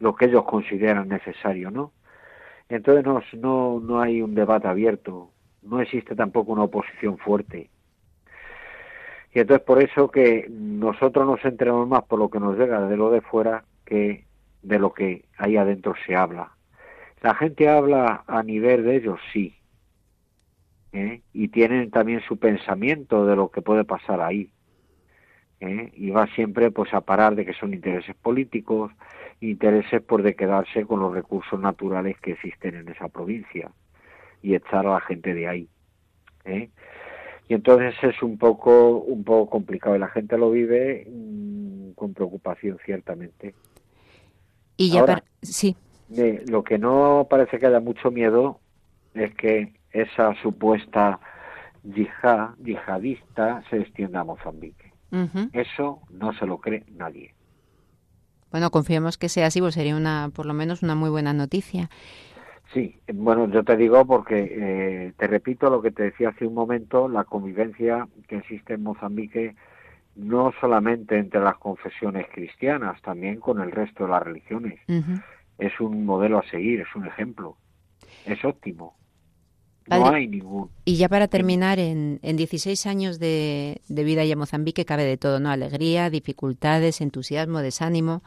lo 0.00 0.14
que 0.14 0.26
ellos 0.26 0.44
consideran 0.44 1.08
necesario, 1.08 1.70
¿no? 1.70 1.92
Entonces 2.68 3.04
no, 3.04 3.22
no, 3.40 3.80
no 3.80 4.00
hay 4.00 4.20
un 4.20 4.34
debate 4.34 4.68
abierto, 4.68 5.30
no 5.62 5.80
existe 5.80 6.14
tampoco 6.14 6.52
una 6.52 6.64
oposición 6.64 7.18
fuerte. 7.18 7.70
Y 9.32 9.40
entonces 9.40 9.64
por 9.64 9.82
eso 9.82 10.10
que 10.10 10.46
nosotros 10.50 11.26
nos 11.26 11.44
enteramos 11.44 11.88
más 11.88 12.04
por 12.04 12.18
lo 12.18 12.28
que 12.28 12.40
nos 12.40 12.58
llega 12.58 12.86
de 12.86 12.96
lo 12.96 13.10
de 13.10 13.20
fuera 13.20 13.64
que 13.84 14.24
de 14.62 14.78
lo 14.78 14.92
que 14.92 15.24
ahí 15.36 15.56
adentro 15.56 15.94
se 16.06 16.16
habla. 16.16 16.52
La 17.20 17.34
gente 17.34 17.68
habla 17.68 18.24
a 18.26 18.42
nivel 18.42 18.84
de 18.84 18.96
ellos, 18.96 19.20
sí. 19.32 19.54
¿Eh? 20.94 21.20
Y 21.34 21.48
tienen 21.48 21.90
también 21.90 22.22
su 22.26 22.38
pensamiento 22.38 23.26
de 23.26 23.36
lo 23.36 23.50
que 23.50 23.60
puede 23.60 23.84
pasar 23.84 24.22
ahí. 24.22 24.50
¿eh? 25.60 25.92
y 25.96 26.10
va 26.10 26.26
siempre 26.28 26.70
pues 26.70 26.92
a 26.94 27.00
parar 27.00 27.34
de 27.34 27.44
que 27.44 27.54
son 27.54 27.74
intereses 27.74 28.14
políticos, 28.16 28.92
intereses 29.40 30.02
por 30.02 30.22
de 30.22 30.34
quedarse 30.34 30.84
con 30.84 31.00
los 31.00 31.14
recursos 31.14 31.58
naturales 31.58 32.18
que 32.20 32.32
existen 32.32 32.76
en 32.76 32.88
esa 32.88 33.08
provincia 33.08 33.70
y 34.42 34.54
echar 34.54 34.86
a 34.86 34.94
la 34.94 35.00
gente 35.00 35.34
de 35.34 35.48
ahí. 35.48 35.68
¿eh? 36.44 36.70
Y 37.48 37.54
entonces 37.54 37.94
es 38.02 38.22
un 38.22 38.38
poco 38.38 38.98
un 38.98 39.24
poco 39.24 39.50
complicado 39.50 39.96
y 39.96 39.98
la 39.98 40.08
gente 40.08 40.38
lo 40.38 40.50
vive 40.50 41.06
mm, 41.10 41.92
con 41.92 42.14
preocupación 42.14 42.78
ciertamente. 42.84 43.54
Y 44.76 44.90
ya 44.90 45.22
sí. 45.42 45.76
lo 46.48 46.64
que 46.64 46.78
no 46.78 47.26
parece 47.30 47.58
que 47.58 47.66
haya 47.66 47.80
mucho 47.80 48.10
miedo 48.10 48.58
es 49.14 49.32
que 49.34 49.72
esa 49.94 50.34
supuesta 50.42 51.18
yihad, 51.82 52.50
yihadista 52.62 53.62
se 53.70 53.78
extienda 53.78 54.20
a 54.20 54.24
Mozambique. 54.24 54.92
Eso 55.52 56.00
no 56.10 56.32
se 56.32 56.44
lo 56.44 56.58
cree 56.58 56.84
nadie. 56.88 57.34
Bueno, 58.50 58.70
confiemos 58.70 59.16
que 59.16 59.28
sea 59.28 59.46
así, 59.46 59.60
pues 59.60 59.74
sería 59.74 59.96
una, 59.96 60.30
por 60.34 60.44
lo 60.44 60.54
menos 60.54 60.82
una 60.82 60.96
muy 60.96 61.08
buena 61.08 61.32
noticia. 61.32 61.88
Sí, 62.72 62.96
bueno, 63.12 63.48
yo 63.48 63.62
te 63.62 63.76
digo 63.76 64.04
porque, 64.04 64.48
eh, 64.50 65.12
te 65.16 65.26
repito 65.28 65.70
lo 65.70 65.80
que 65.80 65.92
te 65.92 66.04
decía 66.04 66.30
hace 66.30 66.46
un 66.46 66.54
momento, 66.54 67.08
la 67.08 67.22
convivencia 67.22 68.08
que 68.26 68.38
existe 68.38 68.74
en 68.74 68.82
Mozambique 68.82 69.54
no 70.16 70.52
solamente 70.60 71.16
entre 71.16 71.40
las 71.40 71.56
confesiones 71.58 72.26
cristianas, 72.32 73.00
también 73.02 73.38
con 73.38 73.60
el 73.60 73.70
resto 73.70 74.04
de 74.04 74.10
las 74.10 74.22
religiones. 74.22 74.80
Es 75.58 75.80
un 75.80 76.04
modelo 76.04 76.38
a 76.38 76.48
seguir, 76.48 76.80
es 76.80 76.94
un 76.96 77.06
ejemplo. 77.06 77.56
Es 78.24 78.44
óptimo. 78.44 78.96
No 79.86 80.12
hay 80.12 80.26
ningún. 80.26 80.70
Y 80.84 80.96
ya 80.96 81.08
para 81.08 81.28
terminar, 81.28 81.78
en, 81.78 82.18
en 82.22 82.36
16 82.36 82.86
años 82.86 83.18
de, 83.18 83.80
de 83.88 84.04
vida 84.04 84.24
ya 84.24 84.32
en 84.32 84.38
Mozambique 84.38 84.84
cabe 84.84 85.04
de 85.04 85.16
todo, 85.16 85.40
¿no? 85.40 85.50
Alegría, 85.50 86.10
dificultades, 86.10 87.00
entusiasmo, 87.00 87.60
desánimo. 87.60 88.22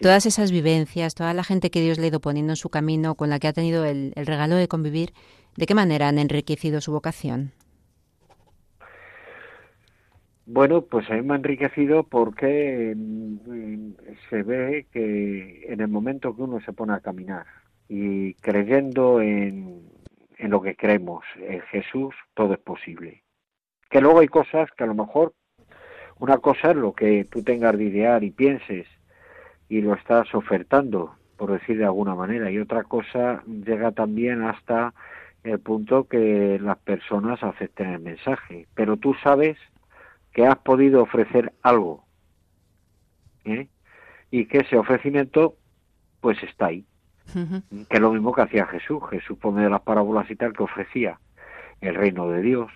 Todas 0.00 0.26
esas 0.26 0.52
vivencias, 0.52 1.14
toda 1.14 1.32
la 1.32 1.42
gente 1.42 1.70
que 1.70 1.80
Dios 1.80 1.98
le 1.98 2.04
ha 2.04 2.08
ido 2.08 2.20
poniendo 2.20 2.52
en 2.52 2.56
su 2.56 2.68
camino, 2.68 3.14
con 3.14 3.30
la 3.30 3.38
que 3.38 3.48
ha 3.48 3.52
tenido 3.52 3.84
el, 3.84 4.12
el 4.14 4.26
regalo 4.26 4.56
de 4.56 4.68
convivir, 4.68 5.12
¿de 5.56 5.66
qué 5.66 5.74
manera 5.74 6.08
han 6.08 6.18
enriquecido 6.18 6.80
su 6.80 6.92
vocación? 6.92 7.52
Bueno, 10.46 10.82
pues 10.82 11.10
a 11.10 11.14
mí 11.14 11.22
me 11.22 11.34
ha 11.34 11.36
enriquecido 11.38 12.04
porque 12.04 12.94
mm, 12.96 13.90
se 14.30 14.42
ve 14.44 14.86
que 14.92 15.66
en 15.68 15.80
el 15.80 15.88
momento 15.88 16.36
que 16.36 16.42
uno 16.42 16.60
se 16.60 16.72
pone 16.72 16.92
a 16.92 17.00
caminar 17.00 17.46
y 17.88 18.34
creyendo 18.34 19.20
en, 19.20 19.82
en 20.38 20.50
lo 20.50 20.60
que 20.60 20.76
creemos, 20.76 21.24
en 21.36 21.60
Jesús, 21.62 22.14
todo 22.34 22.54
es 22.54 22.60
posible. 22.60 23.22
Que 23.90 24.00
luego 24.00 24.20
hay 24.20 24.28
cosas 24.28 24.70
que 24.76 24.84
a 24.84 24.86
lo 24.86 24.94
mejor, 24.94 25.34
una 26.18 26.38
cosa 26.38 26.70
es 26.70 26.76
lo 26.76 26.92
que 26.94 27.24
tú 27.24 27.42
tengas 27.42 27.76
de 27.76 27.84
idear 27.84 28.24
y 28.24 28.30
pienses 28.30 28.86
y 29.68 29.80
lo 29.80 29.94
estás 29.94 30.34
ofertando, 30.34 31.16
por 31.36 31.52
decir 31.52 31.78
de 31.78 31.84
alguna 31.84 32.14
manera, 32.14 32.50
y 32.50 32.58
otra 32.58 32.84
cosa 32.84 33.42
llega 33.46 33.92
también 33.92 34.42
hasta 34.42 34.94
el 35.42 35.60
punto 35.60 36.08
que 36.08 36.58
las 36.60 36.78
personas 36.78 37.42
acepten 37.42 37.88
el 37.94 38.00
mensaje, 38.00 38.66
pero 38.74 38.96
tú 38.96 39.14
sabes 39.22 39.56
que 40.32 40.46
has 40.46 40.58
podido 40.58 41.02
ofrecer 41.02 41.52
algo 41.62 42.04
¿eh? 43.44 43.68
y 44.30 44.46
que 44.46 44.58
ese 44.58 44.76
ofrecimiento 44.76 45.56
pues 46.20 46.42
está 46.42 46.66
ahí 46.66 46.84
que 47.32 47.96
es 47.96 48.00
lo 48.00 48.12
mismo 48.12 48.32
que 48.32 48.42
hacía 48.42 48.66
Jesús 48.66 49.02
Jesús 49.10 49.38
por 49.38 49.52
medio 49.52 49.66
de 49.66 49.72
las 49.72 49.82
parábolas 49.82 50.30
y 50.30 50.36
tal 50.36 50.52
que 50.52 50.62
ofrecía 50.62 51.18
el 51.80 51.94
reino 51.94 52.28
de 52.28 52.42
Dios 52.42 52.70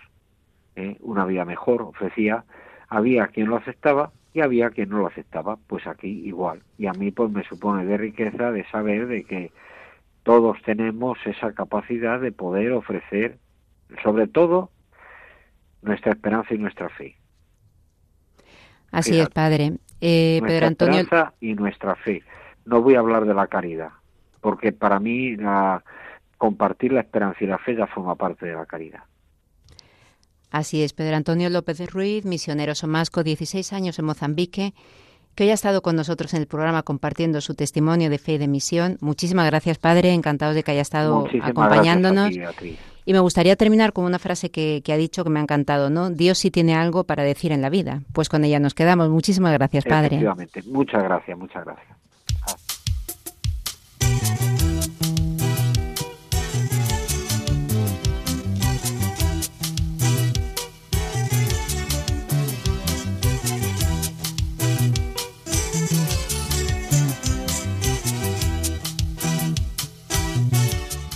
¿eh? 0.76 0.96
una 1.00 1.24
vida 1.24 1.44
mejor 1.44 1.82
ofrecía 1.82 2.44
había 2.88 3.28
quien 3.28 3.48
lo 3.48 3.56
aceptaba 3.56 4.12
y 4.32 4.40
había 4.40 4.70
quien 4.70 4.90
no 4.90 4.98
lo 4.98 5.06
aceptaba 5.06 5.56
pues 5.66 5.86
aquí 5.86 6.22
igual 6.26 6.62
y 6.78 6.86
a 6.86 6.92
mí 6.92 7.10
pues 7.10 7.30
me 7.30 7.44
supone 7.44 7.84
de 7.84 7.96
riqueza 7.96 8.50
de 8.50 8.64
saber 8.70 9.06
de 9.06 9.24
que 9.24 9.52
todos 10.22 10.60
tenemos 10.62 11.18
esa 11.24 11.52
capacidad 11.52 12.20
de 12.20 12.32
poder 12.32 12.72
ofrecer 12.72 13.38
sobre 14.02 14.26
todo 14.26 14.70
nuestra 15.82 16.12
esperanza 16.12 16.54
y 16.54 16.58
nuestra 16.58 16.88
fe 16.90 17.16
Así 18.90 19.18
es, 19.18 19.28
Padre. 19.28 19.74
Eh, 20.00 20.40
Pedro 20.44 20.66
Antonio. 20.66 21.00
Esperanza 21.00 21.34
y 21.40 21.54
nuestra 21.54 21.94
fe. 21.96 22.22
No 22.64 22.82
voy 22.82 22.94
a 22.94 23.00
hablar 23.00 23.24
de 23.24 23.34
la 23.34 23.46
caridad, 23.46 23.90
porque 24.40 24.72
para 24.72 25.00
mí 25.00 25.36
la, 25.36 25.82
compartir 26.38 26.92
la 26.92 27.00
esperanza 27.00 27.38
y 27.42 27.46
la 27.46 27.58
fe 27.58 27.76
ya 27.76 27.86
forma 27.86 28.14
parte 28.14 28.46
de 28.46 28.54
la 28.54 28.66
caridad. 28.66 29.00
Así 30.50 30.82
es, 30.82 30.92
Pedro 30.92 31.16
Antonio 31.16 31.48
López 31.48 31.92
Ruiz, 31.92 32.24
misionero 32.24 32.74
somasco, 32.74 33.22
16 33.22 33.72
años 33.72 33.98
en 33.98 34.04
Mozambique, 34.06 34.74
que 35.34 35.44
hoy 35.44 35.50
ha 35.50 35.54
estado 35.54 35.80
con 35.80 35.94
nosotros 35.94 36.34
en 36.34 36.40
el 36.40 36.48
programa 36.48 36.82
compartiendo 36.82 37.40
su 37.40 37.54
testimonio 37.54 38.10
de 38.10 38.18
fe 38.18 38.32
y 38.32 38.38
de 38.38 38.48
misión. 38.48 38.96
Muchísimas 39.00 39.46
gracias, 39.46 39.78
Padre, 39.78 40.12
encantados 40.12 40.54
de 40.56 40.62
que 40.64 40.72
haya 40.72 40.80
estado 40.80 41.26
acompañándonos. 41.42 42.32
Y 43.06 43.12
me 43.12 43.20
gustaría 43.20 43.56
terminar 43.56 43.92
con 43.92 44.04
una 44.04 44.18
frase 44.18 44.50
que, 44.50 44.82
que, 44.84 44.92
ha 44.92 44.96
dicho 44.96 45.24
que 45.24 45.30
me 45.30 45.40
ha 45.40 45.42
encantado, 45.42 45.88
¿no? 45.88 46.10
Dios 46.10 46.38
sí 46.38 46.50
tiene 46.50 46.74
algo 46.74 47.04
para 47.04 47.22
decir 47.22 47.52
en 47.52 47.62
la 47.62 47.70
vida. 47.70 48.02
Pues 48.12 48.28
con 48.28 48.44
ella 48.44 48.60
nos 48.60 48.74
quedamos. 48.74 49.08
Muchísimas 49.08 49.52
gracias, 49.52 49.84
Padre. 49.84 50.16
Efectivamente. 50.16 50.62
Muchas 50.66 51.02
gracias, 51.02 51.38
muchas 51.38 51.64
gracias. 51.64 51.99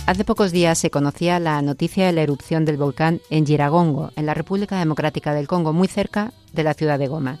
Hace 0.05 0.23
pocos 0.23 0.51
días 0.51 0.77
se 0.77 0.91
conocía 0.91 1.39
la 1.39 1.59
noticia 1.63 2.05
de 2.05 2.11
la 2.11 2.21
erupción 2.21 2.63
del 2.63 2.77
volcán 2.77 3.21
en 3.31 3.43
Giragongo, 3.43 4.11
en 4.15 4.27
la 4.27 4.35
República 4.35 4.77
Democrática 4.77 5.33
del 5.33 5.47
Congo, 5.47 5.73
muy 5.73 5.87
cerca 5.87 6.31
de 6.53 6.63
la 6.63 6.75
ciudad 6.75 6.99
de 6.99 7.07
Goma. 7.07 7.39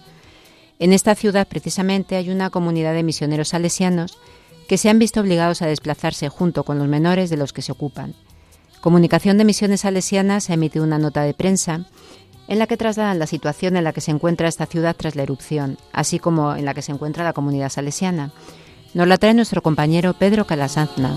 En 0.79 0.91
esta 0.91 1.13
ciudad, 1.13 1.47
precisamente, 1.47 2.15
hay 2.15 2.31
una 2.31 2.49
comunidad 2.49 2.93
de 2.93 3.03
misioneros 3.03 3.49
salesianos 3.49 4.17
que 4.67 4.79
se 4.79 4.89
han 4.89 4.97
visto 4.97 5.21
obligados 5.21 5.61
a 5.61 5.67
desplazarse 5.67 6.27
junto 6.27 6.63
con 6.63 6.79
los 6.79 6.87
menores 6.87 7.29
de 7.29 7.37
los 7.37 7.53
que 7.53 7.61
se 7.61 7.71
ocupan. 7.71 8.15
Comunicación 8.81 9.37
de 9.37 9.45
Misiones 9.45 9.81
Salesianas 9.81 10.49
ha 10.49 10.55
emitido 10.55 10.83
una 10.83 10.97
nota 10.97 11.21
de 11.21 11.35
prensa 11.35 11.85
en 12.47 12.57
la 12.57 12.65
que 12.65 12.77
trasladan 12.77 13.19
la 13.19 13.27
situación 13.27 13.77
en 13.77 13.83
la 13.83 13.93
que 13.93 14.01
se 14.01 14.09
encuentra 14.09 14.47
esta 14.47 14.65
ciudad 14.65 14.95
tras 14.95 15.15
la 15.15 15.23
erupción, 15.23 15.77
así 15.93 16.17
como 16.17 16.55
en 16.55 16.65
la 16.65 16.73
que 16.73 16.81
se 16.81 16.91
encuentra 16.91 17.23
la 17.23 17.33
comunidad 17.33 17.69
salesiana. 17.69 18.31
Nos 18.95 19.07
la 19.07 19.19
trae 19.19 19.35
nuestro 19.35 19.61
compañero 19.61 20.15
Pedro 20.15 20.45
Calasanzna. 20.45 21.15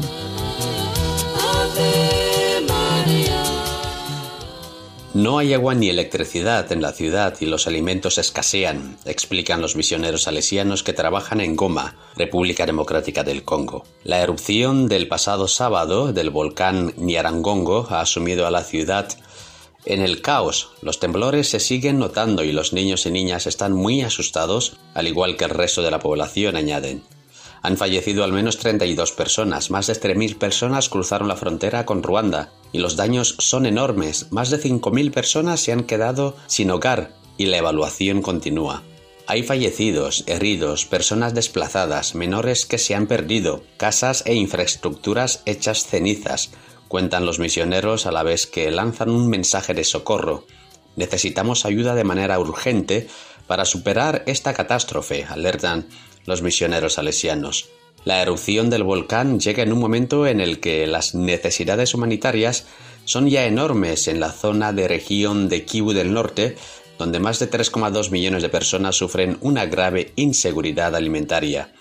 No 5.19 5.39
hay 5.39 5.53
agua 5.53 5.75
ni 5.75 5.89
electricidad 5.89 6.71
en 6.71 6.81
la 6.81 6.93
ciudad 6.93 7.35
y 7.41 7.47
los 7.47 7.67
alimentos 7.67 8.19
escasean, 8.19 8.99
explican 9.05 9.61
los 9.61 9.75
misioneros 9.75 10.23
salesianos 10.23 10.85
que 10.85 10.93
trabajan 10.93 11.41
en 11.41 11.57
Goma, 11.57 11.97
República 12.15 12.67
Democrática 12.67 13.25
del 13.25 13.43
Congo. 13.43 13.83
La 14.05 14.23
erupción 14.23 14.87
del 14.87 15.09
pasado 15.09 15.49
sábado 15.49 16.13
del 16.13 16.31
volcán 16.31 16.95
Nyiragongo 16.97 17.89
ha 17.91 18.01
asumido 18.01 18.47
a 18.47 18.53
la 18.53 18.63
ciudad 18.63 19.09
en 19.87 20.03
el 20.03 20.23
caos. 20.23 20.71
Los 20.83 21.01
temblores 21.01 21.49
se 21.49 21.59
siguen 21.59 21.99
notando 21.99 22.45
y 22.45 22.53
los 22.53 22.73
niños 22.73 23.05
y 23.05 23.11
niñas 23.11 23.49
están 23.49 23.73
muy 23.73 24.03
asustados, 24.03 24.77
al 24.95 25.09
igual 25.09 25.37
que 25.37 25.47
el 25.47 25.51
resto 25.51 25.83
de 25.83 25.91
la 25.91 25.99
población, 25.99 26.55
añaden. 26.55 27.03
Han 27.63 27.77
fallecido 27.77 28.25
al 28.25 28.33
menos 28.33 28.59
32 28.59 29.13
personas, 29.13 29.71
más 29.71 29.87
de 29.87 29.95
3.000 29.95 30.39
personas 30.39 30.89
cruzaron 30.89 31.29
la 31.29 31.37
frontera 31.37 31.85
con 31.85 32.03
Ruanda. 32.03 32.53
Y 32.73 32.79
los 32.79 32.97
daños 32.97 33.35
son 33.39 33.67
enormes, 33.67 34.31
más 34.31 34.51
de 34.51 34.61
5.000 34.61 35.11
personas 35.13 35.61
se 35.61 35.73
han 35.73 35.85
quedado 35.85 36.37
sin 36.47 36.71
hogar. 36.71 37.15
Y 37.37 37.47
la 37.47 37.59
evaluación 37.59 38.23
continúa. 38.23 38.83
Hay 39.27 39.43
fallecidos, 39.43 40.25
heridos, 40.27 40.87
personas 40.87 41.35
desplazadas, 41.35 42.15
menores 42.15 42.65
que 42.65 42.79
se 42.79 42.95
han 42.95 43.07
perdido, 43.07 43.63
casas 43.77 44.23
e 44.25 44.35
infraestructuras 44.35 45.43
hechas 45.45 45.85
cenizas, 45.87 46.51
cuentan 46.89 47.27
los 47.27 47.39
misioneros 47.39 48.07
a 48.07 48.11
la 48.11 48.23
vez 48.23 48.47
que 48.47 48.71
lanzan 48.71 49.11
un 49.11 49.29
mensaje 49.29 49.75
de 49.75 49.85
socorro. 49.85 50.47
Necesitamos 50.97 51.67
ayuda 51.67 51.95
de 51.95 52.05
manera 52.05 52.39
urgente 52.39 53.07
para 53.47 53.67
superar 53.67 54.25
esta 54.27 54.55
catástrofe, 54.55 55.25
alertan 55.25 55.89
los 56.27 56.43
misioneros 56.43 56.95
salesianos. 56.95 57.69
La 58.05 58.23
erupción 58.23 58.71
del 58.71 58.85
volcán 58.85 59.41
llega 59.41 59.63
en 59.63 59.73
un 59.73 59.81
momento 59.81 60.27
en 60.27 60.41
el 60.41 60.61
que 60.61 60.87
las 60.87 61.15
necesidades 61.15 61.95
humanitarias 61.95 62.67
son 63.05 63.29
ya 63.29 63.47
enormes 63.47 64.09
en 64.09 64.21
la 64.21 64.33
zona 64.33 64.73
de 64.73 64.87
región 64.87 65.49
de 65.49 65.65
Kivu 65.65 65.93
del 65.93 66.13
Norte, 66.13 66.57
donde 66.99 67.21
más 67.21 67.39
de 67.39 67.51
3,2 67.51 68.11
millones 68.11 68.43
de 68.43 68.49
personas 68.49 68.97
sufren 68.97 69.39
una 69.41 69.67
grave 69.67 70.13
inseguridad 70.17 70.95
alimentaria. 70.95 71.73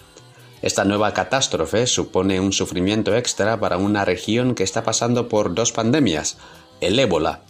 Esta 0.61 0.85
nueva 0.85 1.13
catástrofe 1.13 1.85
supone 1.85 2.39
un 2.39 2.51
sufrimiento 2.51 3.15
extra 3.15 3.59
para 3.59 3.77
una 3.77 4.05
región 4.05 4.55
que 4.55 4.63
está 4.63 4.83
pasando 4.83 5.29
por 5.29 5.53
dos 5.53 5.71
pandemias, 5.71 6.37
el 6.81 6.97
ébola 6.97 7.41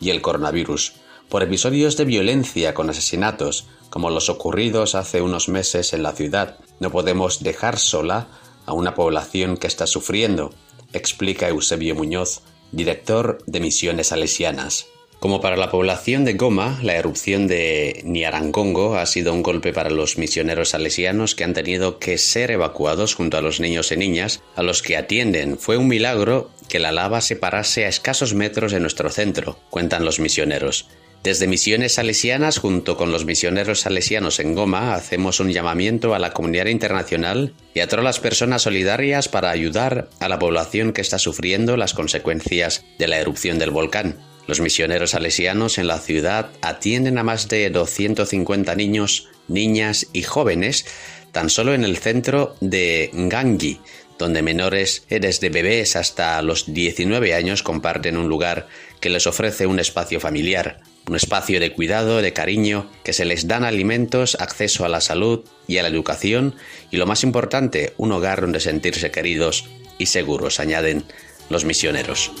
y 0.00 0.10
el 0.10 0.20
coronavirus, 0.20 0.94
por 1.28 1.42
episodios 1.42 1.96
de 1.96 2.04
violencia 2.04 2.74
con 2.74 2.90
asesinatos, 2.90 3.66
como 3.90 4.10
los 4.10 4.28
ocurridos 4.28 4.94
hace 4.94 5.22
unos 5.22 5.48
meses 5.48 5.92
en 5.92 6.02
la 6.02 6.12
ciudad. 6.12 6.58
No 6.80 6.90
podemos 6.90 7.42
dejar 7.42 7.78
sola 7.78 8.28
a 8.66 8.72
una 8.72 8.94
población 8.94 9.56
que 9.56 9.66
está 9.66 9.86
sufriendo, 9.86 10.52
explica 10.92 11.48
Eusebio 11.48 11.94
Muñoz, 11.94 12.42
director 12.72 13.38
de 13.46 13.60
Misiones 13.60 14.08
Salesianas. 14.08 14.86
Como 15.18 15.40
para 15.40 15.56
la 15.56 15.70
población 15.70 16.26
de 16.26 16.34
Goma, 16.34 16.78
la 16.82 16.94
erupción 16.94 17.46
de 17.46 18.02
Niarangongo 18.04 18.96
ha 18.96 19.06
sido 19.06 19.32
un 19.32 19.42
golpe 19.42 19.72
para 19.72 19.88
los 19.88 20.18
misioneros 20.18 20.70
salesianos 20.70 21.34
que 21.34 21.42
han 21.42 21.54
tenido 21.54 21.98
que 21.98 22.18
ser 22.18 22.50
evacuados 22.50 23.14
junto 23.14 23.38
a 23.38 23.40
los 23.40 23.58
niños 23.58 23.90
y 23.92 23.96
niñas 23.96 24.42
a 24.56 24.62
los 24.62 24.82
que 24.82 24.96
atienden. 24.96 25.58
Fue 25.58 25.78
un 25.78 25.88
milagro 25.88 26.50
que 26.68 26.78
la 26.78 26.92
lava 26.92 27.22
se 27.22 27.34
parase 27.34 27.86
a 27.86 27.88
escasos 27.88 28.34
metros 28.34 28.72
de 28.72 28.80
nuestro 28.80 29.08
centro, 29.08 29.58
cuentan 29.70 30.04
los 30.04 30.20
misioneros. 30.20 30.86
Desde 31.26 31.48
Misiones 31.48 31.94
Salesianas, 31.94 32.58
junto 32.58 32.96
con 32.96 33.10
los 33.10 33.24
misioneros 33.24 33.80
salesianos 33.80 34.38
en 34.38 34.54
Goma, 34.54 34.94
hacemos 34.94 35.40
un 35.40 35.50
llamamiento 35.50 36.14
a 36.14 36.20
la 36.20 36.32
comunidad 36.32 36.66
internacional 36.66 37.52
y 37.74 37.80
a 37.80 37.88
todas 37.88 38.04
las 38.04 38.20
personas 38.20 38.62
solidarias 38.62 39.28
para 39.28 39.50
ayudar 39.50 40.08
a 40.20 40.28
la 40.28 40.38
población 40.38 40.92
que 40.92 41.00
está 41.00 41.18
sufriendo 41.18 41.76
las 41.76 41.94
consecuencias 41.94 42.84
de 43.00 43.08
la 43.08 43.18
erupción 43.18 43.58
del 43.58 43.72
volcán. 43.72 44.18
Los 44.46 44.60
misioneros 44.60 45.10
salesianos 45.10 45.78
en 45.78 45.88
la 45.88 45.98
ciudad 45.98 46.50
atienden 46.62 47.18
a 47.18 47.24
más 47.24 47.48
de 47.48 47.70
250 47.70 48.76
niños, 48.76 49.28
niñas 49.48 50.06
y 50.12 50.22
jóvenes 50.22 50.86
tan 51.32 51.50
solo 51.50 51.74
en 51.74 51.82
el 51.82 51.96
centro 51.96 52.54
de 52.60 53.10
Ngangi, 53.12 53.80
donde 54.16 54.42
menores 54.42 55.04
desde 55.10 55.50
bebés 55.50 55.96
hasta 55.96 56.40
los 56.42 56.72
19 56.72 57.34
años 57.34 57.64
comparten 57.64 58.16
un 58.16 58.28
lugar 58.28 58.68
que 59.00 59.10
les 59.10 59.26
ofrece 59.26 59.66
un 59.66 59.80
espacio 59.80 60.20
familiar, 60.20 60.82
un 61.08 61.16
espacio 61.16 61.60
de 61.60 61.72
cuidado, 61.72 62.20
de 62.20 62.32
cariño, 62.32 62.90
que 63.04 63.12
se 63.12 63.24
les 63.24 63.46
dan 63.46 63.64
alimentos, 63.64 64.36
acceso 64.40 64.84
a 64.84 64.88
la 64.88 65.00
salud 65.00 65.44
y 65.66 65.78
a 65.78 65.82
la 65.82 65.88
educación 65.88 66.54
y 66.90 66.96
lo 66.96 67.06
más 67.06 67.22
importante, 67.22 67.94
un 67.96 68.12
hogar 68.12 68.40
donde 68.40 68.60
sentirse 68.60 69.10
queridos 69.10 69.66
y 69.98 70.06
seguros, 70.06 70.60
añaden 70.60 71.04
los 71.48 71.64
misioneros. 71.64 72.32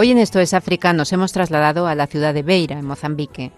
Hoy 0.00 0.12
en 0.12 0.18
Esto 0.18 0.38
es 0.38 0.54
África 0.54 0.92
nos 0.92 1.12
hemos 1.12 1.32
trasladado 1.32 1.88
a 1.88 1.96
la 1.96 2.06
ciudad 2.06 2.32
de 2.32 2.44
Beira, 2.44 2.78
en 2.78 2.86
Mozambique. 2.86 3.50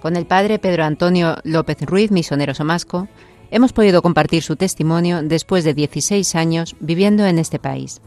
Con 0.00 0.16
el 0.16 0.24
padre 0.24 0.58
Pedro 0.58 0.84
Antonio 0.84 1.36
López 1.44 1.82
Ruiz, 1.82 2.10
misionero 2.10 2.54
somasco, 2.54 3.08
hemos 3.50 3.74
podido 3.74 4.00
compartir 4.00 4.42
su 4.42 4.56
testimonio 4.56 5.22
después 5.22 5.64
de 5.64 5.74
16 5.74 6.34
años 6.34 6.76
viviendo 6.80 7.26
en 7.26 7.38
este 7.38 7.58
país. 7.58 8.00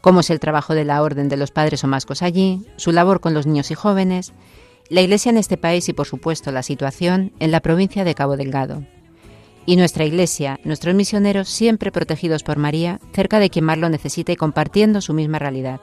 Cómo 0.00 0.20
es 0.20 0.30
el 0.30 0.38
trabajo 0.38 0.76
de 0.76 0.84
la 0.84 1.02
Orden 1.02 1.28
de 1.28 1.36
los 1.36 1.50
Padres 1.50 1.80
Somascos 1.80 2.22
allí, 2.22 2.64
su 2.76 2.92
labor 2.92 3.18
con 3.18 3.34
los 3.34 3.48
niños 3.48 3.72
y 3.72 3.74
jóvenes, 3.74 4.32
la 4.88 5.00
Iglesia 5.00 5.30
en 5.30 5.38
este 5.38 5.56
país 5.56 5.88
y, 5.88 5.94
por 5.94 6.06
supuesto, 6.06 6.52
la 6.52 6.62
situación 6.62 7.32
en 7.40 7.50
la 7.50 7.58
provincia 7.58 8.04
de 8.04 8.14
Cabo 8.14 8.36
Delgado. 8.36 8.84
Y 9.66 9.74
nuestra 9.74 10.04
Iglesia, 10.04 10.60
nuestros 10.62 10.94
misioneros 10.94 11.48
siempre 11.48 11.90
protegidos 11.90 12.44
por 12.44 12.58
María, 12.58 13.00
cerca 13.12 13.40
de 13.40 13.50
quien 13.50 13.64
más 13.64 13.78
lo 13.78 13.88
necesita 13.88 14.30
y 14.30 14.36
compartiendo 14.36 15.00
su 15.00 15.14
misma 15.14 15.40
realidad 15.40 15.80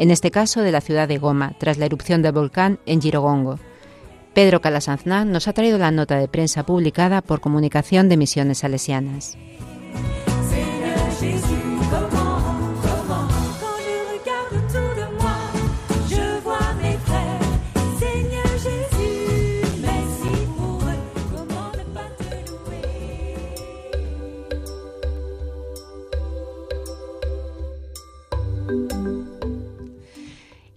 en 0.00 0.10
este 0.10 0.30
caso 0.30 0.62
de 0.62 0.72
la 0.72 0.80
ciudad 0.80 1.06
de 1.06 1.18
Goma, 1.18 1.52
tras 1.58 1.76
la 1.76 1.84
erupción 1.84 2.22
del 2.22 2.32
volcán 2.32 2.78
en 2.86 3.02
Girogongo. 3.02 3.58
Pedro 4.32 4.62
Calasanzná 4.62 5.26
nos 5.26 5.46
ha 5.46 5.52
traído 5.52 5.76
la 5.76 5.90
nota 5.90 6.16
de 6.16 6.26
prensa 6.26 6.64
publicada 6.64 7.20
por 7.20 7.40
Comunicación 7.40 8.08
de 8.08 8.16
Misiones 8.16 8.58
Salesianas. 8.58 9.36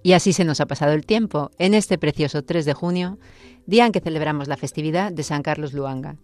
Y 0.04 0.12
así 0.12 0.34
se 0.34 0.44
nos 0.44 0.60
ha 0.60 0.66
pasado 0.66 0.92
el 0.92 1.06
tiempo 1.06 1.50
en 1.58 1.74
este 1.74 1.98
precioso 1.98 2.44
3 2.44 2.66
de 2.66 2.74
junio, 2.74 3.18
día 3.66 3.86
en 3.86 3.94
que 3.94 4.02
celebramos 4.02 4.50
la 4.50 4.58
festividad 4.58 5.14
de 5.14 5.24
San 5.24 5.42
Carlos 5.42 5.74
Luanga. 5.74 6.18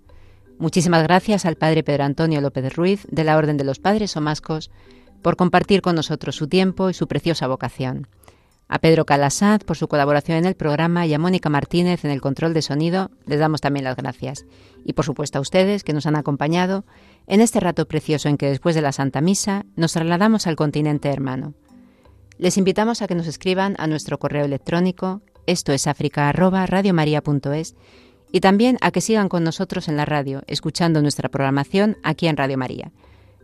Muchísimas 0.57 1.01
gracias 1.03 1.45
al 1.45 1.55
Padre 1.55 1.84
Pedro 1.84 2.03
Antonio 2.03 2.41
López 2.41 2.75
Ruiz, 2.75 3.07
de 3.09 3.23
la 3.23 3.38
Orden 3.38 3.55
de 3.55 3.63
los 3.63 3.80
Padres 3.80 4.11
Somascos, 4.11 4.69
por 5.21 5.38
compartir 5.38 5.82
con 5.82 5.95
nosotros 5.95 6.36
su 6.36 6.49
tiempo 6.49 6.89
y 6.89 6.93
su 6.93 7.07
preciosa 7.07 7.47
vocación. 7.47 8.07
A 8.67 8.80
Pedro 8.80 9.05
Calasad 9.05 9.61
por 9.61 9.77
su 9.77 9.88
colaboración 9.88 10.38
en 10.38 10.45
el 10.45 10.55
programa 10.55 11.07
y 11.07 11.13
a 11.13 11.19
Mónica 11.19 11.49
Martínez 11.49 12.03
en 12.03 12.11
el 12.11 12.21
control 12.21 12.53
de 12.53 12.61
sonido 12.61 13.09
les 13.25 13.39
damos 13.39 13.61
también 13.61 13.86
las 13.86 13.95
gracias. 13.95 14.45
Y 14.84 14.93
por 14.93 15.05
supuesto 15.05 15.39
a 15.39 15.41
ustedes 15.41 15.84
que 15.84 15.93
nos 15.93 16.05
han 16.05 16.17
acompañado 16.17 16.86
en 17.25 17.39
este 17.39 17.61
rato 17.61 17.88
precioso 17.88 18.27
en 18.27 18.38
que 18.38 18.49
después 18.49 18.75
de 18.75 18.82
la 18.82 18.91
Santa 18.91 19.21
Misa 19.21 19.65
nos 19.75 19.93
trasladamos 19.93 20.45
al 20.45 20.57
continente 20.57 21.09
hermano. 21.09 21.55
Les 22.40 22.58
invitamos 22.58 23.02
a 23.02 23.08
que 23.08 23.16
nos 23.16 23.28
escriban 23.28 23.76
a 23.80 23.88
nuestro 23.88 24.18
correo 24.18 24.46
electrónico 24.46 25.22
esto 25.46 25.74
es 25.74 25.88
y 28.32 28.40
también 28.40 28.78
a 28.80 28.92
que 28.92 29.02
sigan 29.02 29.28
con 29.28 29.44
nosotros 29.44 29.90
en 29.90 29.98
la 29.98 30.06
radio, 30.06 30.44
escuchando 30.48 31.02
nuestra 31.02 31.28
programación 31.28 31.98
aquí 32.02 32.28
en 32.28 32.38
Radio 32.38 32.58
María. 32.58 32.94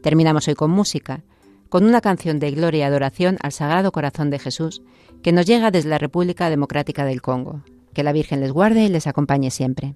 Terminamos 0.01 0.47
hoy 0.47 0.55
con 0.55 0.71
música, 0.71 1.23
con 1.67 1.83
una 1.83 1.99
canción 1.99 2.39
de 2.39 2.51
gloria 2.51 2.79
y 2.79 2.83
adoración 2.83 3.37
al 3.41 3.51
Sagrado 3.51 3.91
Corazón 3.91 4.29
de 4.29 4.39
Jesús 4.39 4.81
que 5.21 5.33
nos 5.33 5.45
llega 5.45 5.71
desde 5.71 5.89
la 5.89 5.97
República 5.97 6.49
Democrática 6.49 7.03
del 7.03 7.21
Congo. 7.21 7.63
Que 7.93 8.03
la 8.03 8.13
Virgen 8.13 8.39
les 8.39 8.53
guarde 8.53 8.85
y 8.85 8.89
les 8.89 9.07
acompañe 9.07 9.51
siempre. 9.51 9.95